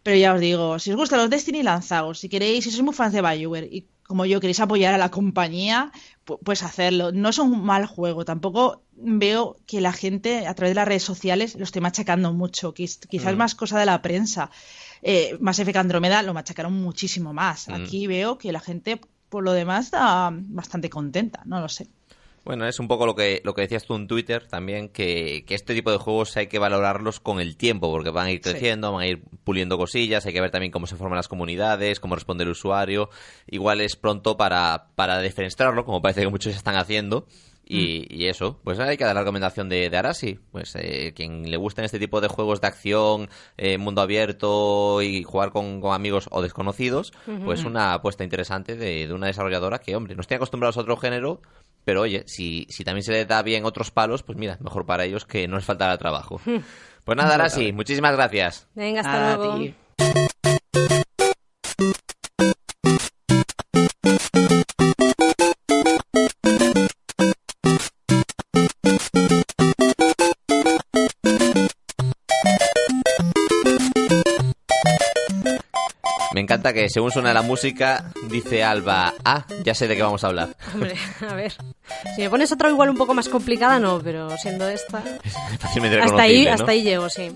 Pero 0.04 0.18
ya 0.18 0.34
os 0.34 0.40
digo, 0.40 0.80
si 0.80 0.92
os 0.92 0.98
gustan 0.98 1.20
los 1.20 1.30
Destiny, 1.30 1.64
lanzaos. 1.64 2.20
Si 2.20 2.30
queréis, 2.30 2.64
si 2.64 2.72
sois 2.72 2.84
muy 2.84 2.94
fans 2.94 3.14
de 3.14 3.22
Bioware 3.22 3.68
y 3.70 3.88
como 4.08 4.26
yo 4.26 4.40
queréis 4.40 4.62
apoyar 4.62 4.94
a 4.94 4.98
la 4.98 5.12
compañía, 5.12 5.92
pues 6.44 6.64
hacerlo. 6.64 7.12
No 7.12 7.30
es 7.30 7.38
un 7.40 7.64
mal 7.64 7.86
juego. 7.86 8.26
Tampoco 8.26 8.84
veo 8.94 9.58
que 9.66 9.82
la 9.82 9.94
gente 9.94 10.48
a 10.48 10.54
través 10.54 10.72
de 10.72 10.76
las 10.76 10.88
redes 10.88 11.04
sociales 11.04 11.56
lo 11.56 11.64
esté 11.64 11.82
machacando 11.82 12.34
mucho. 12.34 12.74
Quizás 12.74 13.36
mm. 13.36 13.38
más 13.38 13.56
cosa 13.56 13.80
de 13.80 13.86
la 13.86 14.02
prensa. 14.02 14.52
Eh, 15.02 15.38
más 15.40 15.60
F 15.60 15.78
Andrómeda 15.78 16.22
lo 16.24 16.34
machacaron 16.34 16.74
muchísimo 16.74 17.34
más. 17.34 17.68
Mm. 17.68 17.74
Aquí 17.74 18.08
veo 18.08 18.38
que 18.38 18.52
la 18.52 18.60
gente, 18.60 19.00
por 19.30 19.44
lo 19.44 19.54
demás, 19.54 19.86
está 19.86 20.30
bastante 20.32 20.90
contenta. 20.90 21.42
No 21.46 21.60
lo 21.62 21.70
sé. 21.70 21.88
Bueno, 22.48 22.66
es 22.66 22.80
un 22.80 22.88
poco 22.88 23.06
lo 23.06 23.14
que, 23.14 23.42
lo 23.44 23.54
que 23.54 23.64
decías 23.64 23.84
tú 23.84 23.94
en 23.96 24.08
Twitter 24.08 24.48
también, 24.48 24.88
que, 24.88 25.44
este 25.50 25.74
tipo 25.74 25.92
de 25.92 25.98
juegos 25.98 26.38
hay 26.38 26.48
que 26.48 26.60
valorarlos 26.60 27.20
con 27.20 27.42
el 27.42 27.58
tiempo, 27.58 27.92
porque 27.92 28.10
van 28.10 28.28
a 28.28 28.32
ir 28.32 28.40
creciendo, 28.40 28.94
van 28.94 29.02
a 29.02 29.08
ir 29.08 29.22
puliendo 29.44 29.78
cosillas, 29.78 30.26
hay 30.26 30.32
que 30.32 30.40
ver 30.40 30.50
también 30.50 30.72
cómo 30.72 30.88
se 30.88 30.96
forman 30.96 31.18
las 31.18 31.28
comunidades, 31.28 32.00
cómo 32.00 32.16
responde 32.16 32.46
el 32.46 32.52
usuario. 32.52 33.10
Igual 33.48 33.82
es 33.82 33.98
pronto 33.98 34.38
para, 34.38 34.88
para 34.96 35.18
defenestrarlo, 35.18 35.84
como 35.84 36.02
parece 36.02 36.22
que 36.22 36.30
muchos 36.30 36.56
están 36.56 36.78
haciendo. 36.78 37.28
Y, 37.70 38.08
mm. 38.10 38.14
y, 38.14 38.26
eso, 38.28 38.62
pues 38.64 38.80
hay 38.80 38.96
que 38.96 39.04
dar 39.04 39.14
la 39.14 39.24
recomendación 39.24 39.68
de, 39.68 39.90
de 39.90 39.98
Arasi. 39.98 40.40
Pues 40.54 40.74
eh, 40.76 41.12
quien 41.14 41.52
le 41.52 41.58
gusten 41.58 41.84
este 41.84 42.00
tipo 42.00 42.22
de 42.22 42.30
juegos 42.30 42.62
de 42.62 42.68
acción, 42.68 43.30
eh, 43.58 43.78
mundo 43.78 44.00
abierto 44.00 45.02
y 45.02 45.22
jugar 45.24 45.52
con, 45.52 45.82
amigos 45.92 46.30
o 46.32 46.42
desconocidos, 46.42 47.12
pues 47.44 47.66
una 47.66 47.96
apuesta 47.96 48.24
interesante 48.24 48.78
de, 48.78 49.06
de, 49.06 49.14
una 49.14 49.28
desarrolladora 49.28 49.80
que, 49.80 49.98
hombre, 49.98 50.16
no 50.16 50.22
estoy 50.22 50.36
acostumbrados 50.36 50.78
a 50.78 50.82
otro 50.82 50.96
género, 50.96 51.42
pero 51.88 52.02
oye, 52.02 52.26
si, 52.28 52.68
si 52.70 52.84
también 52.84 53.02
se 53.02 53.14
le 53.14 53.26
da 53.26 53.42
bien 53.44 53.64
otros 53.64 53.92
palos, 53.92 54.22
pues 54.22 54.38
mira, 54.38 54.58
mejor 54.60 54.86
para 54.86 55.06
ellos 55.06 55.24
que 55.24 55.48
no 55.48 55.56
les 55.56 55.64
faltará 55.64 55.98
trabajo. 55.98 56.42
Pues 57.06 57.16
nada, 57.16 57.32
ahora 57.32 57.50
sí, 57.50 57.72
muchísimas 57.72 58.14
gracias. 58.14 58.68
Venga, 58.76 59.00
hasta 59.00 59.38
luego. 59.38 59.74
Me 76.34 76.42
encanta 76.42 76.72
que 76.72 76.90
según 76.90 77.12
suena 77.12 77.34
la 77.34 77.42
música, 77.42 78.12
dice 78.30 78.64
Alba, 78.64 79.14
ah, 79.26 79.48
ya 79.64 79.74
sé 79.74 79.88
de 79.88 79.96
qué 79.96 80.04
vamos 80.04 80.24
a 80.24 80.28
hablar. 80.28 80.56
Hombre, 80.74 80.96
a 81.28 81.34
ver. 81.34 81.54
Si 82.16 82.22
me 82.22 82.30
pones 82.30 82.52
otra 82.52 82.70
igual 82.70 82.90
un 82.90 82.98
poco 82.98 83.14
más 83.14 83.30
complicada, 83.30 83.80
no, 83.80 84.00
pero 84.04 84.36
siendo 84.38 84.68
esta... 84.68 85.04
hasta 86.04 86.22
ahí, 86.22 86.48
hasta 86.48 86.72
ahí 86.72 86.84
llego, 86.84 87.10
sí. 87.10 87.32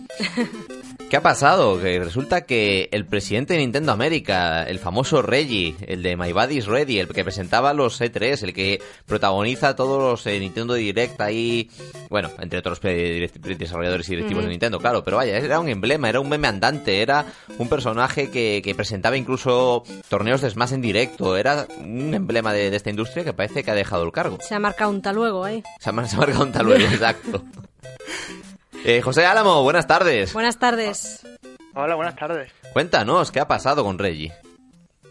¿Qué 1.12 1.18
ha 1.18 1.22
pasado? 1.22 1.78
Que 1.82 2.00
resulta 2.00 2.46
que 2.46 2.88
el 2.94 3.06
presidente 3.06 3.54
de 3.54 3.60
Nintendo 3.60 3.92
América, 3.92 4.64
el 4.64 4.80
famoso 4.80 5.22
Reggie, 5.22 5.76
el 5.86 6.04
de 6.04 6.16
My 6.16 6.32
Body's 6.32 6.68
Ready, 6.68 7.00
el 7.00 7.10
que 7.10 7.26
presentaba 7.26 7.74
los 7.74 8.00
E3, 8.00 8.44
el 8.44 8.54
que 8.54 8.82
protagoniza 9.06 9.76
todos 9.76 10.02
los 10.02 10.26
eh, 10.28 10.40
Nintendo 10.40 10.74
Direct 10.74 11.20
ahí, 11.20 11.70
bueno, 12.10 12.30
entre 12.40 12.60
otros 12.60 12.80
desarrolladores 12.80 14.08
y 14.08 14.16
directivos 14.16 14.46
de 14.46 14.52
Nintendo, 14.52 14.80
claro, 14.80 15.04
pero 15.04 15.18
vaya, 15.18 15.38
era 15.38 15.60
un 15.60 15.68
emblema, 15.68 16.08
era 16.08 16.22
un 16.22 16.30
meme 16.30 16.48
andante, 16.48 17.02
era 17.02 17.26
un 17.58 17.68
personaje 17.68 18.30
que, 18.32 18.74
presentaba 18.78 19.18
incluso 19.18 19.84
torneos 20.08 20.40
de 20.40 20.50
Smash 20.50 20.72
en 20.72 20.82
directo, 20.82 21.36
era 21.36 21.68
un 21.78 22.14
emblema 22.14 22.54
de, 22.54 22.74
esta 22.74 22.90
industria 22.90 23.26
que 23.26 23.34
parece 23.34 23.66
que 23.66 23.72
ha 23.72 23.76
dejado 23.76 24.04
el 24.06 24.14
cargo. 24.14 24.38
Se 24.52 24.56
ha 24.56 24.60
marcado 24.60 24.92
un 24.92 25.02
taluego, 25.02 25.48
¿eh? 25.48 25.64
Se 25.80 25.90
ha, 25.90 26.06
se 26.06 26.16
ha 26.18 26.20
marcado 26.20 26.44
un 26.44 26.52
taluego, 26.52 26.84
exacto. 26.92 27.42
Eh, 28.84 29.02
José 29.02 29.26
Álamo, 29.26 29.64
buenas 29.64 29.88
tardes. 29.88 30.34
Buenas 30.34 30.60
tardes. 30.60 31.26
Hola, 31.74 31.96
buenas 31.96 32.18
tardes. 32.18 32.52
Cuéntanos, 32.74 33.32
¿qué 33.32 33.40
ha 33.40 33.48
pasado 33.48 33.82
con 33.86 33.98
Reggie? 33.98 34.34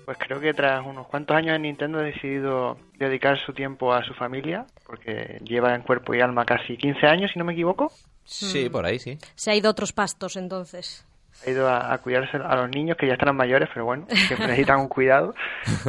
Pues 0.05 0.19
creo 0.19 0.41
que 0.41 0.53
tras 0.53 0.85
unos 0.85 1.07
cuantos 1.07 1.35
años 1.35 1.57
en 1.57 1.63
Nintendo 1.63 2.01
ha 2.01 2.03
decidido 2.03 2.77
dedicar 2.99 3.39
su 3.39 3.55
tiempo 3.55 3.95
a 3.95 4.05
su 4.05 4.13
familia, 4.13 4.67
porque 4.85 5.41
lleva 5.43 5.75
en 5.75 5.85
cuerpo 5.85 6.15
y 6.15 6.21
alma 6.21 6.45
casi 6.45 6.77
15 6.77 7.07
años, 7.07 7.31
si 7.33 7.39
no 7.39 7.47
me 7.47 7.55
equivoco. 7.55 7.91
Sí, 8.27 8.69
por 8.69 8.85
ahí 8.85 8.99
sí. 8.99 9.17
Se 9.37 9.53
ha 9.53 9.55
ido 9.55 9.69
a 9.69 9.71
otros 9.71 9.95
pastos 9.95 10.37
entonces. 10.37 11.07
Ha 11.47 11.51
ido 11.51 11.69
a, 11.69 11.97
cuidarse 11.99 12.37
a 12.37 12.57
los 12.57 12.71
niños 12.71 12.97
que 12.99 13.07
ya 13.07 13.15
están 13.15 13.35
mayores, 13.35 13.69
pero 13.73 13.87
bueno, 13.87 14.07
que 14.07 14.37
necesitan 14.37 14.81
un 14.81 14.89
cuidado. 14.89 15.35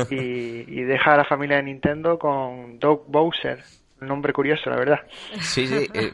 Y, 0.09 0.15
y 0.15 0.83
deja 0.83 1.13
a 1.13 1.17
la 1.17 1.25
familia 1.25 1.57
de 1.57 1.63
Nintendo 1.63 2.17
con 2.17 2.79
Doug 2.79 3.05
Bowser, 3.07 3.59
un 4.01 4.07
nombre 4.07 4.33
curioso, 4.33 4.69
la 4.69 4.77
verdad. 4.77 4.99
Sí, 5.39 5.67
sí. 5.67 5.87
Eh, 5.93 6.13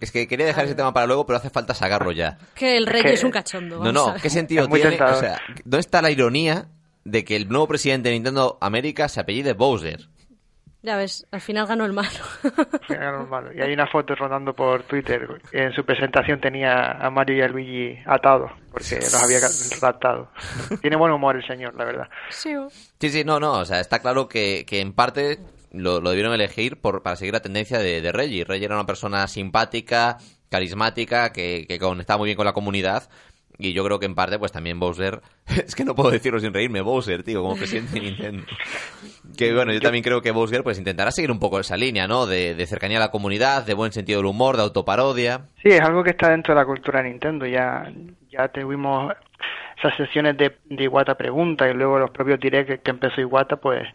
es 0.00 0.10
que 0.10 0.26
quería 0.26 0.46
dejar 0.46 0.64
ese 0.64 0.74
tema 0.74 0.92
para 0.92 1.06
luego, 1.06 1.26
pero 1.26 1.36
hace 1.36 1.50
falta 1.50 1.74
sacarlo 1.74 2.12
ya. 2.12 2.38
Que 2.54 2.76
el 2.76 2.86
rey 2.86 3.02
es, 3.04 3.22
un 3.24 3.30
cachondo. 3.30 3.82
No, 3.82 3.92
no, 3.92 4.14
¿qué 4.20 4.30
sentido 4.30 4.66
tiene? 4.68 5.00
O 5.00 5.14
sea, 5.16 5.38
¿dónde 5.64 5.80
está 5.80 6.00
la 6.00 6.10
ironía 6.10 6.68
de 7.04 7.24
que 7.24 7.36
el 7.36 7.48
nuevo 7.48 7.68
presidente 7.68 8.08
de 8.08 8.14
Nintendo 8.14 8.58
América 8.60 9.08
se 9.08 9.20
apellide 9.20 9.52
Bowser? 9.52 10.08
Ya 10.82 10.96
ves, 10.96 11.24
al 11.30 11.40
final 11.40 11.66
ganó 11.66 11.84
el 11.84 11.92
malo. 11.92 12.10
ganó 12.88 13.22
el 13.22 13.28
malo. 13.28 13.52
Y 13.54 13.60
hay 13.60 13.72
una 13.72 13.86
foto 13.86 14.16
rodando 14.16 14.52
por 14.52 14.82
Twitter. 14.82 15.40
En 15.52 15.72
su 15.72 15.84
presentación 15.84 16.40
tenía 16.40 16.92
a 16.92 17.08
Mario 17.08 17.36
y 17.36 17.40
a 17.40 17.48
Luigi 17.48 17.98
atados, 18.04 18.50
porque 18.70 18.96
los 18.96 19.22
había 19.22 19.38
raptado. 19.80 20.30
Tiene 20.80 20.96
buen 20.96 21.12
humor 21.12 21.36
el 21.36 21.46
señor, 21.46 21.74
la 21.76 21.84
verdad. 21.84 22.08
Sí, 22.30 22.52
sí, 22.98 23.10
sí 23.10 23.24
no, 23.24 23.38
no. 23.38 23.60
O 23.60 23.64
sea, 23.64 23.78
está 23.78 24.00
claro 24.00 24.28
que, 24.28 24.64
que 24.66 24.80
en 24.80 24.92
parte 24.92 25.38
lo, 25.70 26.00
debieron 26.00 26.34
elegir 26.34 26.80
por, 26.80 27.02
para 27.02 27.14
seguir 27.14 27.34
la 27.34 27.42
tendencia 27.42 27.78
de, 27.78 28.00
de 28.00 28.10
Reggie. 28.10 28.44
Reggie 28.44 28.64
era 28.64 28.74
una 28.74 28.86
persona 28.86 29.28
simpática, 29.28 30.18
carismática, 30.48 31.32
que, 31.32 31.64
que 31.68 31.78
conectaba 31.78 32.18
muy 32.18 32.26
bien 32.26 32.36
con 32.36 32.46
la 32.46 32.54
comunidad. 32.54 33.08
Y 33.68 33.72
yo 33.72 33.84
creo 33.84 33.98
que 33.98 34.06
en 34.06 34.14
parte, 34.14 34.38
pues 34.38 34.52
también 34.52 34.78
Bowser. 34.78 35.20
es 35.46 35.74
que 35.74 35.84
no 35.84 35.94
puedo 35.94 36.10
decirlo 36.10 36.40
sin 36.40 36.52
reírme, 36.52 36.80
Bowser, 36.80 37.22
tío, 37.22 37.42
como 37.42 37.56
presidente 37.56 37.94
de 37.94 38.00
Nintendo. 38.00 38.44
que 39.36 39.52
bueno, 39.54 39.72
yo 39.72 39.80
también 39.80 40.04
creo 40.04 40.22
que 40.22 40.30
Bowser, 40.30 40.62
pues 40.62 40.78
intentará 40.78 41.10
seguir 41.10 41.30
un 41.30 41.38
poco 41.38 41.60
esa 41.60 41.76
línea, 41.76 42.06
¿no? 42.06 42.26
De, 42.26 42.54
de, 42.54 42.66
cercanía 42.66 42.98
a 42.98 43.00
la 43.00 43.10
comunidad, 43.10 43.64
de 43.64 43.74
buen 43.74 43.92
sentido 43.92 44.20
del 44.20 44.26
humor, 44.26 44.56
de 44.56 44.62
autoparodia. 44.62 45.42
Sí, 45.62 45.68
es 45.68 45.80
algo 45.80 46.02
que 46.02 46.10
está 46.10 46.30
dentro 46.30 46.54
de 46.54 46.60
la 46.60 46.66
cultura 46.66 47.02
de 47.02 47.10
Nintendo. 47.10 47.46
Ya, 47.46 47.92
ya 48.30 48.48
tuvimos 48.48 49.12
esas 49.78 49.96
sesiones 49.96 50.36
de, 50.36 50.56
de 50.64 50.84
Iwata 50.84 51.16
Pregunta 51.16 51.68
y 51.68 51.74
luego 51.74 51.98
los 51.98 52.10
propios 52.10 52.40
direct 52.40 52.82
que 52.82 52.90
empezó 52.90 53.20
Iwata, 53.20 53.56
pues 53.56 53.88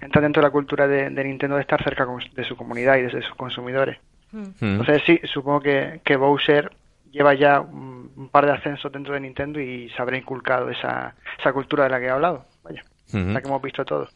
entra 0.00 0.22
dentro 0.22 0.40
de 0.40 0.48
la 0.48 0.52
cultura 0.52 0.86
de, 0.86 1.10
Nintendo 1.10 1.56
de 1.56 1.62
estar 1.62 1.82
cerca 1.82 2.06
de 2.34 2.44
su 2.44 2.56
comunidad 2.56 2.96
y 2.96 3.02
de 3.02 3.10
sus 3.10 3.34
consumidores. 3.36 3.98
Mm. 4.32 4.44
Entonces 4.60 5.02
sí, 5.06 5.20
supongo 5.24 5.60
que, 5.60 6.00
que 6.04 6.16
Bowser 6.16 6.70
lleva 7.10 7.34
ya 7.34 7.60
un, 8.16 8.28
par 8.28 8.46
de 8.46 8.52
ascensos 8.52 8.92
dentro 8.92 9.14
de 9.14 9.20
Nintendo 9.20 9.60
y 9.60 9.88
se 9.90 10.00
habrá 10.00 10.16
inculcado 10.16 10.70
esa, 10.70 11.14
esa 11.38 11.52
cultura 11.52 11.84
de 11.84 11.90
la 11.90 12.00
que 12.00 12.06
he 12.06 12.10
hablado. 12.10 12.44
Ujú. 13.12 13.32
la 13.32 13.40
que 13.40 13.48
hemos 13.48 13.62
visto 13.62 13.84
todos. 13.84 14.10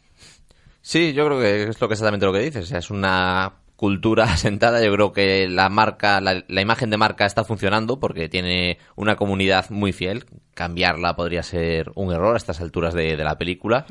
Sí, 0.80 1.12
yo 1.12 1.26
creo 1.26 1.38
que 1.38 1.62
es 1.64 1.80
lo 1.80 1.88
que 1.88 1.94
exactamente 1.94 2.26
lo 2.26 2.32
que 2.32 2.40
dices. 2.40 2.64
O 2.64 2.66
sea, 2.66 2.78
es 2.78 2.90
una 2.90 3.52
cultura 3.76 4.24
asentada. 4.32 4.82
Yo 4.82 4.92
creo 4.92 5.12
que 5.12 5.48
la 5.48 5.68
marca, 5.68 6.20
la, 6.20 6.42
la 6.46 6.60
imagen 6.60 6.90
de 6.90 6.96
marca 6.96 7.26
está 7.26 7.44
funcionando 7.44 8.00
porque 8.00 8.28
tiene 8.28 8.78
una 8.96 9.16
comunidad 9.16 9.70
muy 9.70 9.92
fiel. 9.92 10.24
Cambiarla 10.54 11.14
podría 11.14 11.42
ser 11.42 11.92
un 11.94 12.12
error 12.12 12.34
a 12.34 12.38
estas 12.38 12.60
alturas 12.60 12.94
de, 12.94 13.16
de 13.16 13.24
la 13.24 13.38
película. 13.38 13.86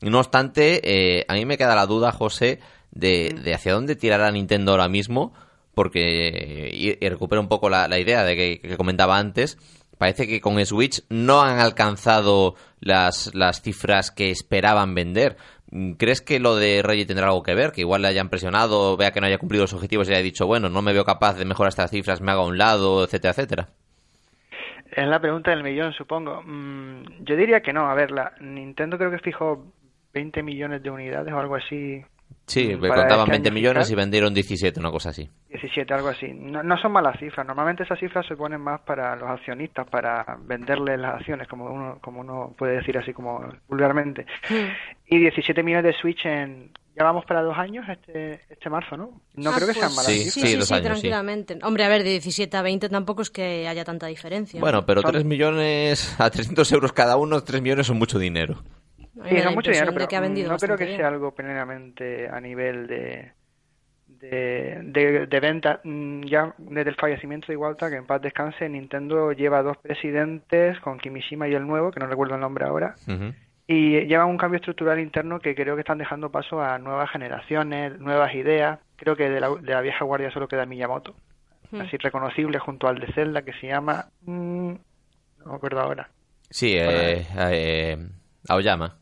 No 0.00 0.18
obstante, 0.18 0.80
eh, 0.82 1.26
a 1.28 1.34
mí 1.34 1.44
me 1.44 1.58
queda 1.58 1.74
la 1.74 1.86
duda, 1.86 2.10
José, 2.10 2.58
de, 2.90 3.36
de 3.44 3.54
hacia 3.54 3.74
dónde 3.74 3.96
tirará 3.96 4.30
Nintendo 4.30 4.72
ahora 4.72 4.88
mismo, 4.88 5.34
porque, 5.80 6.68
y, 6.74 7.02
y 7.02 7.08
recupero 7.08 7.40
un 7.40 7.48
poco 7.48 7.70
la, 7.70 7.98
idea 7.98 8.22
de 8.22 8.36
que, 8.36 8.76
comentaba 8.76 9.16
antes, 9.16 9.56
parece 9.96 10.28
que 10.28 10.38
con 10.42 10.62
Switch 10.66 11.02
no 11.08 11.40
han 11.40 11.58
alcanzado 11.58 12.54
las, 12.80 13.32
cifras 13.62 14.10
que 14.10 14.30
esperaban 14.30 14.94
vender. 14.94 15.38
¿Crees 15.96 16.20
que 16.20 16.38
lo 16.38 16.56
de 16.56 16.82
Reggie 16.82 17.06
tendrá 17.06 17.28
algo 17.28 17.42
que 17.42 17.54
ver? 17.54 17.72
Que 17.72 17.80
igual 17.80 18.02
le 18.02 18.08
hayan 18.08 18.28
presionado, 18.28 18.98
vea 18.98 19.10
que 19.10 19.22
no 19.22 19.26
haya 19.26 19.38
cumplido 19.38 19.64
los 19.64 19.72
objetivos 19.72 20.06
y 20.10 20.12
haya 20.12 20.22
dicho, 20.22 20.46
bueno, 20.46 20.68
no 20.68 20.82
me 20.82 20.92
veo 20.92 21.06
capaz 21.06 21.38
de 21.38 21.46
mejorar 21.46 21.70
estas 21.70 21.90
cifras, 21.90 22.20
me 22.20 22.30
haga 22.30 22.42
a 22.42 22.46
un 22.46 22.58
lado, 22.58 23.04
etcétera, 23.04 23.30
etcétera. 23.30 23.68
Es 24.92 25.08
la 25.08 25.18
pregunta 25.18 25.50
del 25.50 25.62
millón, 25.62 25.94
supongo. 25.94 26.42
Mm, 26.44 27.24
yo 27.24 27.36
diría 27.36 27.62
que 27.62 27.72
no. 27.72 27.88
A 27.88 27.94
ver, 27.94 28.10
la 28.10 28.34
Nintendo 28.38 28.98
creo 28.98 29.10
que 29.10 29.18
fijó 29.20 29.64
20 30.12 30.42
millones 30.42 30.82
de 30.82 30.90
unidades 30.90 31.32
o 31.32 31.38
algo 31.38 31.56
así. 31.56 32.04
Sí, 32.50 32.74
mm, 32.74 32.80
contaban 32.80 33.20
este 33.20 33.30
20 33.30 33.48
año 33.48 33.54
millones 33.54 33.90
y 33.90 33.94
vendieron 33.94 34.34
17, 34.34 34.80
una 34.80 34.90
cosa 34.90 35.10
así. 35.10 35.28
17, 35.48 35.94
algo 35.94 36.08
así. 36.08 36.28
No, 36.32 36.62
no 36.62 36.76
son 36.78 36.92
malas 36.92 37.18
cifras. 37.18 37.46
Normalmente 37.46 37.84
esas 37.84 37.98
cifras 37.98 38.26
se 38.26 38.36
ponen 38.36 38.60
más 38.60 38.80
para 38.80 39.16
los 39.16 39.28
accionistas, 39.30 39.88
para 39.88 40.24
venderles 40.44 40.98
las 40.98 41.14
acciones, 41.16 41.46
como 41.48 41.66
uno, 41.66 41.98
como 42.00 42.20
uno 42.20 42.54
puede 42.58 42.76
decir 42.76 42.96
así 42.98 43.12
como 43.12 43.40
vulgarmente. 43.68 44.26
Y 45.06 45.18
17 45.18 45.62
millones 45.62 45.84
de 45.94 46.00
Switch 46.00 46.24
en... 46.26 46.70
Ya 46.96 47.04
vamos 47.04 47.24
para 47.24 47.40
dos 47.42 47.56
años 47.56 47.86
este, 47.88 48.40
este 48.50 48.68
marzo, 48.68 48.96
¿no? 48.96 49.20
No 49.34 49.50
Ah, 49.50 49.54
creo 49.56 49.68
que 49.68 49.74
sean 49.74 49.86
pues 49.94 49.96
malas 49.96 50.12
Sí, 50.12 50.18
cifras. 50.24 50.32
Sí, 50.34 50.40
sí, 50.48 50.56
dos 50.56 50.68
sí, 50.68 50.74
años, 50.74 50.84
sí. 50.86 50.90
tranquilamente. 50.90 51.58
Hombre, 51.62 51.84
a 51.84 51.88
ver, 51.88 52.02
de 52.02 52.10
17 52.10 52.54
a 52.56 52.62
20 52.62 52.88
tampoco 52.88 53.22
es 53.22 53.30
que 53.30 53.66
haya 53.68 53.84
tanta 53.84 54.06
diferencia. 54.08 54.60
Bueno, 54.60 54.84
pero 54.84 55.00
Son- 55.00 55.12
3 55.12 55.24
millones 55.24 56.20
a 56.20 56.28
300 56.28 56.70
euros 56.72 56.92
cada 56.92 57.16
uno, 57.16 57.42
3 57.42 57.62
millones 57.62 57.86
son 57.86 57.96
mucho 57.96 58.18
dinero. 58.18 58.62
Sí, 59.28 59.34
mucho 59.54 59.70
dinero, 59.70 59.90
de 59.90 59.92
pero 59.96 60.08
que 60.08 60.16
ha 60.16 60.20
vendido 60.20 60.50
no 60.50 60.56
creo 60.58 60.76
que 60.76 60.84
bien. 60.86 60.96
sea 60.96 61.08
algo 61.08 61.34
plenamente 61.34 62.28
a 62.28 62.40
nivel 62.40 62.86
de 62.86 63.32
de, 64.06 64.80
de, 64.82 65.26
de 65.26 65.40
venta. 65.40 65.80
Mm, 65.84 66.22
Ya 66.24 66.54
desde 66.58 66.90
el 66.90 66.96
fallecimiento 66.96 67.46
de 67.48 67.54
Iwata, 67.54 67.88
que 67.90 67.96
en 67.96 68.06
paz 68.06 68.20
descanse, 68.22 68.68
Nintendo 68.68 69.32
lleva 69.32 69.62
dos 69.62 69.76
presidentes, 69.78 70.78
con 70.80 70.98
Kimishima 70.98 71.48
y 71.48 71.54
el 71.54 71.66
nuevo, 71.66 71.90
que 71.90 72.00
no 72.00 72.06
recuerdo 72.06 72.34
el 72.34 72.40
nombre 72.40 72.64
ahora, 72.66 72.94
y 73.66 74.00
llevan 74.06 74.28
un 74.28 74.36
cambio 74.36 74.56
estructural 74.56 74.98
interno 74.98 75.38
que 75.38 75.54
creo 75.54 75.74
que 75.76 75.80
están 75.82 75.98
dejando 75.98 76.30
paso 76.30 76.60
a 76.60 76.78
nuevas 76.78 77.08
generaciones, 77.10 77.98
nuevas 78.00 78.34
ideas. 78.34 78.80
Creo 78.96 79.16
que 79.16 79.28
de 79.30 79.40
la, 79.40 79.48
de 79.48 79.72
la 79.72 79.80
vieja 79.80 80.04
guardia 80.04 80.30
solo 80.32 80.48
queda 80.48 80.66
Miyamoto, 80.66 81.14
así 81.72 81.96
reconocible 81.98 82.58
junto 82.58 82.88
al 82.88 82.98
de 82.98 83.12
Zelda, 83.12 83.42
que 83.42 83.52
se 83.54 83.68
llama... 83.68 84.06
mm, 84.22 84.72
no 85.38 85.46
me 85.46 85.54
acuerdo 85.54 85.80
ahora. 85.80 86.10
Sí, 86.50 86.74
eh, 86.76 87.24
eh, 87.38 87.96
Aoyama. 88.48 88.98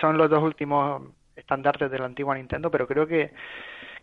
Son 0.00 0.16
los 0.16 0.30
dos 0.30 0.42
últimos 0.42 1.02
estandartes 1.36 1.90
de 1.90 1.98
la 1.98 2.06
antigua 2.06 2.36
Nintendo, 2.36 2.70
pero 2.70 2.86
creo 2.86 3.06
que, 3.06 3.32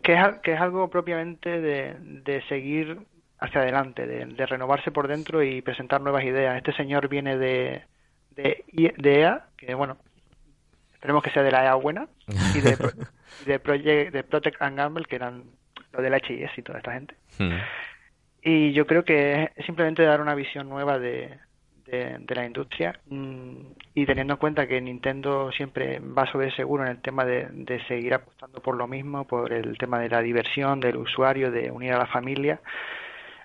que, 0.02 0.14
es, 0.14 0.20
que 0.42 0.54
es 0.54 0.60
algo 0.60 0.88
propiamente 0.90 1.60
de, 1.60 1.96
de 1.98 2.42
seguir 2.48 2.98
hacia 3.38 3.62
adelante, 3.62 4.06
de, 4.06 4.26
de 4.26 4.46
renovarse 4.46 4.90
por 4.90 5.08
dentro 5.08 5.42
y 5.42 5.62
presentar 5.62 6.00
nuevas 6.00 6.24
ideas. 6.24 6.56
Este 6.56 6.72
señor 6.74 7.08
viene 7.08 7.38
de, 7.38 7.82
de, 8.32 8.64
de 8.96 9.20
EA, 9.20 9.46
que 9.56 9.74
bueno, 9.74 9.96
esperemos 10.92 11.22
que 11.22 11.30
sea 11.30 11.42
de 11.42 11.50
la 11.50 11.64
EA 11.64 11.74
buena, 11.74 12.06
y 12.54 12.60
de, 12.60 12.76
de, 13.46 13.58
Project, 13.58 14.12
de 14.12 14.22
Protect 14.22 14.60
and 14.60 14.76
Gamble, 14.76 15.06
que 15.06 15.16
eran 15.16 15.44
lo 15.92 16.02
del 16.02 16.14
HIS 16.14 16.50
y 16.56 16.62
toda 16.62 16.78
esta 16.78 16.92
gente. 16.92 17.14
Mm. 17.38 17.56
Y 18.42 18.72
yo 18.72 18.86
creo 18.86 19.04
que 19.04 19.50
es 19.54 19.66
simplemente 19.66 20.02
dar 20.02 20.20
una 20.20 20.34
visión 20.34 20.68
nueva 20.68 20.98
de, 20.98 21.38
de, 21.90 22.16
de 22.18 22.34
la 22.34 22.46
industria 22.46 22.98
mm, 23.08 23.54
y 23.94 24.06
teniendo 24.06 24.34
en 24.34 24.38
cuenta 24.38 24.66
que 24.66 24.80
Nintendo 24.80 25.50
siempre 25.52 25.98
va 26.00 26.30
sobre 26.30 26.54
seguro 26.54 26.84
en 26.84 26.90
el 26.90 27.02
tema 27.02 27.24
de, 27.24 27.46
de 27.50 27.84
seguir 27.86 28.14
apostando 28.14 28.60
por 28.60 28.76
lo 28.76 28.86
mismo, 28.86 29.26
por 29.26 29.52
el 29.52 29.76
tema 29.78 29.98
de 29.98 30.08
la 30.08 30.20
diversión 30.22 30.80
del 30.80 30.96
usuario, 30.96 31.50
de 31.50 31.70
unir 31.70 31.92
a 31.92 31.98
la 31.98 32.06
familia. 32.06 32.60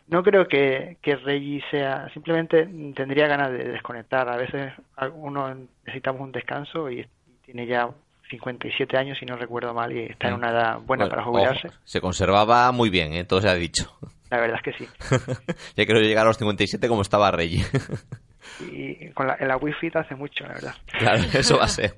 No 0.08 0.22
creo 0.22 0.48
que, 0.48 0.98
que 1.02 1.16
Reggie 1.16 1.64
sea, 1.72 2.08
simplemente 2.14 2.68
tendría 2.96 3.28
ganas 3.28 3.52
de 3.52 3.64
desconectar. 3.70 4.30
A 4.30 4.38
veces 4.38 4.72
uno 5.14 5.56
necesitamos 5.86 6.22
un 6.22 6.32
descanso 6.32 6.92
y, 6.92 7.00
y 7.00 7.08
tiene 7.44 7.66
ya 7.66 7.90
57 8.30 8.98
años, 8.98 9.18
si 9.20 9.26
no 9.26 9.36
recuerdo 9.36 9.74
mal, 9.74 9.92
y 9.92 10.04
está 10.04 10.28
en 10.28 10.36
una 10.36 10.52
edad 10.52 10.80
buena 10.80 11.06
Bueno, 11.06 11.10
para 11.10 11.24
jubilarse. 11.24 11.68
ojo, 11.68 11.78
se 11.84 12.02
conservaba 12.02 12.72
muy 12.72 12.90
bien, 12.90 13.14
¿eh? 13.14 13.24
todo 13.24 13.42
se 13.42 13.50
ha 13.50 13.56
dicho. 13.56 13.98
La 14.30 14.40
verdad 14.40 14.60
es 14.64 14.74
que 14.74 14.86
sí. 14.86 14.90
ya 15.76 15.86
quiero 15.86 16.02
llegar 16.02 16.26
a 16.26 16.30
los 16.30 16.38
57 16.38 16.88
como 16.88 17.02
estaba 17.02 17.32
Reggie. 17.32 17.64
y 18.60 19.10
con 19.10 19.28
la, 19.28 19.38
en 19.40 19.48
la 19.48 19.58
Wi-Fi 19.58 19.92
te 19.92 20.00
hace 20.00 20.16
mucho, 20.16 20.46
la 20.46 20.54
verdad. 20.54 20.76
claro, 20.98 21.22
eso 21.34 21.58
va 21.58 21.66
a 21.66 21.68
ser. 21.70 21.96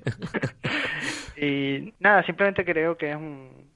y 1.36 1.92
nada, 2.00 2.22
simplemente 2.24 2.64
creo 2.64 2.96
que 2.96 3.10
es 3.10 3.16
un, 3.16 3.70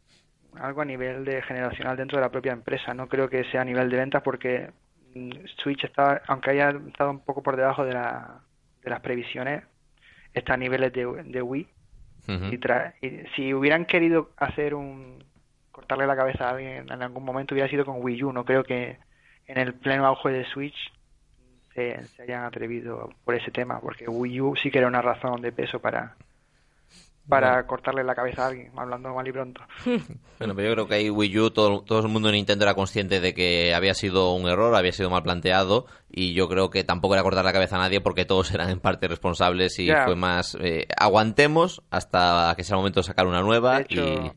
algo 0.55 0.83
a 0.83 0.85
nivel 0.85 1.25
de 1.25 1.43
generacional 1.43 1.97
dentro 1.97 2.19
de 2.19 2.23
la 2.25 2.31
propia 2.31 2.53
empresa. 2.53 2.95
No 2.95 3.09
creo 3.09 3.29
que 3.29 3.45
sea 3.45 3.63
a 3.63 3.65
nivel 3.65 3.89
de 3.91 3.97
ventas 3.97 4.23
porque 4.23 4.71
mm, 5.15 5.31
Switch 5.63 5.85
está, 5.85 6.23
aunque 6.27 6.51
haya 6.51 6.71
estado 6.89 7.11
un 7.11 7.21
poco 7.25 7.43
por 7.43 7.57
debajo 7.57 7.85
de, 7.85 7.95
la, 7.95 8.41
de 8.83 8.91
las 8.91 9.01
previsiones, 9.01 9.63
está 10.35 10.55
a 10.55 10.59
niveles 10.59 10.93
de, 10.93 11.05
de 11.25 11.43
Wii. 11.43 11.69
Ujú. 12.29 12.45
y, 12.53 12.59
tra- 12.59 12.95
y 13.01 13.27
si 13.35 13.53
hubieran 13.53 13.85
querido 13.85 14.31
hacer 14.37 14.75
un 14.75 15.25
cortarle 15.73 16.07
la 16.07 16.15
cabeza 16.15 16.47
a 16.47 16.51
alguien 16.51 16.87
en 16.89 17.03
algún 17.03 17.25
momento 17.25 17.53
hubiera 17.53 17.69
sido 17.69 17.85
con 17.85 17.97
Wii 18.01 18.23
U. 18.25 18.33
No 18.33 18.45
creo 18.45 18.63
que 18.63 18.99
en 19.49 19.59
el 19.59 19.75
pleno 19.75 20.07
auge 20.07 20.29
de 20.31 20.45
Switch 20.45 20.77
se, 21.75 22.05
se 22.05 22.23
hayan 22.23 22.45
atrevido 22.45 23.11
por 23.25 23.35
ese 23.35 23.51
tema, 23.51 23.81
porque 23.81 24.09
Wii 24.09 24.41
U 24.41 24.57
sí 24.57 24.71
que 24.71 24.79
era 24.79 24.89
una 24.89 25.03
razón 25.03 25.41
de 25.43 25.53
peso 25.53 25.79
para 25.79 26.17
para 27.29 27.65
cortarle 27.67 28.03
la 28.03 28.15
cabeza 28.15 28.45
a 28.45 28.49
alguien, 28.49 28.73
hablando 28.77 29.15
mal 29.15 29.27
y 29.27 29.33
pronto. 29.33 29.63
Bueno, 30.39 30.57
pero 30.57 30.71
yo 30.71 30.75
creo 30.75 30.89
que 30.89 30.95
ahí 30.97 31.09
Wii 31.09 31.39
U, 31.39 31.51
todo, 31.53 31.83
todo 31.83 32.01
el 32.01 32.09
mundo 32.09 32.29
de 32.29 32.35
Nintendo 32.35 32.65
era 32.65 32.75
consciente 32.75 33.21
de 33.21 33.33
que 33.33 33.73
había 33.77 33.95
sido 33.95 34.35
un 34.35 34.49
error, 34.49 34.75
había 34.75 34.91
sido 34.91 35.09
mal 35.09 35.23
planteado, 35.23 35.87
y 36.11 36.35
yo 36.35 36.49
creo 36.49 36.69
que 36.69 36.83
tampoco 36.83 37.15
era 37.15 37.23
cortar 37.23 37.45
la 37.45 37.53
cabeza 37.53 37.77
a 37.77 37.79
nadie 37.79 38.01
porque 38.01 38.25
todos 38.25 38.53
eran 38.53 38.69
en 38.71 38.81
parte 38.81 39.07
responsables 39.07 39.79
y 39.79 39.93
fue 40.05 40.17
más, 40.17 40.57
eh, 40.61 40.89
aguantemos 40.97 41.81
hasta 41.93 42.53
que 42.57 42.65
sea 42.65 42.75
el 42.75 42.81
momento 42.81 43.01
de 43.01 43.05
sacar 43.05 43.29
una 43.29 43.41
nueva 43.41 43.77
De 43.77 43.83
hecho, 43.83 44.03
y... 44.03 44.33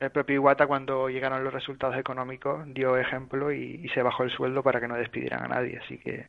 el 0.00 0.10
propio 0.10 0.36
Iwata 0.36 0.66
cuando 0.66 1.08
llegaron 1.08 1.42
los 1.42 1.54
resultados 1.54 1.96
económicos 1.96 2.62
dio 2.74 2.98
ejemplo 2.98 3.50
y, 3.50 3.80
y 3.82 3.88
se 3.88 4.02
bajó 4.02 4.24
el 4.24 4.30
sueldo 4.30 4.62
para 4.62 4.78
que 4.78 4.88
no 4.88 4.96
despidieran 4.96 5.44
a 5.44 5.48
nadie, 5.48 5.80
así 5.82 5.96
que 5.96 6.28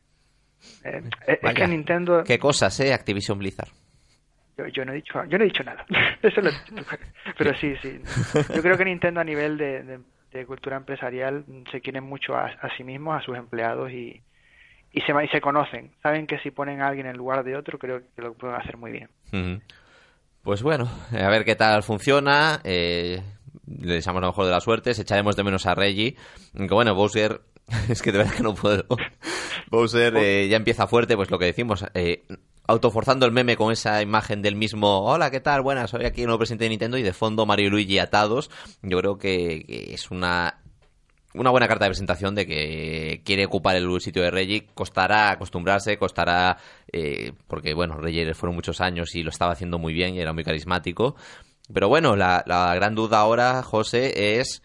eh, 0.84 1.02
es 1.26 1.40
Vaya, 1.42 1.54
que 1.54 1.68
Nintendo 1.68 2.24
Qué 2.24 2.38
cosas, 2.38 2.78
¿eh? 2.80 2.92
Activision 2.92 3.38
Blizzard. 3.38 3.68
Yo, 4.58 4.66
yo 4.68 4.84
no 4.84 4.92
he 4.92 4.96
dicho, 4.96 5.24
yo 5.28 5.38
no 5.38 5.44
he 5.44 5.48
dicho 5.48 5.62
nada. 5.64 5.84
Eso 6.22 6.40
lo 6.40 6.48
has 6.50 6.64
dicho 6.64 6.74
tú. 6.82 6.96
Pero 7.38 7.54
sí, 7.58 7.74
sí. 7.80 8.00
Yo 8.54 8.62
creo 8.62 8.76
que 8.76 8.84
Nintendo 8.84 9.20
a 9.20 9.24
nivel 9.24 9.56
de, 9.56 9.82
de- 9.82 10.00
de 10.32 10.46
cultura 10.46 10.76
empresarial 10.78 11.44
se 11.70 11.80
quieren 11.82 12.04
mucho 12.04 12.34
a, 12.34 12.46
a 12.46 12.74
sí 12.76 12.84
mismos, 12.84 13.20
a 13.20 13.24
sus 13.24 13.36
empleados 13.36 13.90
y, 13.92 14.22
y 14.92 15.00
se 15.02 15.12
y 15.24 15.28
se 15.28 15.40
conocen. 15.42 15.90
Saben 16.02 16.26
que 16.26 16.38
si 16.38 16.50
ponen 16.50 16.80
a 16.80 16.86
alguien 16.88 17.06
en 17.06 17.16
lugar 17.18 17.44
de 17.44 17.54
otro, 17.56 17.78
creo 17.78 18.00
que 18.16 18.22
lo 18.22 18.32
pueden 18.34 18.56
hacer 18.56 18.78
muy 18.78 18.92
bien. 18.92 19.08
Pues 20.42 20.62
bueno, 20.62 20.88
a 21.12 21.28
ver 21.28 21.44
qué 21.44 21.54
tal 21.54 21.82
funciona. 21.82 22.60
eh, 22.64 23.20
le 23.66 23.94
deseamos 23.94 24.22
lo 24.22 24.28
mejor 24.28 24.46
de 24.46 24.50
las 24.52 24.64
suertes. 24.64 24.98
Echaremos 24.98 25.36
de 25.36 25.44
menos 25.44 25.66
a 25.66 25.74
Reggie. 25.74 26.16
Que 26.56 26.66
bueno, 26.74 26.94
Bowser, 26.94 27.40
es 27.88 28.02
que 28.02 28.12
de 28.12 28.18
verdad 28.18 28.34
que 28.34 28.42
no 28.42 28.54
puedo. 28.54 28.84
Bowser 29.70 30.16
eh, 30.16 30.48
ya 30.48 30.56
empieza 30.56 30.86
fuerte, 30.86 31.16
pues 31.16 31.30
lo 31.30 31.38
que 31.38 31.46
decimos. 31.46 31.84
Eh, 31.94 32.24
autoforzando 32.66 33.26
el 33.26 33.32
meme 33.32 33.56
con 33.56 33.72
esa 33.72 34.02
imagen 34.02 34.40
del 34.40 34.54
mismo 34.54 35.04
hola 35.04 35.32
qué 35.32 35.40
tal 35.40 35.62
buenas 35.62 35.90
soy 35.90 36.04
aquí 36.04 36.20
el 36.20 36.28
nuevo 36.28 36.38
presidente 36.38 36.64
de 36.64 36.70
Nintendo 36.70 36.96
y 36.96 37.02
de 37.02 37.12
fondo 37.12 37.44
Mario 37.44 37.66
y 37.66 37.70
Luigi 37.70 37.98
atados 37.98 38.50
yo 38.82 38.98
creo 38.98 39.18
que, 39.18 39.64
que 39.66 39.94
es 39.94 40.12
una 40.12 40.62
una 41.34 41.50
buena 41.50 41.68
carta 41.68 41.84
de 41.84 41.90
presentación 41.90 42.34
de 42.34 42.46
que 42.46 43.22
quiere 43.24 43.46
ocupar 43.46 43.76
el 43.76 44.00
sitio 44.00 44.22
de 44.22 44.30
Reggie. 44.30 44.66
Costará 44.74 45.30
acostumbrarse, 45.30 45.96
costará. 45.96 46.58
eh, 46.92 47.32
porque, 47.46 47.74
bueno, 47.74 47.96
Reggie 47.96 48.34
fueron 48.34 48.54
muchos 48.54 48.80
años 48.80 49.14
y 49.14 49.22
lo 49.22 49.30
estaba 49.30 49.52
haciendo 49.52 49.78
muy 49.78 49.92
bien 49.92 50.14
y 50.14 50.20
era 50.20 50.32
muy 50.32 50.44
carismático. 50.44 51.16
Pero 51.72 51.88
bueno, 51.88 52.16
la, 52.16 52.42
la 52.46 52.74
gran 52.74 52.94
duda 52.94 53.20
ahora, 53.20 53.62
José, 53.62 54.38
es. 54.40 54.62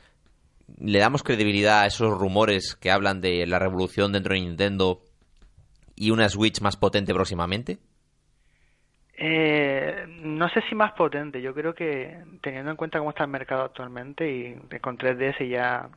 ¿Le 0.79 0.99
damos 0.99 1.23
credibilidad 1.23 1.81
a 1.81 1.85
esos 1.85 2.17
rumores 2.17 2.75
que 2.75 2.91
hablan 2.91 3.21
de 3.21 3.45
la 3.47 3.59
revolución 3.59 4.11
dentro 4.11 4.33
de 4.33 4.41
Nintendo 4.41 5.01
y 5.95 6.11
una 6.11 6.29
Switch 6.29 6.61
más 6.61 6.77
potente 6.77 7.13
próximamente? 7.13 7.79
Eh, 9.17 10.05
no 10.21 10.47
sé 10.49 10.61
si 10.69 10.75
más 10.75 10.93
potente. 10.93 11.41
Yo 11.41 11.53
creo 11.53 11.73
que 11.73 12.23
teniendo 12.41 12.69
en 12.69 12.77
cuenta 12.77 12.99
cómo 12.99 13.09
está 13.09 13.23
el 13.23 13.31
mercado 13.31 13.63
actualmente 13.63 14.29
y 14.29 14.79
con 14.79 14.97
3DS 14.97 15.49
ya 15.49 15.89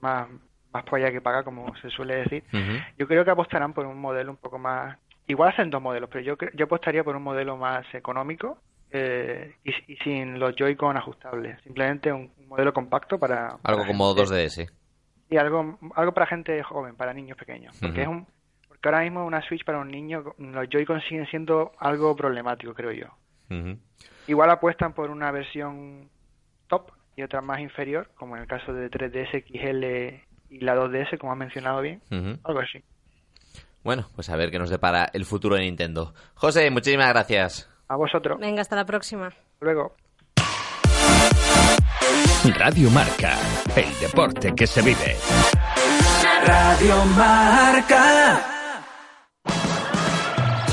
más, 0.00 0.28
más 0.72 0.84
polla 0.84 1.10
que 1.10 1.20
paga, 1.20 1.42
como 1.42 1.74
se 1.76 1.90
suele 1.90 2.16
decir, 2.16 2.44
yo 2.98 3.08
creo 3.08 3.24
que 3.24 3.30
apostarán 3.30 3.72
por 3.72 3.86
un 3.86 3.98
modelo 3.98 4.30
un 4.30 4.36
poco 4.36 4.58
más 4.58 4.96
igual 5.26 5.50
hacen 5.50 5.70
dos 5.70 5.82
modelos, 5.82 6.08
pero 6.10 6.24
yo, 6.24 6.36
yo 6.54 6.64
apostaría 6.64 7.04
por 7.04 7.16
un 7.16 7.22
modelo 7.22 7.56
más 7.56 7.86
económico 7.94 8.58
eh, 8.92 9.54
y, 9.64 9.92
y 9.92 9.96
sin 9.98 10.38
los 10.38 10.54
Joy-Con 10.56 10.96
ajustables. 10.96 11.60
Simplemente 11.62 12.12
un, 12.12 12.30
un 12.38 12.48
modelo 12.48 12.72
compacto 12.72 13.18
para... 13.18 13.56
Algo 13.62 13.86
como 13.86 14.14
gente- 14.14 14.30
2DS. 14.30 14.70
Y 15.30 15.36
algo, 15.38 15.78
algo 15.94 16.12
para 16.12 16.26
gente 16.26 16.62
joven, 16.62 16.94
para 16.94 17.14
niños 17.14 17.38
pequeños. 17.38 17.74
Porque 17.80 18.02
es 18.02 18.08
un 18.08 18.26
porque 18.68 18.88
ahora 18.88 19.00
mismo 19.04 19.24
una 19.24 19.40
Switch 19.46 19.64
para 19.64 19.78
un 19.78 19.88
niño, 19.88 20.34
los 20.38 20.68
Joy-Con 20.68 21.00
siguen 21.02 21.26
siendo 21.26 21.72
algo 21.78 22.14
problemático, 22.16 22.74
creo 22.74 22.90
yo. 22.92 23.06
Igual 24.26 24.50
apuestan 24.50 24.92
por 24.92 25.10
una 25.10 25.30
versión 25.30 26.08
top 26.68 26.90
y 27.16 27.22
otra 27.22 27.40
más 27.42 27.60
inferior, 27.60 28.10
como 28.16 28.34
en 28.36 28.42
el 28.42 28.48
caso 28.48 28.72
de 28.72 28.90
3DS 28.90 29.44
XL 29.46 30.22
y 30.54 30.60
la 30.60 30.74
2DS, 30.74 31.16
como 31.18 31.32
has 31.32 31.38
mencionado 31.38 31.80
bien. 31.80 32.00
Algo 32.44 32.60
así. 32.60 32.82
Bueno, 33.84 34.06
pues 34.14 34.28
a 34.30 34.36
ver 34.36 34.50
qué 34.50 34.58
nos 34.58 34.70
depara 34.70 35.08
el 35.12 35.24
futuro 35.24 35.54
de 35.56 35.62
Nintendo. 35.62 36.12
José, 36.34 36.70
muchísimas 36.70 37.08
gracias. 37.08 37.68
A 37.92 37.96
vosotros. 37.96 38.38
Venga, 38.40 38.62
hasta 38.62 38.74
la 38.74 38.86
próxima. 38.86 39.30
Luego. 39.60 39.94
Radio 42.58 42.88
Marca, 42.88 43.36
el 43.76 44.00
deporte 44.00 44.54
que 44.54 44.66
se 44.66 44.80
vive. 44.80 45.14
Radio 46.46 47.04
Marca. 47.14 48.51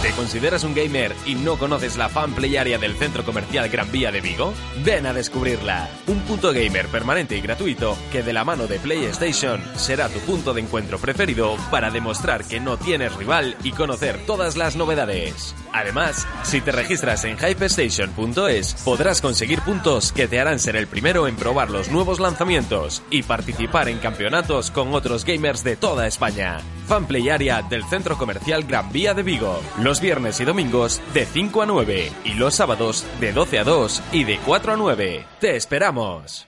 ¿Te 0.10 0.16
consideras 0.16 0.64
un 0.64 0.74
gamer 0.74 1.14
y 1.28 1.36
no 1.36 1.60
conoces 1.60 1.96
la 1.96 2.10
fan 2.10 2.34
play 2.34 2.58
area 2.58 2.80
del 2.80 2.98
centro 2.98 3.24
comercial 3.24 3.70
Gran 3.70 3.92
Vía 3.92 4.12
de 4.12 4.22
Vigo? 4.22 4.56
Ven 4.84 5.06
a 5.06 5.14
descubrirla. 5.14 5.88
Un 6.08 6.20
punto 6.22 6.52
gamer 6.52 6.88
permanente 6.88 7.38
y 7.38 7.42
gratuito 7.42 7.96
que 8.12 8.24
de 8.24 8.34
la 8.34 8.44
mano 8.44 8.66
de 8.66 8.80
PlayStation 8.80 9.62
será 9.76 10.10
tu 10.10 10.18
punto 10.22 10.56
de 10.56 10.62
encuentro 10.62 10.98
preferido 10.98 11.56
para 11.70 11.92
demostrar 11.92 12.44
que 12.44 12.60
no 12.60 12.78
tienes 12.78 13.16
rival 13.18 13.56
y 13.64 13.72
conocer 13.72 14.26
todas 14.26 14.58
las 14.58 14.76
novedades. 14.76 15.54
Además, 15.74 16.28
si 16.42 16.60
te 16.60 16.72
registras 16.72 17.24
en 17.26 17.38
hypestation.es 17.38 18.82
podrás 18.84 19.22
conseguir 19.22 19.62
puntos 19.62 20.12
que 20.12 20.28
te 20.28 20.40
harán 20.40 20.60
ser 20.60 20.76
el 20.76 20.88
primero 20.88 21.28
en 21.28 21.36
probar 21.36 21.70
los 21.70 21.92
nuevos 21.92 22.20
lanzamientos 22.20 23.04
y 23.12 23.22
participar 23.22 23.88
en 23.90 24.00
campeonatos 24.00 24.72
con 24.72 24.92
otros 24.96 25.24
gamers 25.24 25.64
de 25.64 25.76
toda 25.76 26.08
España. 26.08 26.62
Fanplay 26.88 27.30
Area 27.30 27.62
del 27.62 27.86
Centro 27.86 28.18
Comercial 28.18 28.64
Gran 28.64 28.92
Vía 28.92 29.14
de 29.14 29.22
Vigo. 29.22 29.62
Los 29.80 29.99
viernes 30.02 30.40
y 30.40 30.46
domingos 30.46 31.02
de 31.14 31.26
5 31.26 31.62
a 31.62 31.66
9 31.66 32.12
y 32.24 32.34
los 32.34 32.56
sábados 32.56 33.06
de 33.20 33.34
12 33.34 33.60
a 33.60 33.64
2 33.64 34.04
y 34.12 34.24
de 34.24 34.38
4 34.46 34.74
a 34.74 34.78
9. 34.78 35.26
¡Te 35.40 35.56
esperamos! 35.56 36.48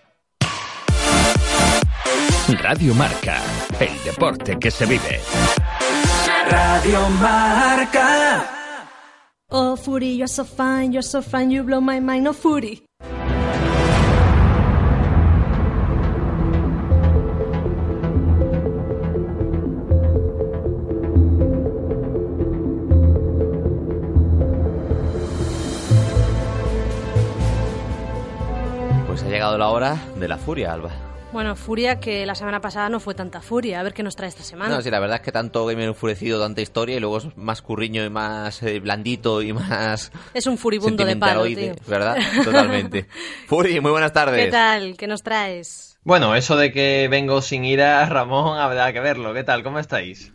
Radio 2.48 2.94
Marca, 2.96 3.42
el 3.80 4.04
deporte 4.04 4.58
que 4.60 4.72
se 4.72 4.86
vive. 4.86 5.22
Radio 6.50 7.10
Marca. 7.22 8.58
Oh, 9.50 9.76
Fury, 9.76 10.18
you're 10.18 10.28
so 10.28 10.44
fine, 10.44 10.92
you're 10.92 11.04
so 11.04 11.22
fine, 11.22 11.52
you 11.52 11.64
blow 11.64 11.82
my 11.82 12.00
mind, 12.00 12.28
oh, 12.28 12.34
Fury. 12.34 12.84
Pues 29.12 29.24
ha 29.24 29.28
llegado 29.28 29.58
la 29.58 29.68
hora 29.68 29.98
de 30.16 30.26
la 30.26 30.38
furia, 30.38 30.72
Alba. 30.72 30.90
Bueno, 31.34 31.58
furia 31.58 32.00
que 32.00 32.26
la 32.26 32.34
semana 32.34 32.62
pasada 32.62 32.88
no 32.88 33.02
fue 33.02 33.14
tanta 33.14 33.42
furia. 33.42 33.82
A 33.82 33.84
ver 33.84 33.94
qué 33.94 34.04
nos 34.04 34.16
trae 34.16 34.30
esta 34.30 34.42
semana. 34.42 34.74
No, 34.74 34.82
sí, 34.82 34.90
la 34.90 35.02
verdad 35.02 35.18
es 35.18 35.22
que 35.22 35.34
tanto 35.34 35.66
gamer 35.66 35.90
enfurecido, 35.90 36.40
tanta 36.40 36.62
historia 36.62 36.96
y 36.96 37.02
luego 37.02 37.18
es 37.18 37.36
más 37.36 37.62
curriño 37.62 38.06
y 38.06 38.10
más 38.10 38.64
eh, 38.64 38.80
blandito 38.80 39.42
y 39.42 39.52
más 39.52 40.14
Es 40.34 40.48
un 40.48 40.58
furibundo 40.58 41.04
de 41.04 41.18
palo, 41.18 41.44
tío. 41.44 41.76
¿verdad? 41.88 42.20
Totalmente. 42.46 43.08
Furi, 43.48 43.82
muy 43.82 43.92
buenas 43.92 44.14
tardes. 44.14 44.46
¿Qué 44.46 44.50
tal? 44.50 44.96
¿Qué 44.96 45.08
nos 45.08 45.24
traes? 45.24 45.98
Bueno, 46.06 46.34
eso 46.34 46.56
de 46.56 46.72
que 46.72 47.10
vengo 47.12 47.42
sin 47.42 47.66
ira, 47.66 48.06
Ramón, 48.10 48.60
habrá 48.60 48.94
que 48.94 49.02
verlo. 49.02 49.34
¿Qué 49.34 49.44
tal? 49.44 49.62
¿Cómo 49.62 49.80
estáis? 49.80 50.32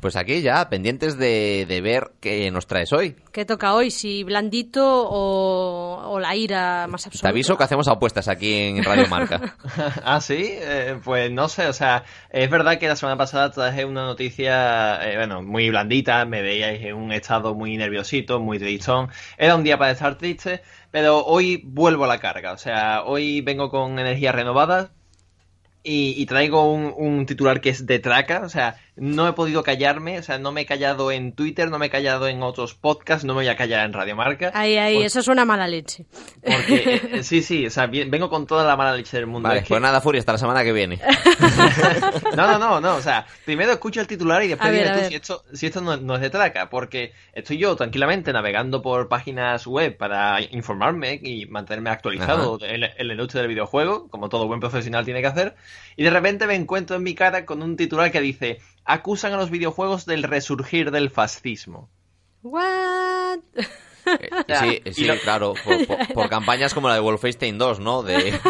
Pues 0.00 0.14
aquí 0.16 0.42
ya, 0.42 0.68
pendientes 0.68 1.18
de, 1.18 1.64
de 1.66 1.80
ver 1.80 2.12
qué 2.20 2.50
nos 2.50 2.66
traes 2.66 2.92
hoy. 2.92 3.16
¿Qué 3.32 3.44
toca 3.44 3.74
hoy? 3.74 3.90
¿Si 3.90 4.24
blandito 4.24 4.84
o, 5.08 6.12
o 6.12 6.20
la 6.20 6.36
ira 6.36 6.86
más 6.86 7.06
absoluta? 7.06 7.22
Te 7.22 7.28
aviso 7.30 7.56
que 7.56 7.64
hacemos 7.64 7.88
apuestas 7.88 8.28
aquí 8.28 8.54
en 8.54 8.84
Radio 8.84 9.08
Marca. 9.08 9.56
ah, 10.04 10.20
sí, 10.20 10.36
Eh, 10.48 10.98
pues 11.02 11.30
no 11.32 11.48
sé, 11.48 11.66
o 11.66 11.72
sea, 11.72 12.04
es 12.30 12.48
verdad 12.50 12.78
que 12.78 12.88
la 12.88 12.96
semana 12.96 13.16
pasada 13.16 13.50
traje 13.50 13.84
una 13.84 14.04
noticia, 14.04 15.00
eh, 15.02 15.16
bueno, 15.16 15.42
muy 15.42 15.70
blandita, 15.70 16.24
me 16.24 16.42
veíais 16.42 16.82
en 16.84 16.94
un 16.94 17.12
estado 17.12 17.54
muy 17.54 17.76
nerviosito, 17.76 18.38
muy 18.40 18.58
tristón, 18.58 19.08
era 19.38 19.54
un 19.56 19.64
día 19.64 19.78
para 19.78 19.92
estar 19.92 20.16
triste, 20.18 20.62
pero 20.90 21.24
hoy 21.24 21.62
vuelvo 21.64 22.04
a 22.04 22.08
la 22.08 22.18
carga, 22.18 22.52
o 22.52 22.58
sea, 22.58 23.02
hoy 23.04 23.40
vengo 23.40 23.70
con 23.70 23.98
energías 23.98 24.34
renovadas 24.34 24.90
y, 25.82 26.14
y 26.20 26.26
traigo 26.26 26.70
un, 26.72 26.92
un 26.96 27.26
titular 27.26 27.60
que 27.60 27.70
es 27.70 27.86
de 27.86 27.98
traca, 27.98 28.42
o 28.44 28.48
sea, 28.48 28.76
no 28.96 29.28
he 29.28 29.34
podido 29.34 29.62
callarme, 29.62 30.18
o 30.18 30.22
sea, 30.22 30.38
no 30.38 30.52
me 30.52 30.62
he 30.62 30.66
callado 30.66 31.12
en 31.12 31.32
Twitter, 31.32 31.70
no 31.70 31.78
me 31.78 31.86
he 31.86 31.90
callado 31.90 32.28
en 32.28 32.42
otros 32.42 32.74
podcasts, 32.74 33.24
no 33.24 33.34
me 33.34 33.40
voy 33.40 33.48
a 33.48 33.56
callar 33.56 33.84
en 33.84 33.92
Radio 33.92 34.16
Marca. 34.16 34.50
Ahí, 34.54 34.78
ahí, 34.78 35.02
eso 35.02 35.22
suena 35.22 35.44
mala 35.44 35.68
leche. 35.68 36.06
Porque, 36.42 37.02
eh, 37.12 37.22
sí, 37.22 37.42
sí, 37.42 37.66
o 37.66 37.70
sea, 37.70 37.86
vengo 37.86 38.30
con 38.30 38.46
toda 38.46 38.64
la 38.64 38.74
mala 38.74 38.96
leche 38.96 39.18
del 39.18 39.26
mundo. 39.26 39.48
Vale, 39.48 39.60
Es 39.60 39.64
que- 39.66 39.68
pues 39.68 39.82
nada, 39.82 40.00
Furia, 40.00 40.20
hasta 40.20 40.32
la 40.32 40.38
semana 40.38 40.64
que 40.64 40.72
viene. 40.72 40.98
no, 42.36 42.46
no, 42.46 42.58
no, 42.58 42.80
no, 42.80 42.96
o 42.96 43.02
sea, 43.02 43.26
primero 43.44 43.72
escucho 43.72 44.00
el 44.00 44.06
titular 44.06 44.42
y 44.42 44.48
después 44.48 44.72
dime 44.72 44.88
tú 44.88 45.08
si 45.08 45.14
esto, 45.14 45.44
si 45.52 45.66
esto 45.66 45.80
no, 45.82 45.96
no 45.98 46.14
es 46.14 46.22
de 46.22 46.30
traca, 46.30 46.70
porque 46.70 47.12
estoy 47.34 47.58
yo 47.58 47.76
tranquilamente 47.76 48.32
navegando 48.32 48.80
por 48.80 49.08
páginas 49.08 49.66
web 49.66 49.96
para 49.96 50.40
informarme 50.40 51.20
y 51.22 51.44
mantenerme 51.46 51.90
actualizado 51.90 52.58
en, 52.62 52.84
en 52.84 53.08
la 53.08 53.12
industria 53.12 53.42
del 53.42 53.48
videojuego, 53.50 54.08
como 54.08 54.30
todo 54.30 54.46
buen 54.46 54.60
profesional 54.60 55.04
tiene 55.04 55.20
que 55.20 55.26
hacer, 55.26 55.54
y 55.96 56.04
de 56.04 56.10
repente 56.10 56.46
me 56.46 56.54
encuentro 56.54 56.96
en 56.96 57.02
mi 57.02 57.14
cara 57.14 57.44
con 57.44 57.62
un 57.62 57.76
titular 57.76 58.10
que 58.10 58.20
dice, 58.20 58.58
acusan 58.86 59.32
a 59.32 59.36
los 59.36 59.50
videojuegos 59.50 60.06
del 60.06 60.22
resurgir 60.22 60.90
del 60.90 61.10
fascismo. 61.10 61.88
What? 62.42 63.38
Eh, 64.06 64.30
sí, 64.60 64.82
Y 64.84 64.92
sí, 64.92 65.04
lo- 65.04 65.18
claro, 65.18 65.54
por, 65.64 65.86
por- 65.86 66.08
por 66.14 66.28
campañas 66.28 66.72
como 66.74 66.88
la 66.88 66.94
de 66.94 67.00
Wolfenstein 67.00 67.58
2, 67.58 67.80
¿no? 67.80 68.02
De... 68.02 68.38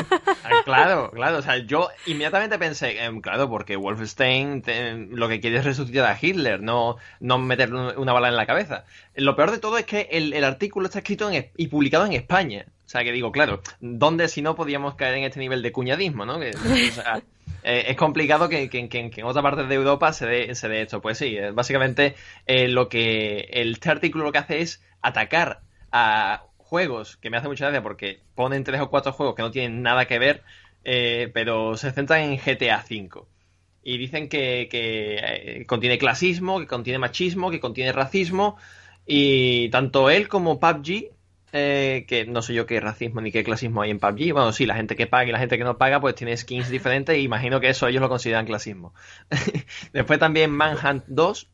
Claro, 0.64 1.10
claro, 1.12 1.38
o 1.38 1.42
sea, 1.42 1.58
yo 1.58 1.88
inmediatamente 2.06 2.58
pensé, 2.58 3.02
em, 3.04 3.20
claro, 3.20 3.48
porque 3.48 3.76
Wolfenstein 3.76 4.62
te- 4.62 4.94
lo 5.10 5.28
que 5.28 5.40
quiere 5.40 5.58
es 5.58 5.64
resucitar 5.64 6.04
a 6.10 6.18
Hitler, 6.20 6.60
no, 6.60 6.96
no 7.20 7.38
meterle 7.38 7.96
una 7.96 8.12
bala 8.12 8.28
en 8.28 8.36
la 8.36 8.46
cabeza. 8.46 8.84
Lo 9.14 9.36
peor 9.36 9.52
de 9.52 9.58
todo 9.58 9.78
es 9.78 9.84
que 9.86 10.08
el, 10.10 10.32
el 10.32 10.42
artículo 10.44 10.86
está 10.86 10.98
escrito 10.98 11.30
en 11.30 11.50
y 11.56 11.68
publicado 11.68 12.04
en 12.06 12.14
España. 12.14 12.66
O 12.84 12.88
sea, 12.88 13.04
que 13.04 13.12
digo, 13.12 13.30
claro, 13.30 13.60
¿dónde 13.80 14.26
si 14.28 14.42
no 14.42 14.56
podíamos 14.56 14.96
caer 14.96 15.14
en 15.18 15.24
este 15.24 15.38
nivel 15.40 15.62
de 15.62 15.70
cuñadismo, 15.72 16.26
no? 16.26 16.38
Que, 16.40 16.50
o 16.50 16.92
sea, 16.92 17.22
eh, 17.66 17.84
es 17.90 17.96
complicado 17.96 18.48
que, 18.48 18.68
que- 18.70 19.10
en 19.20 19.24
otra 19.26 19.42
parte 19.42 19.64
de 19.64 19.74
Europa 19.74 20.12
se 20.12 20.26
dé, 20.26 20.54
se 20.54 20.80
esto. 20.82 21.00
Pues 21.02 21.18
sí, 21.18 21.36
básicamente 21.54 22.14
eh, 22.46 22.68
lo 22.68 22.88
que 22.88 23.48
este 23.52 23.90
artículo 23.90 24.24
lo 24.24 24.32
que 24.32 24.38
hace 24.38 24.60
es 24.60 24.82
atacar 25.02 25.62
a 25.92 26.44
juegos, 26.56 27.16
que 27.18 27.30
me 27.30 27.36
hace 27.38 27.48
mucha 27.48 27.66
gracia 27.66 27.82
porque 27.82 28.20
ponen 28.34 28.64
tres 28.64 28.80
o 28.80 28.90
cuatro 28.90 29.12
juegos 29.12 29.34
que 29.34 29.42
no 29.42 29.50
tienen 29.50 29.82
nada 29.82 30.06
que 30.06 30.18
ver, 30.18 30.44
eh, 30.84 31.30
pero 31.34 31.76
se 31.76 31.92
centran 31.92 32.20
en 32.22 32.38
GTA 32.38 32.78
V. 32.78 33.26
Y 33.82 33.98
dicen 33.98 34.28
que, 34.28 34.68
contiene 35.68 35.98
clasismo, 35.98 36.58
que 36.60 36.66
contiene 36.66 36.98
machismo, 36.98 37.50
que 37.50 37.60
contiene 37.60 37.92
racismo, 37.92 38.56
y 39.06 39.68
tanto 39.70 40.10
él 40.10 40.28
como 40.28 40.58
PUBG, 40.58 41.12
eh, 41.56 42.04
que 42.06 42.26
no 42.26 42.42
sé 42.42 42.52
yo 42.54 42.66
qué 42.66 42.78
racismo 42.80 43.20
ni 43.20 43.32
qué 43.32 43.42
clasismo 43.42 43.82
hay 43.82 43.90
en 43.90 43.98
PUBG, 43.98 44.32
bueno, 44.32 44.52
sí, 44.52 44.66
la 44.66 44.74
gente 44.76 44.94
que 44.96 45.06
paga 45.06 45.24
y 45.28 45.32
la 45.32 45.38
gente 45.38 45.56
que 45.58 45.64
no 45.64 45.78
paga, 45.78 46.00
pues 46.00 46.14
tiene 46.14 46.36
skins 46.36 46.68
diferentes, 46.68 47.16
y 47.16 47.22
imagino 47.22 47.60
que 47.60 47.68
eso 47.70 47.86
ellos 47.88 48.02
lo 48.02 48.08
consideran 48.08 48.44
clasismo. 48.46 48.92
Después 49.92 50.18
también 50.18 50.50
Manhunt 50.50 51.04
2 51.06 51.48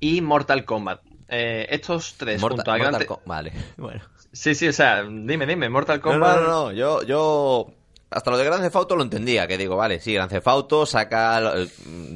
y 0.00 0.20
Mortal 0.20 0.64
Kombat. 0.64 1.02
Eh, 1.28 1.66
estos 1.70 2.14
tres 2.16 2.40
Mortal- 2.40 2.56
junto 2.58 2.72
a 2.72 2.78
Mortal 2.78 3.06
Vale, 3.26 3.52
bueno. 3.76 4.00
Sí, 4.32 4.54
sí, 4.54 4.68
o 4.68 4.72
sea, 4.72 5.02
dime, 5.02 5.46
dime, 5.46 5.68
Mortal 5.68 6.00
Kombat. 6.00 6.38
no, 6.38 6.40
no, 6.40 6.48
no, 6.48 6.72
yo, 6.72 7.02
yo 7.02 7.66
hasta 8.10 8.30
lo 8.32 8.38
de 8.38 8.44
Grand 8.44 8.62
Theft 8.62 8.74
Auto 8.76 8.96
lo 8.96 9.02
entendía, 9.04 9.46
que 9.46 9.56
digo, 9.58 9.76
vale, 9.76 10.00
sí, 10.00 10.14
Grand 10.14 10.30
Theft 10.30 10.48
Auto 10.48 10.86
saca, 10.86 11.52
eh, 11.56 11.68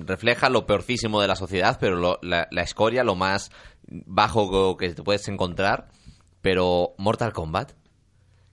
refleja 0.06 0.48
lo 0.48 0.66
peorcísimo 0.66 1.20
de 1.20 1.28
la 1.28 1.36
sociedad, 1.36 1.76
pero 1.80 1.96
lo- 1.96 2.18
la, 2.22 2.48
la 2.50 2.62
escoria, 2.62 3.04
lo 3.04 3.14
más 3.14 3.50
bajo 3.86 4.76
que 4.76 4.90
te 4.94 5.02
puedes 5.02 5.28
encontrar, 5.28 5.88
pero 6.44 6.94
Mortal 6.98 7.32
Kombat, 7.32 7.72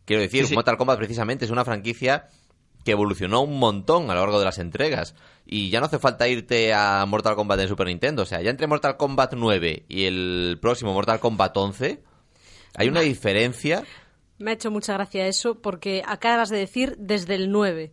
quiero 0.05 0.21
decir, 0.21 0.43
Sí, 0.43 0.47
sí. 0.47 0.55
Mortal 0.55 0.77
Kombat 0.77 0.97
precisamente 0.97 1.43
es 1.43 1.51
una 1.51 1.65
franquicia 1.65 2.29
que 2.85 2.91
evolucionó 2.91 3.41
un 3.41 3.59
montón 3.59 4.09
a 4.09 4.13
lo 4.13 4.21
largo 4.21 4.39
de 4.39 4.45
las 4.45 4.59
entregas. 4.59 5.13
Y 5.45 5.69
ya 5.71 5.81
no 5.81 5.87
hace 5.87 5.99
falta 5.99 6.25
irte 6.29 6.73
a 6.73 7.05
Mortal 7.05 7.35
Kombat 7.35 7.59
de 7.59 7.67
Super 7.67 7.87
Nintendo. 7.87 8.21
O 8.21 8.25
sea, 8.25 8.41
ya 8.41 8.49
entre 8.49 8.67
Mortal 8.67 8.95
Kombat 8.95 9.33
9 9.33 9.83
y 9.89 10.05
el 10.05 10.57
próximo 10.61 10.93
Mortal 10.93 11.19
Kombat 11.19 11.57
11, 11.57 12.01
hay 12.75 12.87
una 12.87 13.01
diferencia 13.01 13.83
Me 14.37 14.51
ha 14.51 14.53
hecho 14.53 14.71
mucha 14.71 14.93
gracia 14.93 15.27
eso 15.27 15.55
porque 15.61 16.01
acabas 16.07 16.47
de 16.47 16.59
decir 16.59 16.95
desde 16.97 17.35
el 17.35 17.51
9. 17.51 17.91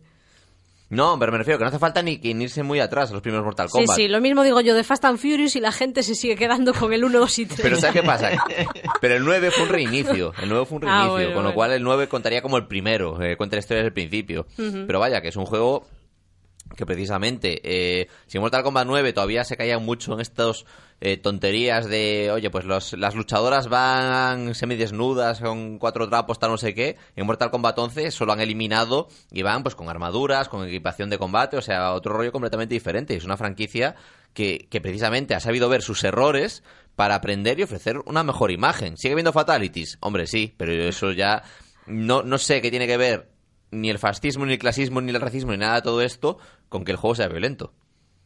No, 0.89 1.19
pero 1.19 1.31
me 1.31 1.37
refiero 1.37 1.57
que 1.59 1.63
no 1.63 1.69
hace 1.69 1.77
falta 1.77 2.01
ni 2.01 2.17
que 2.17 2.33
ni 2.33 2.45
irse 2.45 2.63
muy 2.63 2.79
atrás 2.79 3.11
a 3.11 3.13
los 3.13 3.21
primeros 3.21 3.45
Mortal 3.45 3.67
Sí, 3.69 3.73
Kombat. 3.77 3.95
sí, 3.95 4.07
lo 4.07 4.19
mismo 4.21 4.41
digo 4.43 4.59
yo 4.61 4.73
de 4.73 4.83
Fast 4.83 5.05
and 5.05 5.19
Furious 5.19 5.55
y 5.55 5.59
la 5.59 5.71
gente 5.71 6.01
se 6.01 6.15
sigue 6.15 6.35
quedando 6.35 6.73
con 6.73 6.91
el 6.93 7.03
1, 7.03 7.19
2 7.19 7.39
y 7.39 7.45
3. 7.45 7.59
Pero 7.61 7.77
¿sabes 7.77 8.01
qué 8.01 8.03
pasa? 8.03 8.31
Pero 9.01 9.15
el 9.15 9.23
9 9.23 9.51
fue 9.51 9.63
un 9.65 9.69
reinicio. 9.69 10.33
El 10.41 10.49
9 10.49 10.65
fue 10.65 10.77
un 10.79 10.87
Ah, 10.87 11.01
reinicio. 11.01 11.11
bueno, 11.11 11.25
con 11.27 11.35
lo 11.35 11.41
bueno. 11.49 11.53
cual 11.53 11.71
el 11.73 11.83
9 11.83 12.07
contaría 12.07 12.41
como 12.41 12.57
el 12.57 12.65
primero. 12.65 13.21
eh, 13.21 13.37
cuenta 13.37 13.55
la 13.55 13.59
historia 13.59 13.83
desde 13.83 13.87
el 13.89 13.93
principio. 13.93 14.47
Pero 14.57 14.99
vaya, 14.99 15.21
que 15.21 15.27
es 15.27 15.35
un 15.35 15.45
juego 15.45 15.85
que 16.79 16.85
precisamente, 16.85 17.59
eh, 17.61 18.07
si 18.25 18.39
Mortal 18.39 18.63
Kombat 18.63 18.87
9 18.87 19.11
todavía 19.11 19.43
se 19.43 19.57
caían 19.57 19.83
mucho 19.83 20.13
en 20.13 20.21
estas 20.21 20.63
eh, 21.01 21.17
tonterías 21.17 21.89
de, 21.89 22.31
oye, 22.31 22.49
pues 22.49 22.63
los, 22.63 22.93
las 22.93 23.15
luchadoras 23.15 23.67
van 23.67 24.55
semidesnudas, 24.55 25.41
con 25.41 25.77
cuatro 25.77 26.07
trapos, 26.07 26.39
tal 26.39 26.51
no 26.51 26.57
sé 26.57 26.73
qué, 26.73 26.95
en 27.17 27.25
Mortal 27.25 27.51
Kombat 27.51 27.77
11 27.77 28.11
solo 28.11 28.31
han 28.31 28.39
eliminado 28.39 29.09
y 29.29 29.41
van 29.41 29.61
pues 29.61 29.75
con 29.75 29.89
armaduras, 29.89 30.47
con 30.47 30.65
equipación 30.65 31.09
de 31.09 31.17
combate, 31.17 31.57
o 31.57 31.61
sea, 31.61 31.91
otro 31.91 32.13
rollo 32.13 32.31
completamente 32.31 32.75
diferente. 32.75 33.13
Es 33.13 33.25
una 33.25 33.35
franquicia 33.35 33.95
que, 34.33 34.69
que 34.69 34.79
precisamente 34.79 35.35
ha 35.35 35.41
sabido 35.41 35.67
ver 35.67 35.81
sus 35.81 36.01
errores 36.05 36.63
para 36.95 37.15
aprender 37.15 37.59
y 37.59 37.63
ofrecer 37.63 37.97
una 38.05 38.23
mejor 38.23 38.51
imagen. 38.51 38.95
¿Sigue 38.95 39.11
habiendo 39.15 39.33
fatalities? 39.33 39.97
Hombre, 39.99 40.27
sí, 40.27 40.53
pero 40.55 40.71
eso 40.71 41.11
ya 41.11 41.43
no, 41.87 42.23
no 42.23 42.37
sé 42.37 42.61
qué 42.61 42.69
tiene 42.69 42.87
que 42.87 42.95
ver 42.95 43.27
ni 43.71 43.89
el 43.89 43.99
fascismo, 43.99 44.45
ni 44.45 44.53
el 44.53 44.59
clasismo, 44.59 45.01
ni 45.01 45.11
el 45.11 45.21
racismo, 45.21 45.51
ni 45.51 45.57
nada 45.59 45.75
de 45.75 45.81
todo 45.83 46.01
esto 46.01 46.37
con 46.69 46.83
que 46.85 46.91
el 46.91 46.97
juego 46.97 47.15
sea 47.15 47.27
violento. 47.27 47.73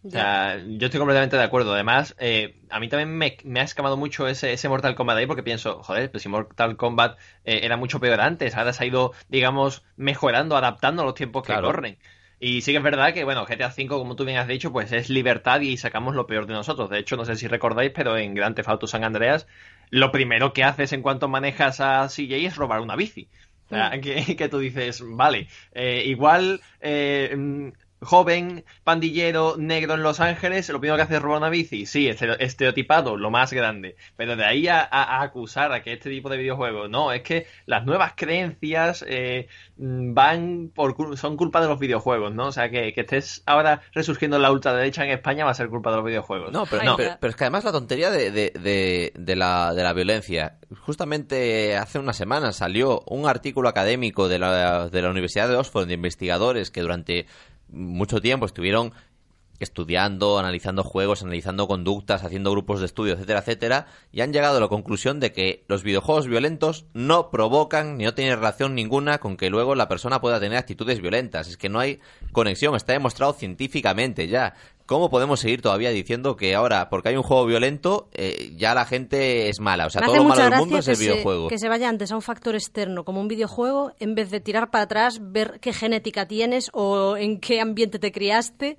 O 0.05 0.09
sea, 0.09 0.57
yo 0.57 0.85
estoy 0.87 0.99
completamente 0.99 1.37
de 1.37 1.43
acuerdo. 1.43 1.73
Además, 1.73 2.13
eh, 2.19 2.61
a 2.69 2.79
mí 2.79 2.89
también 2.89 3.17
me, 3.17 3.37
me 3.45 3.61
ha 3.61 3.63
escamado 3.63 3.95
mucho 3.97 4.27
ese, 4.27 4.51
ese 4.53 4.69
Mortal 4.69 4.95
Kombat 4.95 5.17
ahí 5.17 5.25
porque 5.25 5.43
pienso, 5.43 5.81
joder, 5.81 6.11
pues 6.11 6.21
si 6.23 6.29
Mortal 6.29 6.75
Kombat 6.77 7.17
eh, 7.45 7.61
era 7.63 7.77
mucho 7.77 7.99
peor 8.01 8.19
antes, 8.21 8.55
ahora 8.55 8.73
se 8.73 8.83
ha 8.83 8.87
ido, 8.87 9.13
digamos, 9.29 9.83
mejorando, 9.95 10.57
adaptando 10.57 11.01
a 11.01 11.05
los 11.05 11.15
tiempos 11.15 11.43
que 11.43 11.53
Claro. 11.53 11.67
corren. 11.67 11.97
Y 12.39 12.61
sí 12.61 12.71
que 12.73 12.77
es 12.79 12.83
verdad 12.83 13.13
que, 13.13 13.23
bueno, 13.23 13.45
GTA 13.45 13.69
V, 13.69 13.87
como 13.87 14.15
tú 14.17 14.25
bien 14.25 14.37
has 14.37 14.47
dicho, 14.47 14.71
pues 14.73 14.91
es 14.91 15.09
libertad 15.09 15.61
y 15.61 15.77
sacamos 15.77 16.13
lo 16.15 16.27
peor 16.27 16.45
de 16.47 16.53
nosotros. 16.53 16.89
De 16.89 16.99
hecho, 16.99 17.15
no 17.15 17.23
sé 17.25 17.35
si 17.37 17.47
recordáis, 17.47 17.91
pero 17.95 18.17
en 18.17 18.35
Grand 18.35 18.55
Theft 18.55 18.67
Auto 18.69 18.87
San 18.87 19.05
Andreas, 19.05 19.47
lo 19.89 20.11
primero 20.11 20.51
que 20.51 20.63
haces 20.65 20.91
en 20.91 21.01
cuanto 21.01 21.29
manejas 21.29 21.79
a 21.79 22.09
CJ 22.09 22.45
es 22.47 22.55
robar 22.57 22.81
una 22.81 22.97
bici. 22.97 23.29
Que, 24.01 24.35
que 24.35 24.49
tú 24.49 24.59
dices, 24.59 25.01
vale, 25.05 25.47
eh, 25.73 26.03
igual 26.05 26.61
eh, 26.81 27.71
joven, 28.03 28.63
pandillero, 28.83 29.55
negro 29.57 29.93
en 29.95 30.03
Los 30.03 30.19
Ángeles, 30.19 30.69
lo 30.69 30.79
primero 30.79 30.97
que 30.97 31.03
hace 31.03 31.15
es 31.15 31.21
robar 31.21 31.39
una 31.39 31.49
bici. 31.49 31.85
Sí, 31.85 32.07
estere- 32.09 32.37
estereotipado, 32.39 33.17
lo 33.17 33.29
más 33.31 33.51
grande. 33.53 33.95
Pero 34.15 34.35
de 34.35 34.45
ahí 34.45 34.67
a, 34.67 34.79
a- 34.81 35.19
a 35.19 35.21
acusar 35.23 35.71
a 35.71 35.81
que 35.83 35.93
este 35.93 36.09
tipo 36.09 36.29
de 36.29 36.37
videojuegos, 36.37 36.89
no, 36.89 37.11
es 37.11 37.21
que 37.21 37.47
las 37.65 37.85
nuevas 37.85 38.13
creencias 38.15 39.03
eh, 39.07 39.47
van 39.77 40.71
por 40.73 40.95
cul- 40.95 41.15
son 41.17 41.37
culpa 41.37 41.61
de 41.61 41.67
los 41.67 41.79
videojuegos, 41.79 42.33
¿no? 42.33 42.47
O 42.47 42.51
sea, 42.51 42.69
que, 42.69 42.93
que 42.93 43.01
estés 43.01 43.43
ahora 43.45 43.81
resurgiendo 43.93 44.39
la 44.39 44.51
ultraderecha 44.51 45.03
en 45.03 45.11
España 45.11 45.45
va 45.45 45.51
a 45.51 45.55
ser 45.55 45.69
culpa 45.69 45.89
de 45.91 45.97
los 45.97 46.05
videojuegos. 46.05 46.51
No, 46.51 46.65
pero, 46.65 46.83
no. 46.83 46.95
pero, 46.97 47.17
pero 47.19 47.31
es 47.31 47.35
que 47.35 47.43
además 47.43 47.63
la 47.63 47.71
tontería 47.71 48.09
de, 48.11 48.31
de, 48.31 48.51
de- 48.51 49.11
de 49.15 49.35
la, 49.35 49.73
de 49.73 49.83
la 49.83 49.93
violencia. 49.93 50.57
Justamente 50.81 51.75
hace 51.77 51.99
unas 51.99 52.17
semanas 52.17 52.55
salió 52.57 53.01
un 53.07 53.27
artículo 53.27 53.69
académico 53.69 54.27
de 54.27 54.39
la, 54.39 54.89
de 54.89 55.01
la 55.01 55.09
Universidad 55.09 55.47
de 55.47 55.55
Oxford 55.55 55.87
de 55.87 55.93
investigadores 55.93 56.71
que 56.71 56.81
durante 56.81 57.25
mucho 57.73 58.21
tiempo 58.21 58.45
estuvieron 58.45 58.93
estudiando, 59.59 60.37
analizando 60.37 60.83
juegos, 60.83 61.23
analizando 61.23 61.67
conductas, 61.67 62.23
haciendo 62.23 62.51
grupos 62.51 62.79
de 62.79 62.85
estudio, 62.85 63.13
etcétera, 63.13 63.39
etcétera, 63.39 63.87
y 64.11 64.21
han 64.21 64.33
llegado 64.33 64.57
a 64.57 64.61
la 64.61 64.67
conclusión 64.67 65.19
de 65.19 65.31
que 65.31 65.63
los 65.67 65.83
videojuegos 65.83 66.27
violentos 66.27 66.85
no 66.93 67.31
provocan 67.31 67.97
ni 67.97 68.03
no 68.03 68.13
tienen 68.13 68.35
relación 68.35 68.75
ninguna 68.75 69.19
con 69.19 69.37
que 69.37 69.49
luego 69.49 69.75
la 69.75 69.87
persona 69.87 70.21
pueda 70.21 70.39
tener 70.39 70.57
actitudes 70.57 71.01
violentas. 71.01 71.47
Es 71.47 71.57
que 71.57 71.69
no 71.69 71.79
hay 71.79 71.99
conexión, 72.31 72.75
está 72.75 72.93
demostrado 72.93 73.33
científicamente 73.33 74.27
ya. 74.27 74.53
¿Cómo 74.85 75.09
podemos 75.09 75.39
seguir 75.39 75.61
todavía 75.61 75.91
diciendo 75.91 76.35
que 76.35 76.55
ahora, 76.55 76.89
porque 76.89 77.09
hay 77.09 77.15
un 77.15 77.23
juego 77.23 77.45
violento, 77.45 78.09
eh, 78.13 78.51
ya 78.57 78.75
la 78.75 78.85
gente 78.85 79.47
es 79.49 79.59
mala? 79.61 79.85
O 79.85 79.89
sea, 79.89 80.01
todo 80.01 80.17
lo 80.17 80.23
malo 80.25 80.43
del 80.43 80.59
mundo 80.59 80.77
es 80.77 80.87
el 80.89 80.97
se, 80.97 81.03
videojuego. 81.03 81.47
que 81.47 81.57
se 81.57 81.69
vaya 81.69 81.87
antes 81.87 82.11
a 82.11 82.15
un 82.15 82.21
factor 82.21 82.53
externo 82.55 83.05
como 83.05 83.21
un 83.21 83.29
videojuego 83.29 83.93
en 83.99 84.13
vez 84.13 84.29
de 84.29 84.41
tirar 84.41 84.71
para 84.71 84.83
atrás, 84.83 85.19
ver 85.21 85.59
qué 85.61 85.71
genética 85.71 86.27
tienes 86.27 86.69
o 86.73 87.15
en 87.15 87.39
qué 87.39 87.61
ambiente 87.61 87.97
te 87.99 88.11
criaste. 88.11 88.77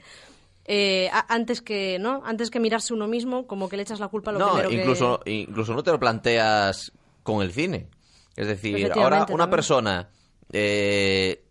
eh, 0.66 1.11
antes 1.28 1.61
que 1.61 1.98
no 1.98 2.22
antes 2.24 2.50
que 2.50 2.59
mirarse 2.59 2.94
uno 2.94 3.07
mismo 3.07 3.46
como 3.46 3.68
que 3.68 3.76
le 3.76 3.82
echas 3.82 4.00
la 4.00 4.09
culpa 4.09 4.30
a 4.30 4.32
lo 4.34 4.38
No, 4.40 4.48
primero 4.52 4.68
que- 4.70 4.74
incluso, 4.76 5.20
incluso 5.26 5.74
no 5.74 5.82
te 5.82 5.90
lo 5.90 6.00
planteas 6.00 6.92
con 7.22 7.42
el 7.42 7.52
cine. 7.52 7.88
Es 8.36 8.46
decir, 8.46 8.90
ahora 8.92 9.16
una 9.18 9.26
también. 9.26 9.50
persona 9.50 10.09
eh, 10.52 11.44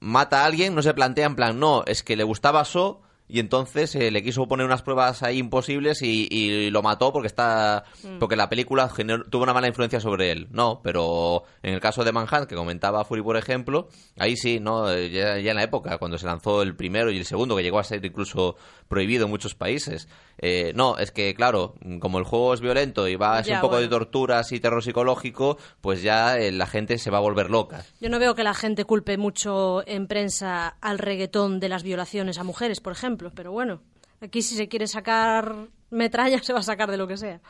mata 0.00 0.42
a 0.42 0.46
alguien, 0.46 0.74
no 0.74 0.82
se 0.82 0.94
plantea 0.94 1.26
en 1.26 1.36
plan, 1.36 1.58
no, 1.60 1.84
es 1.86 2.02
que 2.02 2.16
le 2.16 2.24
gustaba 2.24 2.64
So 2.64 3.02
y 3.32 3.38
entonces 3.40 3.94
eh, 3.94 4.10
le 4.10 4.22
quiso 4.22 4.46
poner 4.48 4.66
unas 4.66 4.82
pruebas 4.82 5.22
ahí 5.22 5.38
imposibles 5.38 6.02
y, 6.02 6.28
y 6.30 6.70
lo 6.70 6.82
mató 6.82 7.12
porque 7.12 7.26
está 7.28 7.84
Mm. 8.02 8.18
porque 8.18 8.36
la 8.36 8.48
película 8.48 8.88
generó- 8.88 9.24
tuvo 9.24 9.42
una 9.42 9.52
mala 9.52 9.68
influencia 9.68 10.00
sobre 10.00 10.30
él. 10.32 10.48
No, 10.50 10.80
pero 10.82 11.42
en 11.62 11.74
el 11.74 11.80
caso 11.80 12.04
de 12.04 12.12
Manhunt, 12.12 12.46
que 12.48 12.54
comentaba 12.54 13.04
Fury, 13.04 13.22
por 13.22 13.36
ejemplo, 13.36 13.88
ahí 14.18 14.36
sí, 14.36 14.58
no 14.60 14.90
Eh, 14.90 15.10
ya, 15.10 15.38
ya 15.38 15.50
en 15.50 15.56
la 15.56 15.62
época, 15.64 15.98
cuando 15.98 16.16
se 16.18 16.26
lanzó 16.26 16.62
el 16.62 16.74
primero 16.74 17.10
y 17.10 17.18
el 17.18 17.24
segundo, 17.24 17.56
que 17.56 17.62
llegó 17.62 17.78
a 17.78 17.84
ser 17.84 18.04
incluso 18.04 18.56
prohibido 18.88 19.24
en 19.26 19.30
muchos 19.30 19.54
países. 19.54 20.08
Eh, 20.38 20.72
no, 20.74 20.96
es 20.96 21.10
que 21.12 21.34
claro, 21.34 21.74
como 22.00 22.18
el 22.18 22.24
juego 22.24 22.54
es 22.54 22.60
violento 22.60 23.06
y 23.06 23.16
va 23.16 23.36
ser 23.42 23.52
Ya, 23.52 23.54
un 23.56 23.60
poco 23.60 23.76
de 23.76 23.82
bueno. 23.88 23.98
torturas 23.98 24.50
y 24.52 24.60
terror 24.60 24.82
psicológico, 24.82 25.58
pues 25.82 26.02
ya 26.02 26.38
eh, 26.38 26.50
la 26.50 26.66
gente 26.66 26.96
se 26.98 27.10
va 27.10 27.18
a 27.18 27.20
volver 27.20 27.50
loca. 27.50 27.84
yo 28.00 28.08
no 28.08 28.18
veo 28.18 28.34
que 28.34 28.42
la 28.42 28.54
gente 28.54 28.84
culpe 28.86 29.18
mucho 29.18 29.86
en 29.86 30.06
prensa 30.06 30.76
al 30.80 30.98
reggaetón 30.98 31.60
de 31.60 31.68
las 31.68 31.82
violaciones 31.82 32.38
a 32.38 32.44
mujeres 32.44 32.80
por 32.80 32.92
ejemplo 32.94 33.19
pero 33.34 33.52
bueno 33.52 33.82
aquí 34.20 34.42
si 34.42 34.54
se 34.56 34.68
quiere 34.68 34.86
sacar 34.86 35.68
metralla 35.90 36.38
se 36.42 36.52
va 36.52 36.60
a 36.60 36.62
sacar 36.62 36.90
de 36.90 36.96
lo 36.96 37.06
que 37.06 37.16
sea 37.16 37.40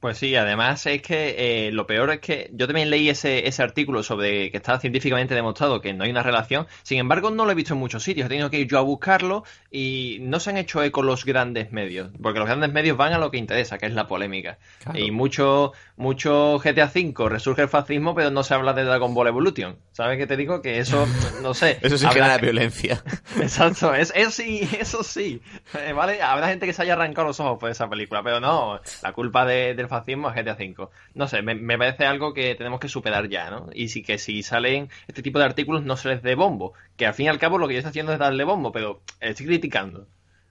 Pues 0.00 0.18
sí, 0.18 0.36
además 0.36 0.84
es 0.86 1.00
que 1.02 1.66
eh, 1.66 1.72
lo 1.72 1.86
peor 1.86 2.10
es 2.10 2.20
que 2.20 2.50
yo 2.52 2.66
también 2.66 2.90
leí 2.90 3.08
ese, 3.08 3.48
ese 3.48 3.62
artículo 3.62 4.02
sobre 4.02 4.50
que 4.50 4.58
está 4.58 4.78
científicamente 4.78 5.34
demostrado 5.34 5.80
que 5.80 5.94
no 5.94 6.04
hay 6.04 6.10
una 6.10 6.22
relación, 6.22 6.66
sin 6.82 6.98
embargo 6.98 7.30
no 7.30 7.44
lo 7.44 7.50
he 7.50 7.54
visto 7.54 7.72
en 7.72 7.80
muchos 7.80 8.04
sitios, 8.04 8.26
he 8.26 8.28
tenido 8.28 8.50
que 8.50 8.60
ir 8.60 8.68
yo 8.68 8.78
a 8.78 8.82
buscarlo 8.82 9.42
y 9.70 10.18
no 10.20 10.38
se 10.38 10.50
han 10.50 10.58
hecho 10.58 10.82
eco 10.82 11.02
los 11.02 11.24
grandes 11.24 11.72
medios, 11.72 12.10
porque 12.22 12.38
los 12.38 12.46
grandes 12.46 12.72
medios 12.72 12.96
van 12.96 13.14
a 13.14 13.18
lo 13.18 13.30
que 13.30 13.38
interesa, 13.38 13.78
que 13.78 13.86
es 13.86 13.94
la 13.94 14.06
polémica. 14.06 14.58
Claro. 14.84 14.98
Y 14.98 15.10
mucho, 15.10 15.72
mucho 15.96 16.58
GTA 16.58 16.90
V 16.94 17.28
resurge 17.28 17.62
el 17.62 17.68
fascismo, 17.68 18.14
pero 18.14 18.30
no 18.30 18.42
se 18.42 18.54
habla 18.54 18.72
de 18.74 18.84
Dragon 18.84 19.14
Ball 19.14 19.28
Evolution. 19.28 19.76
¿Sabes 19.92 20.18
qué 20.18 20.26
te 20.26 20.36
digo? 20.36 20.60
Que 20.62 20.78
eso, 20.78 21.06
no 21.42 21.54
sé. 21.54 21.78
Eso 21.82 21.96
sí 21.96 22.04
habrá- 22.06 22.12
genera 22.24 22.38
violencia. 22.38 23.02
Exacto, 23.40 23.94
es, 23.94 24.12
es 24.14 24.34
sí, 24.34 24.68
eso 24.78 25.02
sí. 25.02 25.40
Eh, 25.74 25.92
¿Vale? 25.92 26.20
Habrá 26.22 26.48
gente 26.48 26.66
que 26.66 26.72
se 26.72 26.82
haya 26.82 26.92
arrancado 26.94 27.26
los 27.28 27.40
ojos 27.40 27.58
por 27.58 27.70
esa 27.70 27.88
película, 27.88 28.22
pero 28.22 28.40
no, 28.40 28.80
la 29.02 29.12
culpa 29.12 29.46
de- 29.46 29.74
del 29.74 29.88
fascismo 29.88 30.28
es 30.30 30.34
GTA 30.36 30.54
V. 30.54 30.88
No 31.14 31.28
sé, 31.28 31.40
me, 31.42 31.54
me 31.54 31.78
parece 31.78 32.04
algo 32.06 32.34
que 32.34 32.54
tenemos 32.54 32.78
que 32.80 32.88
superar 32.88 33.28
ya, 33.28 33.50
¿no? 33.50 33.68
Y 33.72 33.88
sí 33.88 34.02
que 34.02 34.18
si 34.18 34.42
salen 34.42 34.90
este 35.08 35.22
tipo 35.22 35.38
de 35.38 35.46
artículos 35.46 35.82
no 35.82 35.96
se 35.96 36.08
les 36.10 36.22
dé 36.22 36.34
bombo, 36.34 36.74
que 36.96 37.06
al 37.06 37.14
fin 37.14 37.26
y 37.26 37.28
al 37.30 37.38
cabo 37.38 37.58
lo 37.58 37.68
que 37.68 37.74
yo 37.74 37.78
estoy 37.78 37.90
haciendo 37.90 38.12
es 38.12 38.18
darle 38.18 38.44
bombo, 38.44 38.70
pero 38.72 39.00
estoy 39.20 39.46
criticando. 39.46 40.06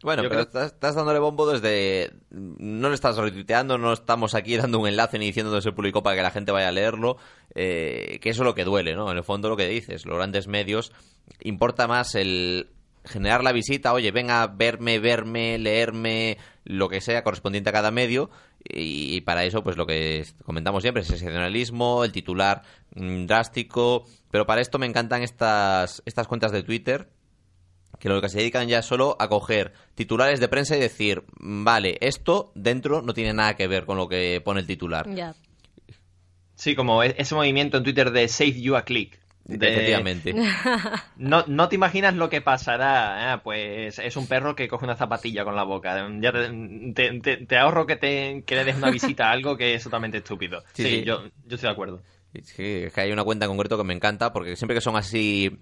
Bueno, 0.05 0.23
Yo 0.23 0.29
pero 0.29 0.41
creo- 0.41 0.61
estás, 0.63 0.73
estás 0.73 0.95
dándole 0.95 1.19
bombo 1.19 1.51
desde... 1.51 2.13
No 2.29 2.89
le 2.89 2.95
estás 2.95 3.17
retuiteando, 3.17 3.77
no 3.79 3.91
estamos 3.91 4.35
aquí 4.35 4.55
dando 4.55 4.79
un 4.79 4.87
enlace 4.87 5.17
ni 5.19 5.25
diciendo 5.25 5.49
dónde 5.49 5.63
se 5.63 5.71
publicó 5.71 6.03
para 6.03 6.15
que 6.15 6.21
la 6.21 6.31
gente 6.31 6.51
vaya 6.51 6.67
a 6.69 6.71
leerlo, 6.71 7.17
eh, 7.55 8.19
que 8.21 8.29
eso 8.29 8.43
es 8.43 8.45
lo 8.45 8.53
que 8.55 8.63
duele, 8.65 8.95
¿no? 8.95 9.11
En 9.11 9.17
el 9.17 9.23
fondo 9.23 9.49
lo 9.49 9.57
que 9.57 9.67
dices, 9.67 10.05
los 10.05 10.15
grandes 10.15 10.47
medios, 10.47 10.91
importa 11.41 11.87
más 11.87 12.13
el 12.15 12.69
generar 13.03 13.43
la 13.43 13.51
visita, 13.51 13.93
oye, 13.93 14.11
venga 14.11 14.41
a 14.43 14.47
verme, 14.47 14.99
verme, 14.99 15.57
leerme, 15.57 16.37
lo 16.63 16.87
que 16.89 17.01
sea 17.01 17.23
correspondiente 17.23 17.69
a 17.69 17.73
cada 17.73 17.91
medio, 17.91 18.29
y, 18.63 19.15
y 19.15 19.21
para 19.21 19.43
eso, 19.43 19.63
pues 19.63 19.77
lo 19.77 19.85
que 19.85 20.25
comentamos 20.43 20.81
siempre, 20.83 21.01
es 21.03 21.09
el 21.09 21.15
excepcionalismo, 21.15 22.03
el 22.03 22.11
titular 22.11 22.63
mm, 22.95 23.25
drástico, 23.27 24.05
pero 24.31 24.45
para 24.45 24.61
esto 24.61 24.79
me 24.79 24.87
encantan 24.87 25.21
estas, 25.21 26.01
estas 26.05 26.27
cuentas 26.27 26.51
de 26.51 26.63
Twitter, 26.63 27.07
que 27.99 28.09
lo 28.09 28.21
que 28.21 28.29
se 28.29 28.37
dedican 28.39 28.67
ya 28.67 28.79
es 28.79 28.85
solo 28.85 29.15
a 29.19 29.27
coger 29.29 29.73
titulares 29.95 30.39
de 30.39 30.47
prensa 30.47 30.75
y 30.75 30.79
decir, 30.79 31.23
"Mm, 31.39 31.63
vale, 31.63 31.97
esto 32.01 32.51
dentro 32.55 33.01
no 33.01 33.13
tiene 33.13 33.33
nada 33.33 33.55
que 33.55 33.67
ver 33.67 33.85
con 33.85 33.97
lo 33.97 34.07
que 34.07 34.41
pone 34.43 34.59
el 34.61 34.67
titular. 34.67 35.07
ya 35.13 35.33
Sí, 36.55 36.73
como 36.75 37.03
e- 37.03 37.15
ese 37.17 37.35
movimiento 37.35 37.77
en 37.77 37.83
Twitter 37.83 38.11
de 38.11 38.27
Save 38.27 38.61
You 38.61 38.75
a 38.77 38.83
Click. 38.85 39.19
De- 39.43 39.67
Efectivamente. 39.67 40.33
No, 41.17 41.43
no 41.47 41.69
te 41.69 41.75
imaginas 41.75 42.15
lo 42.15 42.29
que 42.29 42.41
pasará. 42.41 43.33
Ah, 43.33 43.43
pues 43.43 43.99
es 43.99 44.15
un 44.17 44.27
perro 44.27 44.55
que 44.55 44.67
coge 44.67 44.85
una 44.85 44.95
zapatilla 44.95 45.43
con 45.45 45.55
la 45.55 45.63
boca. 45.63 45.95
Ya 46.19 46.31
te, 46.31 46.49
te- 46.93 47.19
te- 47.19 47.45
te 47.45 47.57
ahorro 47.57 47.85
que, 47.85 47.95
te, 47.95 48.43
que 48.45 48.55
le 48.55 48.63
des 48.65 48.75
una 48.77 48.89
visita 48.89 49.27
a 49.27 49.31
algo 49.31 49.55
que 49.55 49.75
es 49.75 49.83
totalmente 49.83 50.17
estúpido. 50.17 50.61
Sí, 50.73 50.83
Sí, 50.83 50.89
sí. 50.99 51.03
Yo, 51.05 51.23
yo 51.45 51.55
estoy 51.55 51.67
de 51.67 51.69
acuerdo. 51.73 52.01
Sí, 52.43 52.83
es 52.85 52.93
que 52.93 53.01
hay 53.01 53.11
una 53.11 53.23
cuenta 53.23 53.45
en 53.45 53.51
concreto 53.51 53.77
que 53.77 53.83
me 53.85 53.93
encanta 53.93 54.33
porque 54.33 54.55
siempre 54.57 54.75
que 54.75 54.81
son 54.81 54.95
así 54.97 55.57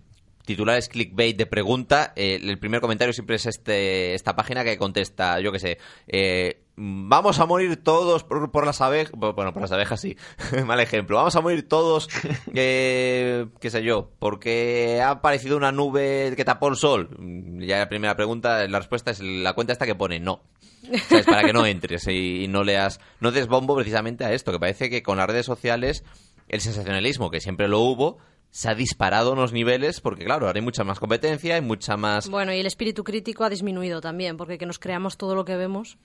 titulares 0.45 0.89
clickbait 0.89 1.37
de 1.37 1.45
pregunta, 1.45 2.13
eh, 2.15 2.39
el 2.41 2.57
primer 2.59 2.81
comentario 2.81 3.13
siempre 3.13 3.37
es 3.37 3.45
este 3.45 4.13
esta 4.13 4.35
página 4.35 4.63
que 4.63 4.77
contesta, 4.77 5.39
yo 5.39 5.51
qué 5.51 5.59
sé, 5.59 5.77
eh, 6.07 6.61
vamos 6.75 7.39
a 7.39 7.45
morir 7.45 7.81
todos 7.83 8.23
por, 8.23 8.51
por 8.51 8.65
las 8.65 8.81
abejas, 8.81 9.13
bueno, 9.15 9.53
por 9.53 9.61
las 9.61 9.71
abejas 9.71 10.01
sí, 10.01 10.17
mal 10.65 10.79
ejemplo, 10.79 11.17
vamos 11.17 11.35
a 11.35 11.41
morir 11.41 11.67
todos, 11.67 12.09
eh, 12.53 13.47
qué 13.59 13.69
sé 13.69 13.83
yo, 13.83 14.11
porque 14.19 15.01
ha 15.01 15.11
aparecido 15.11 15.57
una 15.57 15.71
nube 15.71 16.33
que 16.35 16.45
tapó 16.45 16.67
el 16.67 16.75
sol. 16.75 17.09
Ya 17.59 17.79
la 17.79 17.89
primera 17.89 18.15
pregunta, 18.15 18.67
la 18.67 18.79
respuesta 18.79 19.11
es 19.11 19.19
la 19.21 19.53
cuenta 19.53 19.73
esta 19.73 19.85
que 19.85 19.95
pone 19.95 20.19
no. 20.19 20.41
¿Sabes? 21.07 21.25
Para 21.25 21.43
que 21.43 21.53
no 21.53 21.65
entres 21.65 22.07
y, 22.07 22.43
y 22.43 22.47
no 22.49 22.63
leas, 22.63 22.99
no 23.21 23.31
des 23.31 23.47
bombo 23.47 23.73
precisamente 23.73 24.25
a 24.25 24.33
esto, 24.33 24.51
que 24.51 24.59
parece 24.59 24.89
que 24.89 25.01
con 25.01 25.17
las 25.17 25.27
redes 25.27 25.45
sociales 25.45 26.03
el 26.49 26.59
sensacionalismo, 26.61 27.31
que 27.31 27.39
siempre 27.39 27.67
lo 27.67 27.79
hubo, 27.79 28.17
se 28.53 28.69
ha 28.69 28.75
disparado 28.75 29.33
unos 29.33 29.51
niveles 29.51 29.99
porque, 29.99 30.25
claro, 30.25 30.45
ahora 30.45 30.59
hay 30.59 30.63
mucha 30.63 30.83
más 30.83 30.99
competencia, 30.99 31.55
hay 31.55 31.61
mucha 31.61 31.97
más... 31.97 32.29
Bueno, 32.29 32.53
y 32.53 32.59
el 32.59 32.67
espíritu 32.67 33.03
crítico 33.03 33.43
ha 33.43 33.49
disminuido 33.49 33.99
también, 33.99 34.37
porque 34.37 34.59
que 34.59 34.67
nos 34.67 34.77
creamos 34.77 35.17
todo 35.17 35.33
lo 35.33 35.43
que 35.43 35.57
vemos. 35.57 35.97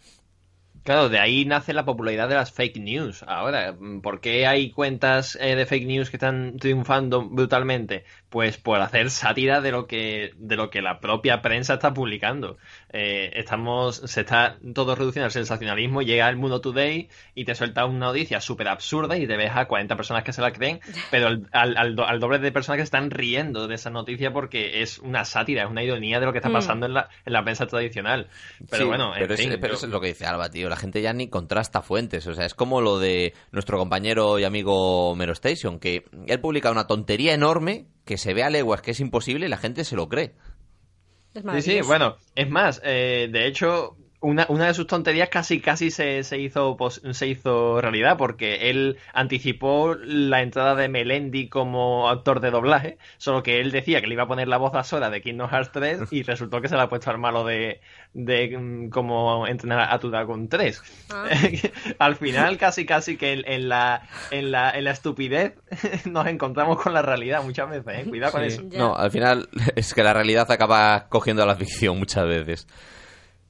Claro, 0.83 1.11
de 1.11 1.19
ahí 1.19 1.45
nace 1.45 1.75
la 1.75 1.85
popularidad 1.85 2.27
de 2.27 2.37
las 2.37 2.51
fake 2.51 2.79
news. 2.79 3.23
Ahora, 3.27 3.77
¿por 4.03 4.23
qué 4.23 4.47
hay 4.47 4.71
cuentas 4.71 5.37
eh, 5.39 5.57
de 5.57 5.67
fake 5.67 5.87
news 5.87 6.09
que 6.09 6.17
están 6.17 6.57
triunfando 6.57 7.29
brutalmente? 7.29 8.05
Pues 8.31 8.59
por 8.59 8.79
hacer 8.83 9.11
sátira 9.11 9.63
de 9.63 9.71
lo 9.73 9.87
que, 9.87 10.33
de 10.37 10.57
lo 10.57 10.69
que 10.69 10.83
la 10.83 11.01
propia 11.01 11.41
prensa 11.41 11.75
está 11.75 11.95
publicando. 11.95 12.59
Eh, 12.93 13.31
estamos, 13.37 13.97
se 14.05 14.21
está 14.21 14.59
todo 14.75 14.95
reduciendo 14.95 15.25
al 15.25 15.31
sensacionalismo, 15.31 16.03
llega 16.03 16.29
el 16.29 16.37
Mundo 16.37 16.61
Today 16.61 17.09
y 17.35 17.45
te 17.47 17.55
suelta 17.55 17.87
una 17.87 18.07
noticia 18.07 18.41
súper 18.43 18.69
absurda 18.69 19.17
y 19.17 19.27
te 19.27 19.37
ves 19.39 19.53
a 19.55 19.65
40 19.67 19.97
personas 19.97 20.25
que 20.25 20.35
se 20.35 20.43
la 20.43 20.53
creen, 20.53 20.81
pero 21.11 21.29
al, 21.29 21.49
al, 21.53 21.77
al 21.79 21.97
do- 21.97 22.07
al 22.07 22.21
doble 22.21 22.39
de 22.39 22.53
personas 22.53 22.77
que 22.77 22.83
están 22.83 23.11
riendo 23.11 23.67
de 23.67 23.77
esa 23.77 23.89
noticia 23.89 24.31
porque 24.33 24.83
es 24.83 24.99
una 24.99 25.25
sátira, 25.25 25.63
es 25.65 25.71
una 25.71 25.83
ironía 25.83 26.21
de 26.21 26.27
lo 26.27 26.33
que 26.33 26.39
está 26.39 26.51
Mm. 26.51 26.53
pasando 26.53 26.85
en, 26.87 26.93
la, 26.95 27.09
en 27.25 27.33
la 27.33 27.43
prensa 27.43 27.67
tradicional. 27.67 28.29
Pero 28.71 28.83
Sí, 28.85 28.89
bueno, 28.89 29.15
en 29.15 29.21
pero, 29.23 29.35
es, 29.35 29.41
fin, 29.41 29.51
pero 29.61 29.69
yo- 29.69 29.75
eso 29.79 29.87
es 29.87 29.93
lo 29.93 30.01
que 30.03 30.09
dice 30.09 30.27
Alba, 30.27 30.51
tío. 30.51 30.69
La 30.69 30.77
gente 30.77 31.01
ya 31.01 31.15
ni 31.15 31.29
contrasta 31.29 31.81
fuentes. 31.83 32.27
O 32.27 32.35
sea, 32.35 32.45
es 32.45 32.55
como 32.55 32.81
lo 32.83 32.99
de 32.99 33.33
nuestro 33.53 33.79
compañero 33.79 34.39
y 34.39 34.45
amigo 34.45 35.15
Mero 35.15 35.33
Station, 35.33 35.79
que 35.79 36.05
él 36.27 36.41
publica 36.41 36.71
una 36.71 36.87
tontería 36.87 37.33
enorme 37.33 37.87
que 38.09 38.17
se 38.17 38.33
ve 38.33 38.43
a 38.43 38.49
leguas 38.49 38.81
que 38.81 38.93
es 38.93 39.01
imposible 39.01 39.45
y 39.45 39.49
la 39.51 39.59
gente 39.59 39.85
se 39.85 39.95
lo 39.95 40.09
cree. 40.09 40.35
Es 41.35 41.45
Sí, 41.63 41.73
sí, 41.73 41.81
bueno, 41.83 42.17
es 42.35 42.49
más, 42.49 42.81
eh, 42.83 43.29
de 43.31 43.47
hecho, 43.47 43.99
una, 44.21 44.47
una 44.49 44.67
de 44.67 44.75
sus 44.75 44.87
tonterías 44.87 45.29
casi 45.29 45.61
casi 45.61 45.91
se, 45.91 46.25
se 46.25 46.39
hizo 46.39 46.77
pos- 46.77 47.01
se 47.13 47.27
hizo 47.29 47.81
realidad 47.81 48.17
porque 48.17 48.69
él 48.71 48.97
anticipó 49.13 49.95
la 49.95 50.43
entrada 50.43 50.75
de 50.75 50.89
Melendi 50.89 51.49
como 51.49 52.09
actor 52.09 52.41
de 52.41 52.51
doblaje, 52.51 52.99
solo 53.19 53.43
que 53.43 53.61
él 53.61 53.71
decía 53.71 54.01
que 54.01 54.07
le 54.09 54.15
iba 54.15 54.25
a 54.25 54.29
poner 54.29 54.49
la 54.49 54.57
voz 54.57 54.75
a 54.75 54.83
Sora 54.83 55.11
de 55.11 55.21
Kingdom 55.23 55.49
Hearts 55.49 55.71
3 55.73 56.13
y 56.13 56.23
resultó 56.25 56.61
que 56.61 56.69
se 56.69 56.77
la 56.77 56.83
ha 56.85 56.89
puesto 56.89 57.11
al 57.11 57.19
malo 57.19 57.45
de, 57.45 57.81
de 58.13 58.57
mm, 58.59 58.89
como 58.91 59.47
entrenar 59.47 59.93
a 59.93 59.99
tu 60.01 60.11
Dragon 60.11 60.49
3. 60.49 60.83
al 61.99 62.17
final 62.17 62.59
casi 62.59 62.87
casi 62.87 63.17
que 63.17 63.33
en, 63.33 63.43
en 63.47 63.69
la, 63.69 64.03
en, 64.31 64.51
la, 64.51 64.71
en 64.71 64.85
la 64.85 64.91
estupidez 64.91 65.55
nos 66.07 66.27
encontramos 66.27 66.83
con 66.83 66.93
la 66.93 67.03
realidad 67.03 67.43
muchas 67.45 67.69
veces, 67.71 67.87
¿eh? 68.07 68.09
cuidado 68.09 68.33
con 68.33 68.43
eso. 68.43 68.63
No, 68.77 68.97
al 68.97 69.11
final 69.11 69.49
es 69.77 69.95
que 69.95 70.03
la 70.03 70.13
realidad 70.13 70.51
acaba 70.51 71.07
cogiendo 71.09 71.43
a 71.43 71.47
la 71.47 71.55
ficción 71.57 71.99
muchas 71.99 72.27
veces. 72.27 72.67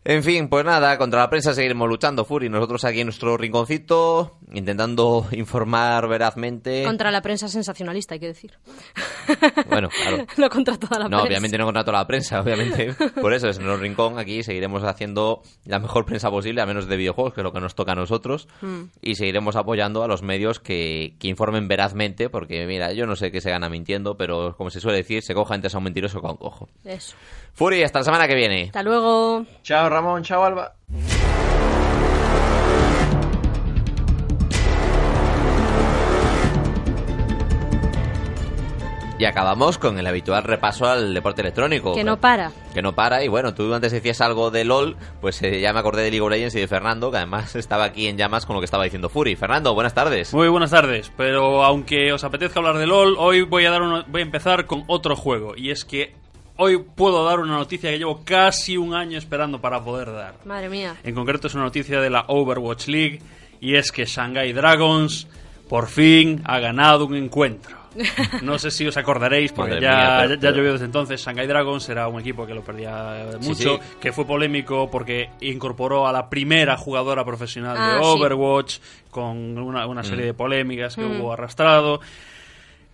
En 0.05 0.23
fin, 0.23 0.49
pues 0.49 0.65
nada, 0.65 0.97
contra 0.97 1.21
la 1.21 1.29
prensa 1.29 1.53
seguiremos 1.53 1.87
luchando, 1.87 2.25
Furi. 2.25 2.49
Nosotros 2.49 2.83
aquí 2.85 3.01
en 3.01 3.09
nuestro 3.09 3.37
rinconcito, 3.37 4.39
intentando 4.53 5.27
informar 5.33 6.09
verazmente. 6.09 6.83
Contra 6.85 7.11
la 7.11 7.21
prensa 7.21 7.49
sensacionalista, 7.49 8.15
hay 8.15 8.21
que 8.21 8.29
decir. 8.29 8.53
Bueno, 9.69 9.91
claro. 9.91 10.25
no 10.39 10.49
contra 10.49 10.79
toda 10.79 10.99
la 10.99 11.05
No, 11.05 11.19
prensa. 11.19 11.27
obviamente 11.29 11.59
no 11.59 11.65
contra 11.67 11.85
toda 11.85 11.99
la 11.99 12.07
prensa, 12.07 12.41
obviamente. 12.43 12.95
Por 13.21 13.35
eso 13.35 13.49
es 13.49 13.59
en 13.59 13.67
el 13.69 13.79
rincón 13.79 14.19
aquí 14.19 14.43
seguiremos 14.43 14.83
haciendo 14.85 15.43
la 15.67 15.79
mejor 15.79 16.07
prensa 16.07 16.31
posible, 16.31 16.63
a 16.63 16.67
menos 16.67 16.87
de 16.87 16.97
videojuegos, 16.97 17.35
que 17.35 17.41
es 17.43 17.45
lo 17.45 17.53
que 17.53 17.61
nos 17.61 17.75
toca 17.75 17.93
a 17.93 17.95
nosotros. 17.95 18.49
Mm. 18.63 18.85
Y 19.03 19.17
seguiremos 19.17 19.57
apoyando 19.57 20.03
a 20.03 20.09
los 20.09 20.23
medios 20.23 20.61
que, 20.61 21.17
que 21.19 21.29
informen 21.29 21.69
verazmente, 21.69 22.31
porque 22.31 22.67
mira, 22.67 22.93
yo 22.95 23.05
no 23.07 23.17
sé 23.17 23.31
qué 23.31 23.43
se 23.43 23.51
gana 23.51 23.69
mintiendo, 23.69 24.17
pero 24.17 24.57
como 24.57 24.71
se 24.71 24.81
suele 24.81 24.99
decir, 24.99 25.23
se 25.23 25.35
coja 25.35 25.55
antes 25.55 25.75
a 25.75 25.79
un 25.79 25.85
mentiroso 25.85 26.21
con 26.23 26.37
cojo. 26.39 26.71
Eso. 26.85 27.15
Furi, 27.59 27.83
hasta 27.83 27.99
la 27.99 28.05
semana 28.05 28.29
que 28.29 28.35
viene. 28.37 28.65
Hasta 28.67 28.83
luego. 28.83 29.45
Chao 29.63 29.89
Ramón, 29.89 30.23
chao 30.23 30.45
Alba. 30.45 30.75
Y 39.21 39.25
acabamos 39.25 39.79
con 39.79 39.99
el 39.99 40.07
habitual 40.07 40.45
repaso 40.45 40.87
al 40.87 41.13
deporte 41.13 41.41
electrónico. 41.41 41.93
Que 41.93 42.05
no 42.05 42.21
para. 42.21 42.53
Que 42.73 42.83
no 42.83 42.95
para. 42.95 43.25
Y 43.25 43.29
bueno, 43.29 43.53
tú 43.53 43.75
antes 43.75 43.91
decías 43.91 44.21
algo 44.21 44.53
de 44.53 44.65
LOL, 44.65 44.97
pues 45.21 45.43
eh, 45.43 45.61
ya 45.61 45.73
me 45.73 45.81
acordé 45.81 46.03
de 46.03 46.11
League 46.13 46.21
of 46.25 46.31
Legends 46.31 46.55
y 46.55 46.61
de 46.61 46.69
Fernando, 46.69 47.11
que 47.11 47.17
además 47.17 47.57
estaba 47.57 47.83
aquí 47.85 48.07
en 48.07 48.17
llamas 48.17 48.47
con 48.47 48.55
lo 48.55 48.61
que 48.61 48.67
estaba 48.67 48.85
diciendo 48.85 49.09
Furi. 49.09 49.35
Fernando, 49.35 49.75
buenas 49.75 49.93
tardes. 49.95 50.33
Muy 50.33 50.47
buenas 50.49 50.71
tardes, 50.71 51.11
pero 51.17 51.65
aunque 51.65 52.13
os 52.13 52.23
apetezca 52.23 52.61
hablar 52.61 52.79
de 52.79 52.87
LOL, 52.87 53.17
hoy 53.19 53.43
voy 53.43 53.65
a 53.67 53.73
dar 53.73 53.83
una- 53.83 54.05
voy 54.07 54.21
a 54.21 54.25
empezar 54.25 54.67
con 54.67 54.85
otro 54.87 55.17
juego 55.17 55.55
y 55.57 55.71
es 55.73 55.85
que 55.85 56.15
hoy 56.59 56.79
puedo 56.95 57.25
dar 57.25 57.41
una 57.41 57.55
noticia 57.57 57.91
que 57.91 57.99
llevo 57.99 58.23
casi 58.25 58.77
un 58.77 58.95
año 58.95 59.17
esperando 59.19 59.61
para 59.61 59.83
poder 59.83 60.13
dar. 60.13 60.35
Madre 60.45 60.69
mía. 60.69 60.97
En 61.03 61.15
concreto 61.15 61.47
es 61.47 61.55
una 61.55 61.65
noticia 61.65 62.01
de 62.01 62.11
la 62.11 62.25
Overwatch 62.29 62.89
League 62.89 63.21
y 63.61 63.75
es 63.77 63.91
que 63.91 64.05
Shanghai 64.05 64.53
Dragons 64.53 65.27
por 65.69 65.89
fin 65.89 66.43
ha 66.45 66.59
ganado 66.61 67.07
un 67.07 67.15
encuentro. 67.17 67.77
No 68.43 68.59
sé 68.59 68.71
si 68.71 68.87
os 68.87 68.97
acordaréis, 68.97 69.51
porque 69.53 69.73
Madre 69.73 69.83
ya, 69.87 69.97
mía, 69.97 70.17
pero- 70.29 70.41
ya- 70.41 70.51
llovió 70.53 70.73
desde 70.73 70.85
entonces. 70.85 71.21
Shanghai 71.25 71.47
Dragons 71.47 71.89
era 71.89 72.07
un 72.07 72.21
equipo 72.21 72.47
que 72.47 72.55
lo 72.55 72.63
perdía 72.63 73.27
Sí, 73.41 73.49
mucho, 73.49 73.75
sí. 73.77 73.81
que 74.01 74.13
fue 74.13 74.25
polémico 74.27 74.89
porque 74.91 75.31
incorporó 75.41 76.07
a 76.07 76.13
la 76.13 76.29
primera 76.29 76.77
jugadora 76.77 77.25
profesional 77.25 77.77
Ah, 77.79 77.95
de 77.95 77.99
sí. 77.99 78.05
Overwatch 78.05 78.79
con 79.11 79.59
una, 79.59 79.87
una 79.87 80.03
serie 80.05 80.25
Mm. 80.25 80.29
de 80.29 80.35
polémicas 80.35 80.95
que 80.97 81.03
Mm. 81.03 81.21
hubo 81.21 81.33
arrastrado. 81.33 82.01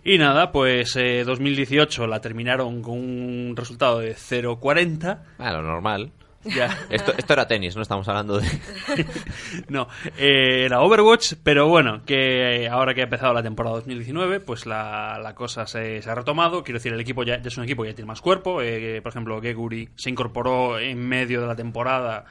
Y 0.07 0.19
nada, 0.19 0.51
pues 0.51 0.95
eh, 0.97 1.23
2018 1.25 2.05
la 2.05 2.21
terminaron 2.21 2.83
con 2.83 2.93
un 2.93 3.55
resultado 3.57 3.99
de 3.99 4.15
0-40. 4.15 5.19
Ah, 5.39 5.51
lo 5.51 5.63
normal. 5.63 6.11
Ya. 6.43 6.77
Esto, 6.91 7.11
esto 7.17 7.33
era 7.33 7.47
tenis, 7.47 7.75
no 7.75 7.81
estamos 7.81 8.07
hablando 8.07 8.37
de... 8.37 8.47
No, 9.67 9.87
eh, 10.15 10.65
era 10.65 10.81
Overwatch, 10.81 11.33
pero 11.41 11.67
bueno, 11.67 12.03
que 12.05 12.69
ahora 12.69 12.93
que 12.93 13.01
ha 13.01 13.05
empezado 13.05 13.33
la 13.33 13.41
temporada 13.41 13.77
2019, 13.77 14.41
pues 14.41 14.67
la, 14.67 15.17
la 15.17 15.33
cosa 15.33 15.65
se, 15.65 16.03
se 16.03 16.09
ha 16.09 16.13
retomado. 16.13 16.63
Quiero 16.63 16.77
decir, 16.77 16.93
el 16.93 16.99
equipo 16.99 17.23
ya, 17.23 17.41
ya 17.41 17.47
es 17.47 17.57
un 17.57 17.63
equipo 17.63 17.81
que 17.81 17.89
ya 17.89 17.95
tiene 17.95 18.07
más 18.07 18.21
cuerpo. 18.21 18.61
eh, 18.61 19.01
por 19.01 19.09
ejemplo, 19.09 19.41
Geguri 19.41 19.89
se 19.95 20.11
incorporó 20.11 20.77
en 20.77 20.99
medio 20.99 21.41
de 21.41 21.47
la 21.47 21.55
temporada. 21.55 22.25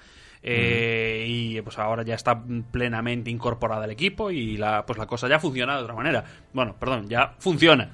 Eh, 0.45 1.25
Y 1.27 1.61
pues 1.63 1.79
ahora 1.79 2.03
ya 2.03 2.15
está 2.15 2.41
plenamente 2.71 3.31
incorporada 3.31 3.85
al 3.85 3.91
equipo 3.91 4.31
y 4.31 4.57
la, 4.57 4.85
pues 4.85 4.99
la 4.99 5.07
cosa 5.07 5.27
ya 5.29 5.39
funciona 5.39 5.77
de 5.77 5.83
otra 5.83 5.95
manera. 5.95 6.25
Bueno, 6.53 6.77
perdón, 6.79 7.09
ya 7.09 7.35
funciona. 7.39 7.91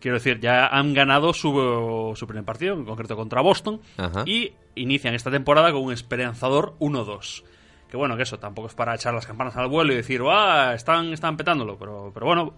Quiero 0.00 0.16
decir, 0.16 0.40
ya 0.40 0.66
han 0.66 0.94
ganado 0.94 1.32
su, 1.32 2.12
su 2.16 2.26
primer 2.26 2.44
partido, 2.44 2.74
en 2.74 2.84
concreto 2.84 3.14
contra 3.14 3.40
Boston, 3.40 3.80
Ajá. 3.96 4.24
y 4.26 4.52
inician 4.74 5.14
esta 5.14 5.30
temporada 5.30 5.70
con 5.70 5.82
un 5.84 5.92
esperanzador 5.92 6.74
1-2. 6.80 7.44
Que 7.88 7.96
bueno, 7.96 8.16
que 8.16 8.22
eso 8.24 8.38
tampoco 8.38 8.66
es 8.68 8.74
para 8.74 8.94
echar 8.96 9.14
las 9.14 9.26
campanas 9.26 9.54
al 9.56 9.68
vuelo 9.68 9.92
y 9.92 9.96
decir, 9.96 10.22
¡ah! 10.26 10.72
Están, 10.74 11.12
están 11.12 11.36
petándolo. 11.36 11.78
Pero, 11.78 12.10
pero 12.12 12.26
bueno, 12.26 12.54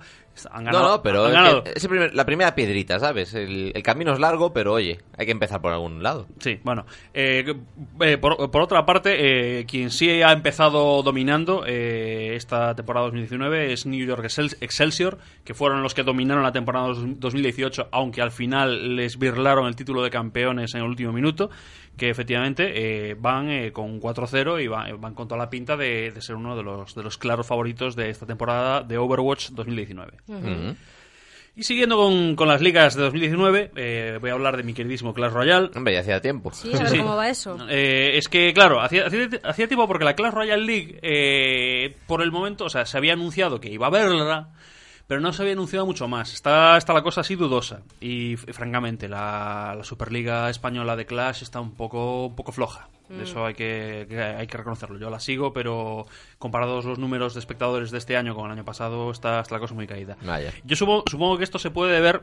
han 0.51 0.65
ganado. 0.65 0.85
no, 0.85 0.97
no, 0.97 1.03
pero 1.03 1.23
es 1.75 1.87
primer- 1.87 2.15
la 2.15 2.27
primera 2.27 2.55
piedrita, 2.55 2.99
¿sabes? 2.99 3.35
El, 3.35 3.73
el 3.75 3.83
camino 3.83 4.13
es 4.13 4.19
largo, 4.19 4.53
pero 4.53 4.73
oye, 4.73 4.99
hay 5.17 5.27
que 5.27 5.33
empezar 5.33 5.61
por 5.61 5.73
algún 5.73 6.03
lado. 6.03 6.27
Sí, 6.39 6.59
bueno. 6.65 6.87
eh, 7.13 7.55
eh, 8.01 8.19
por, 8.19 8.51
por 8.51 8.63
otra 8.63 8.85
parte, 8.87 9.61
eh, 9.61 9.67
quien 9.67 9.91
sí 9.91 10.23
ha 10.23 10.33
empezado 10.33 11.03
dominando 11.03 11.65
eh, 11.67 12.33
esta 12.35 12.75
temporada 12.75 13.07
2019 13.07 13.73
es 13.73 13.87
New 13.87 14.07
York 14.07 14.25
Excel- 14.25 14.57
Excelsior, 14.61 15.19
que 15.45 15.55
fueron 15.55 15.83
los 15.83 15.95
que 15.95 16.03
dominaron 16.03 16.43
la 16.43 16.53
temporada 16.53 16.89
dos- 16.89 16.99
2018, 17.21 17.89
aunque 17.93 18.23
al 18.23 18.31
final 18.33 18.97
les 18.97 19.19
birlaron 19.19 19.67
el 19.67 19.77
título 19.77 20.03
de 20.03 20.11
campeones 20.11 20.75
en 20.75 20.81
el 20.83 20.87
último 20.89 21.13
minuto, 21.13 21.51
que 21.97 22.11
efectivamente 22.11 23.11
eh, 23.11 23.15
van 23.15 23.49
eh, 23.51 23.71
con 23.71 24.01
4-0 24.01 24.61
y 24.63 24.67
van, 24.67 25.01
van 25.01 25.15
con 25.15 25.29
toda 25.29 25.39
la 25.39 25.49
pinta 25.49 25.77
de, 25.77 26.11
de 26.11 26.21
ser 26.23 26.35
uno 26.35 26.57
de 26.57 26.65
los, 26.65 26.93
de 26.97 27.05
los 27.05 27.19
claros 27.19 27.47
favoritos 27.47 27.95
de 27.95 28.11
esta 28.11 28.27
temporada 28.27 28.83
de 28.83 28.99
Overwatch 28.99 29.51
2019. 29.51 30.15
Y 31.57 31.63
siguiendo 31.63 31.97
con, 31.97 32.35
con 32.35 32.49
las 32.49 32.61
ligas 32.61 32.97
de 32.97 33.03
2019, 33.03 33.71
eh, 33.77 34.19
voy 34.21 34.31
a 34.31 34.33
hablar 34.33 34.57
de 34.57 34.65
mi 34.65 34.75
queridísimo 34.75 35.15
Clash 35.15 35.33
Royale. 35.33 35.71
Hombre, 35.77 35.95
ya 35.95 36.01
hacía 36.01 36.21
tiempo. 36.21 36.53
Sí, 36.53 36.73
a 36.75 36.83
ver 36.83 36.99
cómo 36.99 37.15
va 37.15 37.29
eso. 37.29 37.57
Eh, 37.69 38.19
es 38.19 38.29
que, 38.29 38.53
claro, 38.53 38.81
hacía, 38.81 39.07
hacía, 39.07 39.29
hacía 39.45 39.69
tiempo 39.69 39.87
porque 39.87 40.05
la 40.05 40.17
Clash 40.17 40.33
Royale 40.33 40.65
League, 40.65 40.99
eh, 41.03 41.97
por 42.09 42.23
el 42.23 42.33
momento, 42.33 42.65
o 42.65 42.69
sea, 42.69 42.87
se 42.87 42.97
había 42.99 43.13
anunciado 43.13 43.61
que 43.61 43.71
iba 43.71 43.87
a 43.87 43.89
haberla, 43.89 44.49
pero 45.07 45.21
no 45.21 45.33
se 45.33 45.43
había 45.43 45.53
anunciado 45.53 45.87
mucho 45.87 46.09
más. 46.09 46.33
Está, 46.33 46.77
está 46.77 46.93
la 46.93 47.03
cosa 47.03 47.21
así 47.21 47.37
dudosa. 47.37 47.83
Y, 48.01 48.35
francamente, 48.37 49.09
la, 49.09 49.75
la 49.77 49.85
Superliga 49.85 50.51
Española 50.51 50.97
de 50.97 51.07
Clash 51.07 51.43
está 51.43 51.61
un 51.61 51.77
poco, 51.77 52.27
un 52.27 52.35
poco 52.35 52.51
floja. 52.51 52.89
Mm. 53.09 53.21
Eso 53.21 53.45
hay 53.45 53.55
que, 53.55 54.07
que- 54.09 54.19
hay 54.23 54.47
que 54.47 54.57
reconocerlo. 54.57 54.99
Yo 54.99 55.11
la 55.11 55.21
sigo, 55.21 55.53
pero 55.53 56.07
comparados 56.39 56.85
los 56.87 56.99
números 56.99 57.35
de 57.35 57.41
espectadores 57.41 57.91
de 57.91 57.99
este 57.99 58.17
año 58.17 58.35
con 58.35 58.47
el 58.47 58.53
año 58.53 58.65
pasado, 58.65 59.11
está, 59.11 59.41
está 59.41 59.55
la 59.57 59.61
cosa 59.61 59.75
muy 59.75 59.87
caída. 59.87 60.17
Vaya. 60.23 60.53
Yo 60.65 60.75
supo- 60.77 61.05
supongo 61.11 61.37
que 61.39 61.45
esto 61.45 61.59
se 61.59 61.71
puede 61.71 61.93
deber 61.93 62.23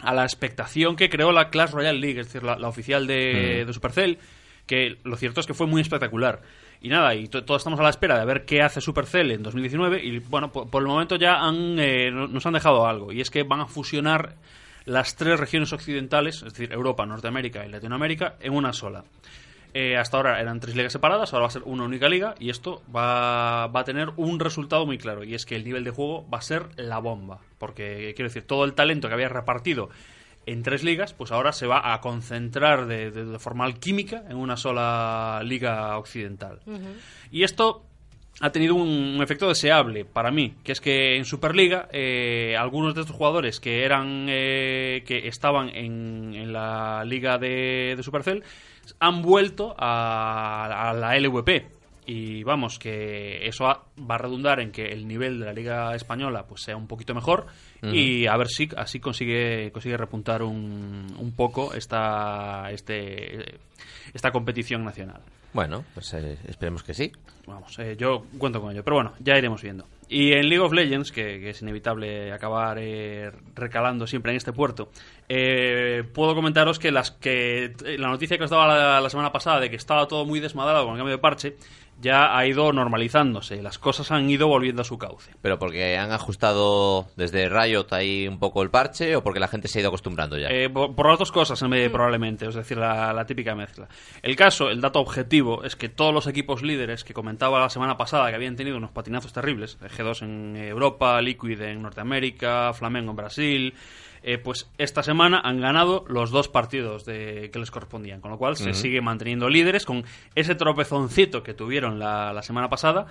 a 0.00 0.12
la 0.14 0.24
expectación 0.24 0.96
que 0.96 1.08
creó 1.08 1.32
la 1.32 1.48
Clash 1.48 1.70
Royale 1.70 1.98
League, 1.98 2.20
es 2.20 2.26
decir, 2.26 2.42
la, 2.42 2.56
la 2.58 2.68
oficial 2.68 3.06
de, 3.06 3.62
Mm. 3.62 3.66
de 3.66 3.72
Supercell, 3.72 4.18
que 4.66 4.98
lo 5.04 5.16
cierto 5.16 5.40
es 5.40 5.46
que 5.46 5.54
fue 5.54 5.66
muy 5.66 5.80
espectacular. 5.80 6.42
Y 6.82 6.88
nada, 6.88 7.14
y 7.14 7.28
to- 7.28 7.44
todos 7.44 7.60
estamos 7.60 7.78
a 7.80 7.84
la 7.84 7.90
espera 7.90 8.18
de 8.18 8.24
ver 8.26 8.44
qué 8.44 8.60
hace 8.60 8.80
Supercell 8.80 9.30
en 9.30 9.42
2019 9.42 10.04
y 10.04 10.18
bueno, 10.18 10.50
po- 10.52 10.66
por, 10.68 10.82
el 10.82 10.88
momento 10.88 11.16
ya 11.16 11.36
han, 11.40 11.78
eh, 11.78 12.10
no- 12.10 12.26
nos 12.26 12.44
han 12.44 12.52
dejado 12.54 12.86
algo 12.86 13.12
y 13.12 13.20
es 13.20 13.30
que 13.30 13.44
van 13.44 13.60
a 13.60 13.66
fusionar 13.66 14.34
las 14.84 15.14
tres 15.14 15.38
regiones 15.38 15.72
occidentales, 15.72 16.36
es 16.42 16.52
decir, 16.52 16.72
Europa, 16.72 17.06
Norteamérica 17.06 17.64
y 17.64 17.70
Latinoamérica, 17.70 18.34
en 18.40 18.52
una 18.52 18.72
sola. 18.72 19.04
Eh, 19.74 19.96
hasta 19.96 20.18
ahora 20.18 20.38
eran 20.40 20.60
tres 20.60 20.76
ligas 20.76 20.92
separadas, 20.92 21.32
ahora 21.32 21.44
va 21.44 21.48
a 21.48 21.52
ser 21.52 21.62
una 21.64 21.84
única 21.84 22.08
liga 22.08 22.34
y 22.38 22.50
esto 22.50 22.82
va, 22.94 23.68
va 23.68 23.80
a 23.80 23.84
tener 23.84 24.10
un 24.16 24.38
resultado 24.38 24.84
muy 24.84 24.98
claro 24.98 25.24
y 25.24 25.34
es 25.34 25.46
que 25.46 25.56
el 25.56 25.64
nivel 25.64 25.82
de 25.82 25.90
juego 25.90 26.28
va 26.28 26.38
a 26.38 26.42
ser 26.42 26.66
la 26.76 26.98
bomba. 26.98 27.38
Porque, 27.58 28.12
quiero 28.14 28.28
decir, 28.28 28.42
todo 28.46 28.64
el 28.64 28.74
talento 28.74 29.08
que 29.08 29.14
había 29.14 29.30
repartido 29.30 29.88
en 30.44 30.62
tres 30.62 30.82
ligas, 30.84 31.14
pues 31.14 31.32
ahora 31.32 31.52
se 31.52 31.66
va 31.66 31.94
a 31.94 32.00
concentrar 32.00 32.86
de, 32.86 33.10
de- 33.10 33.24
de 33.24 33.38
forma 33.38 33.64
alquímica 33.64 34.24
en 34.28 34.36
una 34.36 34.56
sola 34.58 35.40
liga 35.44 35.96
occidental. 35.96 36.58
Y 37.30 37.44
esto 37.44 37.84
ha 38.40 38.50
tenido 38.50 38.74
un, 38.74 38.88
un 38.88 39.22
efecto 39.22 39.46
deseable 39.48 40.04
para 40.04 40.30
mí, 40.32 40.54
que 40.64 40.72
es 40.72 40.80
que 40.80 41.16
en 41.16 41.24
Superliga 41.24 41.88
eh, 41.92 42.56
algunos 42.58 42.94
de 42.94 43.02
estos 43.02 43.16
jugadores 43.16 43.60
que 43.60 43.84
eran 43.84 44.26
eh, 44.28 45.04
que 45.06 45.28
estaban 45.28 45.68
en, 45.68 46.34
en 46.34 46.52
la 46.52 47.04
liga 47.06 47.38
de, 47.38 47.94
de 47.96 48.02
Supercell 48.02 48.42
han 49.00 49.22
vuelto 49.22 49.74
a, 49.78 50.90
a 50.90 50.92
la 50.94 51.18
LVP 51.18 51.82
y 52.04 52.42
vamos 52.42 52.78
que 52.78 53.46
eso 53.46 53.64
va 53.64 54.14
a 54.14 54.18
redundar 54.18 54.60
en 54.60 54.72
que 54.72 54.86
el 54.86 55.06
nivel 55.06 55.38
de 55.38 55.46
la 55.46 55.52
liga 55.52 55.94
española 55.94 56.46
pues 56.46 56.62
sea 56.62 56.76
un 56.76 56.88
poquito 56.88 57.14
mejor 57.14 57.46
y 57.82 58.26
a 58.26 58.36
ver 58.36 58.48
si 58.48 58.68
así 58.76 59.00
consigue 59.00 59.70
consigue 59.72 59.96
repuntar 59.96 60.42
un, 60.42 61.06
un 61.16 61.32
poco 61.32 61.74
esta 61.74 62.70
este 62.70 63.60
esta 64.14 64.30
competición 64.30 64.84
nacional. 64.84 65.20
Bueno, 65.52 65.84
pues 65.94 66.14
eh, 66.14 66.38
esperemos 66.48 66.82
que 66.82 66.94
sí. 66.94 67.12
Vamos, 67.46 67.78
eh, 67.78 67.96
yo 67.98 68.24
cuento 68.38 68.60
con 68.60 68.72
ello, 68.72 68.84
pero 68.84 68.96
bueno, 68.96 69.12
ya 69.18 69.36
iremos 69.36 69.62
viendo. 69.62 69.84
Y 70.12 70.32
en 70.32 70.50
League 70.50 70.62
of 70.62 70.74
Legends, 70.74 71.10
que, 71.10 71.40
que 71.40 71.50
es 71.50 71.62
inevitable 71.62 72.32
acabar 72.32 72.76
eh, 72.78 73.32
recalando 73.54 74.06
siempre 74.06 74.32
en 74.32 74.36
este 74.36 74.52
puerto, 74.52 74.90
eh, 75.26 76.04
puedo 76.12 76.34
comentaros 76.34 76.78
que 76.78 76.92
las 76.92 77.12
que 77.12 77.72
eh, 77.84 77.96
la 77.98 78.08
noticia 78.08 78.36
que 78.36 78.44
os 78.44 78.50
daba 78.50 78.66
la, 78.66 79.00
la 79.00 79.08
semana 79.08 79.32
pasada 79.32 79.58
de 79.60 79.70
que 79.70 79.76
estaba 79.76 80.06
todo 80.06 80.26
muy 80.26 80.38
desmadrado 80.38 80.84
con 80.84 80.92
el 80.92 80.98
cambio 80.98 81.16
de 81.16 81.22
parche 81.22 81.56
ya 82.02 82.36
ha 82.36 82.46
ido 82.46 82.72
normalizándose, 82.72 83.62
las 83.62 83.78
cosas 83.78 84.10
han 84.10 84.28
ido 84.28 84.48
volviendo 84.48 84.82
a 84.82 84.84
su 84.84 84.98
cauce. 84.98 85.30
Pero 85.40 85.58
porque 85.58 85.96
han 85.96 86.10
ajustado 86.10 87.06
desde 87.16 87.48
Riot 87.48 87.86
ahí 87.92 88.26
un 88.26 88.38
poco 88.38 88.62
el 88.62 88.70
parche 88.70 89.16
o 89.16 89.22
porque 89.22 89.40
la 89.40 89.48
gente 89.48 89.68
se 89.68 89.78
ha 89.78 89.80
ido 89.80 89.88
acostumbrando 89.88 90.36
ya. 90.36 90.48
Eh, 90.48 90.68
por, 90.68 90.94
por 90.94 91.08
las 91.08 91.18
dos 91.18 91.32
cosas, 91.32 91.62
eh, 91.62 91.90
probablemente, 91.90 92.46
es 92.46 92.54
decir, 92.54 92.76
la, 92.76 93.12
la 93.12 93.24
típica 93.24 93.54
mezcla. 93.54 93.88
El 94.20 94.34
caso, 94.34 94.68
el 94.68 94.80
dato 94.80 94.98
objetivo, 94.98 95.64
es 95.64 95.76
que 95.76 95.88
todos 95.88 96.12
los 96.12 96.26
equipos 96.26 96.62
líderes 96.62 97.04
que 97.04 97.14
comentaba 97.14 97.60
la 97.60 97.70
semana 97.70 97.96
pasada 97.96 98.28
que 98.30 98.34
habían 98.34 98.56
tenido 98.56 98.76
unos 98.76 98.90
patinazos 98.90 99.32
terribles, 99.32 99.78
eh, 99.80 99.86
G2 99.86 100.22
en 100.22 100.56
Europa, 100.56 101.20
Liquid 101.22 101.60
en 101.60 101.82
Norteamérica, 101.82 102.72
Flamengo 102.74 103.10
en 103.10 103.16
Brasil, 103.16 103.74
eh, 104.22 104.38
pues 104.38 104.68
esta 104.78 105.02
semana 105.02 105.40
han 105.42 105.60
ganado 105.60 106.04
los 106.08 106.30
dos 106.30 106.48
partidos 106.48 107.04
de, 107.04 107.50
que 107.52 107.58
les 107.58 107.70
correspondían, 107.70 108.20
con 108.20 108.30
lo 108.30 108.38
cual 108.38 108.56
se 108.56 108.70
sigue 108.74 109.00
manteniendo 109.00 109.48
líderes 109.48 109.84
con 109.84 110.04
ese 110.34 110.54
tropezoncito 110.54 111.42
que 111.42 111.54
tuvieron 111.54 111.98
la, 111.98 112.32
la 112.32 112.42
semana 112.42 112.68
pasada. 112.68 113.06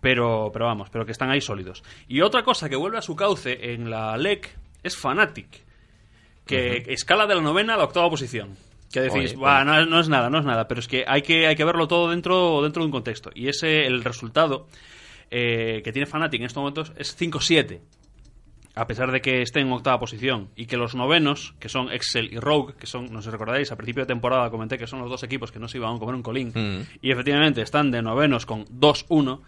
Pero, 0.00 0.50
pero 0.52 0.66
vamos, 0.66 0.90
pero 0.90 1.06
que 1.06 1.12
están 1.12 1.30
ahí 1.30 1.40
sólidos. 1.40 1.84
Y 2.08 2.22
otra 2.22 2.42
cosa 2.42 2.68
que 2.68 2.74
vuelve 2.74 2.98
a 2.98 3.02
su 3.02 3.14
cauce 3.14 3.72
en 3.72 3.88
la 3.88 4.16
LEC 4.16 4.50
es 4.82 4.96
Fnatic 4.96 5.46
que 6.44 6.84
escala 6.88 7.26
de 7.28 7.36
la 7.36 7.40
novena 7.40 7.74
a 7.74 7.76
la 7.76 7.84
octava 7.84 8.10
posición. 8.10 8.56
Que 8.92 9.00
decís, 9.00 9.30
Oye, 9.30 9.36
"Buah, 9.36 9.64
no, 9.64 9.78
es- 9.80 9.86
no 9.88 10.00
es 10.00 10.08
nada, 10.08 10.28
no 10.28 10.38
es 10.40 10.44
nada, 10.44 10.66
pero 10.68 10.80
es 10.80 10.88
que 10.88 11.04
hay 11.06 11.22
que, 11.22 11.46
hay 11.46 11.54
que 11.56 11.64
verlo 11.64 11.86
todo 11.88 12.10
dentro, 12.10 12.62
dentro 12.62 12.82
de 12.82 12.86
un 12.86 12.92
contexto. 12.92 13.30
Y 13.34 13.48
ese, 13.48 13.86
el 13.86 14.02
resultado 14.04 14.66
eh, 15.30 15.80
que 15.84 15.92
tiene 15.92 16.06
Fnatic 16.06 16.40
en 16.40 16.46
estos 16.46 16.60
momentos 16.60 16.92
es 16.96 17.16
5-7. 17.18 17.80
A 18.74 18.86
pesar 18.86 19.12
de 19.12 19.20
que 19.20 19.42
esté 19.42 19.60
en 19.60 19.70
octava 19.70 19.98
posición 20.00 20.48
y 20.56 20.64
que 20.66 20.76
los 20.78 20.94
novenos, 20.94 21.54
que 21.60 21.68
son 21.68 21.92
Excel 21.92 22.32
y 22.32 22.38
Rogue, 22.38 22.74
que 22.78 22.86
son, 22.86 23.12
no 23.12 23.20
sé 23.20 23.26
si 23.26 23.32
recordáis, 23.32 23.70
a 23.70 23.76
principio 23.76 24.04
de 24.04 24.06
temporada 24.06 24.48
comenté 24.50 24.78
que 24.78 24.86
son 24.86 25.00
los 25.00 25.10
dos 25.10 25.22
equipos 25.24 25.52
que 25.52 25.58
no 25.58 25.68
se 25.68 25.76
iban 25.78 25.94
a 25.94 25.98
comer 25.98 26.14
un 26.14 26.22
colín, 26.22 26.52
Mm. 26.54 26.80
y 27.02 27.10
efectivamente 27.10 27.60
están 27.60 27.90
de 27.90 28.00
novenos 28.00 28.46
con 28.46 28.64
2-1, 28.66 29.40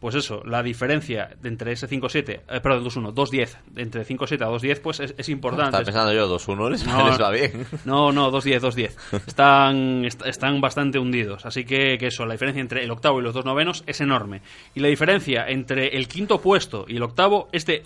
pues 0.00 0.14
eso, 0.14 0.42
la 0.44 0.62
diferencia 0.62 1.30
entre 1.42 1.72
ese 1.72 1.88
5-7, 1.88 2.42
eh, 2.48 2.60
perdón, 2.60 2.84
2-1, 2.84 3.12
2-10, 3.14 3.56
de 3.72 3.82
entre 3.82 4.04
5-7 4.04 4.42
a 4.44 4.48
2-10, 4.50 4.80
pues 4.80 5.00
es, 5.00 5.14
es 5.18 5.28
importante. 5.30 5.70
Estaba 5.70 5.84
pensando 5.84 6.12
yo, 6.12 6.28
2-1 6.38 6.70
les, 6.70 6.86
No, 6.86 7.08
les 7.08 7.20
va 7.20 7.30
bien. 7.30 7.66
No, 7.86 8.12
no, 8.12 8.30
2-10, 8.30 8.60
2-10. 8.60 9.22
Están, 9.26 10.04
est- 10.04 10.24
están 10.26 10.60
bastante 10.60 10.98
hundidos. 10.98 11.46
Así 11.46 11.64
que, 11.64 11.96
que 11.98 12.08
eso, 12.08 12.26
la 12.26 12.34
diferencia 12.34 12.60
entre 12.60 12.84
el 12.84 12.90
octavo 12.90 13.18
y 13.18 13.22
los 13.24 13.34
dos 13.34 13.44
novenos 13.44 13.82
es 13.86 14.00
enorme. 14.00 14.42
Y 14.74 14.80
la 14.80 14.88
diferencia 14.88 15.48
entre 15.48 15.96
el 15.96 16.06
quinto 16.06 16.40
puesto 16.40 16.84
y 16.86 16.96
el 16.96 17.02
octavo 17.02 17.48
es 17.50 17.66
de 17.66 17.82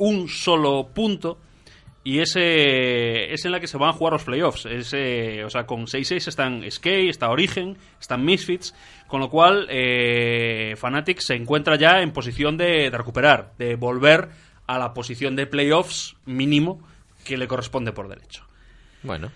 un 0.00 0.28
solo 0.28 0.88
punto. 0.92 1.38
Y 2.02 2.20
ese 2.20 3.32
es 3.32 3.44
en 3.44 3.52
la 3.52 3.60
que 3.60 3.66
se 3.66 3.76
van 3.76 3.90
a 3.90 3.92
jugar 3.92 4.14
los 4.14 4.24
playoffs. 4.24 4.64
Ese, 4.66 5.44
o 5.44 5.50
sea, 5.50 5.66
con 5.66 5.86
6-6 5.86 6.28
están 6.28 6.70
Skate, 6.70 7.10
está 7.10 7.28
Origen, 7.28 7.76
están 8.00 8.24
Misfits. 8.24 8.74
Con 9.06 9.20
lo 9.20 9.28
cual, 9.28 9.66
eh, 9.70 10.74
Fnatic 10.76 11.20
se 11.20 11.34
encuentra 11.34 11.76
ya 11.76 12.00
en 12.00 12.12
posición 12.12 12.56
de, 12.56 12.90
de 12.90 12.96
recuperar, 12.96 13.52
de 13.58 13.76
volver 13.76 14.30
a 14.66 14.78
la 14.78 14.94
posición 14.94 15.36
de 15.36 15.46
playoffs 15.46 16.16
mínimo 16.24 16.80
que 17.24 17.36
le 17.36 17.46
corresponde 17.46 17.92
por 17.92 18.08
derecho. 18.08 18.44
Bueno. 19.02 19.30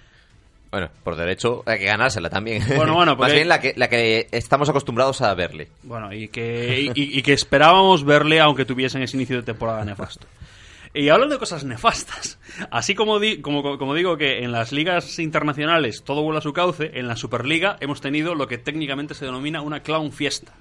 Bueno, 0.70 0.90
por 1.04 1.14
derecho 1.14 1.62
hay 1.66 1.78
que 1.78 1.84
ganársela 1.84 2.30
también. 2.30 2.62
Bueno, 2.74 2.94
bueno, 2.94 3.14
Más 3.18 3.32
bien 3.32 3.48
la 3.48 3.60
que, 3.60 3.74
la 3.76 3.88
que 3.88 4.26
estamos 4.32 4.68
acostumbrados 4.68 5.20
a 5.20 5.32
verle. 5.34 5.68
Bueno, 5.82 6.12
y 6.12 6.28
que, 6.28 6.90
y, 6.94 7.18
y 7.18 7.22
que 7.22 7.32
esperábamos 7.32 8.04
verle 8.04 8.40
aunque 8.40 8.64
tuviesen 8.64 9.02
ese 9.02 9.16
inicio 9.16 9.36
de 9.36 9.42
temporada 9.42 9.84
nefasto. 9.84 10.26
Y 10.96 11.08
hablando 11.08 11.34
de 11.34 11.38
cosas 11.40 11.64
nefastas, 11.64 12.38
así 12.70 12.94
como, 12.94 13.18
como, 13.42 13.94
digo 13.94 14.16
que 14.16 14.44
en 14.44 14.52
las 14.52 14.70
ligas 14.70 15.18
internacionales 15.18 16.04
todo 16.04 16.22
vuela 16.22 16.38
a 16.38 16.42
su 16.42 16.52
cauce, 16.52 16.92
en 16.94 17.08
la 17.08 17.16
Superliga 17.16 17.76
hemos 17.80 18.00
tenido 18.00 18.36
lo 18.36 18.46
que 18.46 18.58
técnicamente 18.58 19.14
se 19.14 19.24
denomina 19.24 19.60
una 19.60 19.82
clown 19.82 20.12
fiesta. 20.12 20.54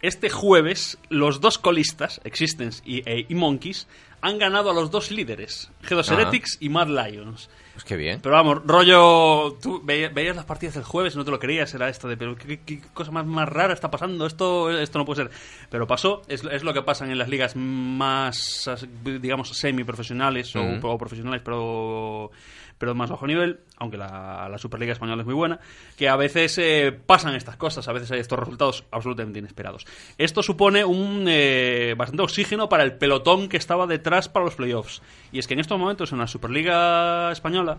Este 0.00 0.30
jueves, 0.30 0.98
los 1.10 1.42
dos 1.42 1.58
colistas, 1.58 2.20
Existence 2.24 2.82
y, 2.86 3.08
e- 3.08 3.26
y 3.28 3.34
Monkeys, 3.34 3.86
han 4.22 4.38
ganado 4.38 4.70
a 4.70 4.74
los 4.74 4.90
dos 4.90 5.10
líderes, 5.10 5.70
G2 5.82 6.08
Ah. 6.10 6.14
Heretics 6.14 6.56
y 6.60 6.68
Mad 6.70 6.86
Lions. 6.88 7.50
Pues 7.74 7.84
qué 7.84 7.96
bien. 7.96 8.20
Pero 8.22 8.34
vamos, 8.34 8.60
rollo. 8.66 9.54
Tú 9.60 9.80
veías, 9.82 10.12
veías 10.12 10.36
las 10.36 10.44
partidas 10.44 10.74
del 10.74 10.84
jueves 10.84 11.14
y 11.14 11.18
no 11.18 11.24
te 11.24 11.30
lo 11.30 11.38
creías, 11.38 11.72
era 11.74 11.88
esto 11.88 12.06
de. 12.06 12.16
Pero 12.18 12.36
qué, 12.36 12.80
cosa 12.92 13.10
más, 13.10 13.24
más 13.26 13.48
rara 13.48 13.72
está 13.72 13.90
pasando, 13.90 14.26
esto, 14.26 14.70
esto 14.70 14.98
no 14.98 15.04
puede 15.06 15.22
ser. 15.24 15.30
Pero 15.70 15.86
pasó, 15.86 16.22
es, 16.28 16.44
es 16.44 16.62
lo 16.64 16.74
que 16.74 16.82
pasa 16.82 17.04
en 17.06 17.16
las 17.18 17.28
ligas 17.30 17.56
más, 17.56 18.70
digamos, 19.02 19.48
semi-profesionales 19.56 20.54
o- 20.54 20.62
Ujú. 20.62 20.86
o, 20.86 20.98
profesionales, 20.98 21.40
pero, 21.42 22.30
pero 22.82 22.96
más 22.96 23.10
bajo 23.10 23.28
nivel, 23.28 23.60
aunque 23.76 23.96
la, 23.96 24.48
la 24.50 24.58
Superliga 24.58 24.92
Española 24.92 25.22
es 25.22 25.24
muy 25.24 25.36
buena, 25.36 25.60
que 25.96 26.08
a 26.08 26.16
veces 26.16 26.58
eh, 26.58 26.90
pasan 26.90 27.36
estas 27.36 27.56
cosas, 27.56 27.86
a 27.86 27.92
veces 27.92 28.10
hay 28.10 28.18
estos 28.18 28.36
resultados 28.36 28.82
absolutamente 28.90 29.38
inesperados. 29.38 29.86
Esto 30.18 30.42
supone 30.42 30.84
un 30.84 31.26
eh, 31.28 31.94
bastante 31.96 32.24
oxígeno 32.24 32.68
para 32.68 32.82
el 32.82 32.94
pelotón 32.94 33.48
que 33.48 33.56
estaba 33.56 33.86
detrás 33.86 34.28
para 34.28 34.46
los 34.46 34.56
playoffs. 34.56 35.00
Y 35.30 35.38
es 35.38 35.46
que 35.46 35.54
en 35.54 35.60
estos 35.60 35.78
momentos 35.78 36.10
en 36.10 36.18
la 36.18 36.26
Superliga 36.26 37.30
Española, 37.30 37.78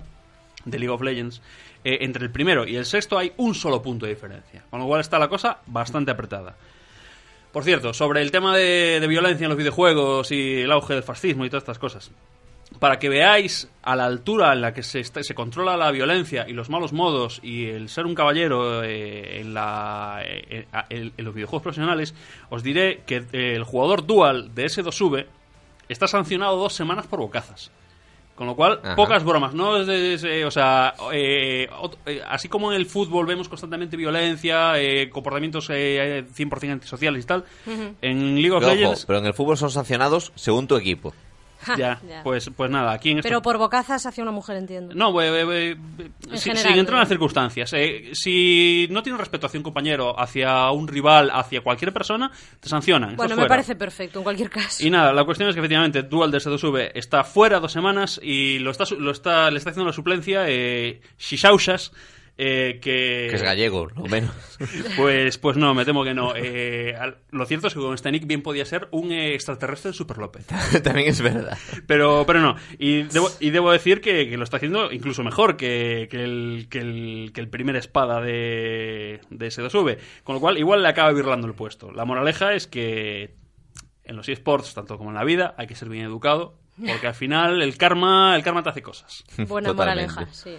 de 0.63 0.79
League 0.79 0.93
of 0.93 1.01
Legends, 1.01 1.41
eh, 1.83 1.97
entre 1.99 2.23
el 2.23 2.31
primero 2.31 2.65
y 2.65 2.77
el 2.77 2.85
sexto 2.85 3.17
hay 3.17 3.33
un 3.35 3.55
solo 3.55 3.81
punto 3.81 4.05
de 4.05 4.13
diferencia. 4.13 4.63
Con 4.69 4.79
lo 4.79 4.87
cual 4.87 5.01
está 5.01 5.19
la 5.19 5.27
cosa 5.27 5.57
bastante 5.65 6.11
apretada. 6.11 6.55
Por 7.51 7.65
cierto, 7.65 7.93
sobre 7.93 8.21
el 8.21 8.31
tema 8.31 8.55
de, 8.55 9.01
de 9.01 9.07
violencia 9.07 9.43
en 9.43 9.49
los 9.49 9.57
videojuegos 9.57 10.31
y 10.31 10.61
el 10.61 10.71
auge 10.71 10.93
del 10.93 11.03
fascismo 11.03 11.43
y 11.43 11.49
todas 11.49 11.63
estas 11.63 11.77
cosas. 11.77 12.09
Para 12.83 12.99
que 12.99 13.07
veáis 13.07 13.69
a 13.81 13.95
la 13.95 14.03
altura 14.03 14.51
en 14.51 14.59
la 14.59 14.73
que 14.73 14.83
se, 14.83 14.99
está- 14.99 15.23
se 15.23 15.33
controla 15.33 15.77
la 15.77 15.89
violencia 15.91 16.45
y 16.49 16.51
los 16.51 16.69
malos 16.69 16.91
modos 16.91 17.39
y 17.41 17.67
el 17.69 17.87
ser 17.87 18.05
un 18.05 18.13
caballero 18.13 18.83
eh, 18.83 19.39
en, 19.39 19.53
la, 19.53 20.19
eh, 20.25 20.65
en- 20.89 21.13
en 21.15 21.23
los 21.25 21.33
videojuegos 21.33 21.63
profesionales, 21.63 22.13
os 22.49 22.61
diré 22.61 23.01
que 23.05 23.23
eh, 23.31 23.53
el 23.55 23.63
jugador 23.63 24.05
dual 24.05 24.53
de 24.53 24.65
S2V 24.65 25.25
está 25.87 26.07
sancionado 26.07 26.57
dos 26.57 26.73
semanas 26.73 27.07
por 27.07 27.19
bocazas. 27.19 27.71
Con 28.35 28.47
lo 28.47 28.55
cual, 28.57 28.81
Ajá. 28.83 28.95
pocas 28.97 29.23
bromas, 29.23 29.53
¿no? 29.53 29.77
Es 29.77 29.87
de- 29.87 30.13
es, 30.15 30.23
eh, 30.25 30.43
o 30.43 30.51
sea, 30.51 30.93
eh, 31.13 31.69
eh, 32.05 32.21
así 32.27 32.49
como 32.49 32.69
en 32.73 32.75
el 32.77 32.85
fútbol 32.85 33.25
vemos 33.25 33.47
constantemente 33.47 33.95
violencia, 33.95 34.73
eh, 34.77 35.09
comportamientos 35.09 35.69
eh, 35.69 36.25
100% 36.35 36.71
antisociales 36.73 37.23
y 37.23 37.27
tal, 37.27 37.45
en 38.01 38.35
League 38.35 38.51
of 38.51 38.59
Pero, 38.59 38.71
ojo, 38.73 38.75
Legends... 38.75 39.05
pero 39.05 39.19
en 39.19 39.25
el 39.27 39.33
fútbol 39.33 39.55
son 39.55 39.71
sancionados 39.71 40.33
según 40.35 40.67
tu 40.67 40.75
equipo. 40.75 41.13
Ya, 41.77 41.99
Ya. 42.07 42.23
Pues, 42.23 42.49
pues 42.55 42.69
nada, 42.71 42.91
aquí 42.91 43.11
en 43.11 43.19
esto... 43.19 43.27
Pero 43.29 43.41
por 43.41 43.57
bocazas 43.57 44.05
hacia 44.05 44.21
una 44.23 44.31
mujer, 44.31 44.57
entiendo. 44.57 44.93
No, 44.95 45.09
we- 45.09 45.31
we- 45.31 45.45
we- 45.45 45.69
En 45.71 46.37
si- 46.37 46.49
general, 46.49 46.71
sin 46.71 46.79
entrar 46.79 46.79
en 46.79 46.85
¿no? 46.93 46.97
las 46.99 47.09
circunstancias. 47.09 47.73
Eh, 47.73 48.09
si 48.13 48.87
no 48.91 49.01
tienes 49.03 49.19
respeto 49.19 49.47
hacia 49.47 49.59
un 49.59 49.63
compañero, 49.63 50.19
hacia 50.19 50.69
un 50.71 50.87
rival, 50.87 51.29
hacia 51.33 51.61
cualquier 51.61 51.93
persona, 51.93 52.31
te 52.59 52.69
sancionan. 52.69 53.15
Bueno, 53.15 53.35
me 53.35 53.41
fuera. 53.41 53.49
parece 53.49 53.75
perfecto, 53.75 54.19
en 54.19 54.23
cualquier 54.23 54.49
caso. 54.49 54.85
Y 54.85 54.89
nada, 54.89 55.13
la 55.13 55.23
cuestión 55.25 55.49
es 55.49 55.55
que 55.55 55.59
efectivamente 55.61 56.03
Dual 56.03 56.31
de 56.31 56.37
S2V 56.39 56.91
está 56.95 57.23
fuera 57.23 57.59
dos 57.59 57.71
semanas 57.71 58.19
y 58.21 58.59
lo 58.59 58.71
está, 58.71 58.83
lo 58.97 59.11
está, 59.11 59.49
le 59.51 59.57
está 59.57 59.69
haciendo 59.71 59.87
la 59.87 59.93
suplencia 59.93 60.43
eh, 60.47 61.01
Shishaushas, 61.17 61.91
eh, 62.35 62.79
que... 62.81 63.27
Que 63.29 63.35
es 63.35 63.41
gallego, 63.43 63.87
lo 63.87 64.05
menos. 64.05 64.33
Pues, 64.95 65.37
pues 65.37 65.57
no, 65.57 65.73
me 65.73 65.85
temo 65.85 66.03
que 66.03 66.13
no. 66.13 66.33
Eh, 66.35 66.95
lo 67.31 67.45
cierto 67.45 67.67
es 67.67 67.73
que 67.73 67.79
con 67.79 67.93
este 67.93 68.11
nick 68.11 68.25
bien 68.25 68.41
podía 68.41 68.65
ser 68.65 68.87
un 68.91 69.11
extraterrestre 69.11 69.91
de 69.91 69.97
Super 69.97 70.17
López. 70.17 70.45
También 70.83 71.09
es 71.09 71.21
verdad. 71.21 71.57
Pero, 71.85 72.23
pero 72.25 72.39
no. 72.39 72.55
Y 72.77 73.03
debo, 73.03 73.29
y 73.39 73.49
debo 73.49 73.71
decir 73.71 74.01
que, 74.01 74.29
que 74.29 74.37
lo 74.37 74.43
está 74.43 74.57
haciendo 74.57 74.91
incluso 74.91 75.23
mejor 75.23 75.57
que, 75.57 76.07
que 76.09 76.23
el, 76.23 76.67
que, 76.69 76.79
el, 76.79 77.31
que 77.33 77.41
el 77.41 77.49
primer 77.49 77.75
espada 77.75 78.21
de, 78.21 79.19
de 79.29 79.47
S2V. 79.47 79.97
Con 80.23 80.35
lo 80.35 80.41
cual, 80.41 80.57
igual 80.57 80.81
le 80.81 80.89
acaba 80.89 81.11
virlando 81.11 81.47
el 81.47 81.53
puesto. 81.53 81.91
La 81.91 82.05
moraleja 82.05 82.53
es 82.53 82.67
que 82.67 83.35
en 84.03 84.15
los 84.15 84.29
eSports, 84.29 84.73
tanto 84.73 84.97
como 84.97 85.09
en 85.09 85.15
la 85.15 85.23
vida, 85.23 85.55
hay 85.57 85.67
que 85.67 85.75
ser 85.75 85.89
bien 85.89 86.05
educado. 86.05 86.62
Porque 86.77 87.07
al 87.07 87.13
final 87.13 87.61
el 87.61 87.77
karma, 87.77 88.35
el 88.35 88.43
karma 88.43 88.63
te 88.63 88.69
hace 88.69 88.81
cosas. 88.81 89.23
Buena 89.47 89.69
Totalmente. 89.69 90.11
moraleja, 90.13 90.33
sí. 90.33 90.57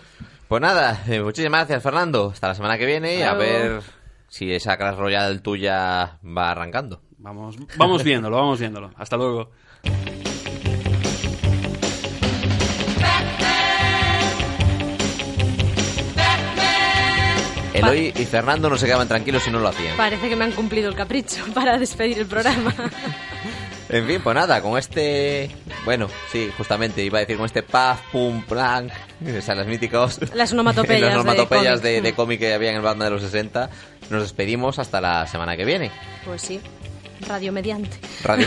Pues 0.48 0.60
nada, 0.62 1.02
eh, 1.08 1.20
muchísimas 1.20 1.60
gracias, 1.60 1.82
Fernando. 1.82 2.30
Hasta 2.32 2.48
la 2.48 2.54
semana 2.54 2.78
que 2.78 2.86
viene 2.86 3.16
y 3.16 3.22
a 3.22 3.34
ver 3.34 3.82
si 4.28 4.52
esa 4.52 4.76
Clash 4.76 4.96
Royale 4.96 5.40
tuya 5.40 6.18
va 6.24 6.50
arrancando. 6.50 7.00
Vamos, 7.18 7.56
vamos 7.76 8.02
viéndolo, 8.04 8.36
vamos 8.36 8.60
viéndolo. 8.60 8.90
Hasta 8.96 9.16
luego. 9.16 9.50
Eloy 17.74 18.12
y 18.16 18.24
Fernando 18.24 18.70
no 18.70 18.78
se 18.78 18.86
quedaban 18.86 19.08
tranquilos 19.08 19.42
si 19.42 19.50
no 19.50 19.58
lo 19.58 19.68
hacían. 19.68 19.96
Parece 19.96 20.28
que 20.28 20.36
me 20.36 20.44
han 20.44 20.52
cumplido 20.52 20.88
el 20.88 20.94
capricho 20.94 21.44
para 21.54 21.76
despedir 21.76 22.18
el 22.20 22.26
programa. 22.26 22.72
En 23.88 24.06
fin, 24.06 24.20
pues 24.22 24.34
nada, 24.34 24.60
con 24.62 24.78
este... 24.78 25.50
Bueno, 25.84 26.08
sí, 26.32 26.50
justamente, 26.56 27.02
iba 27.02 27.18
a 27.18 27.20
decir 27.20 27.36
con 27.36 27.46
este 27.46 27.62
paf, 27.62 28.00
pum, 28.10 28.42
plank, 28.42 28.90
o 29.36 29.40
sea, 29.42 29.54
las 29.54 29.66
míticos... 29.66 30.18
Las 30.34 30.52
onomatopeyas 30.54 31.02
las 31.02 31.10
de 31.14 31.20
onomatopeyas 31.20 31.80
cómic. 31.80 31.82
de, 31.82 32.00
de 32.00 32.12
cómic 32.14 32.40
que 32.40 32.54
había 32.54 32.70
en 32.70 32.76
el 32.76 32.82
banda 32.82 33.04
de 33.04 33.10
los 33.10 33.22
60. 33.22 33.68
Nos 34.10 34.22
despedimos 34.22 34.78
hasta 34.78 35.00
la 35.00 35.26
semana 35.26 35.56
que 35.56 35.64
viene. 35.64 35.90
Pues 36.24 36.42
sí, 36.42 36.60
radio 37.26 37.52
mediante. 37.52 37.96
Radio 38.22 38.46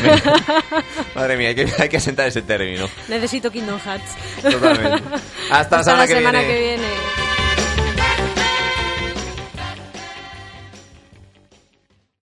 Madre 1.15 1.37
mía, 1.37 1.49
hay 1.49 1.55
que, 1.55 1.67
hay 1.79 1.89
que 1.89 1.97
asentar 1.97 2.27
ese 2.27 2.41
término. 2.41 2.87
Necesito 3.07 3.51
Kingdom 3.51 3.79
Hearts. 3.79 4.15
Totalmente. 4.41 5.03
Hasta 5.51 5.77
la 5.77 5.83
semana 5.83 6.07
que 6.07 6.13
semana 6.13 6.39
viene. 6.39 6.53
que 6.53 6.59
viene. 6.61 7.26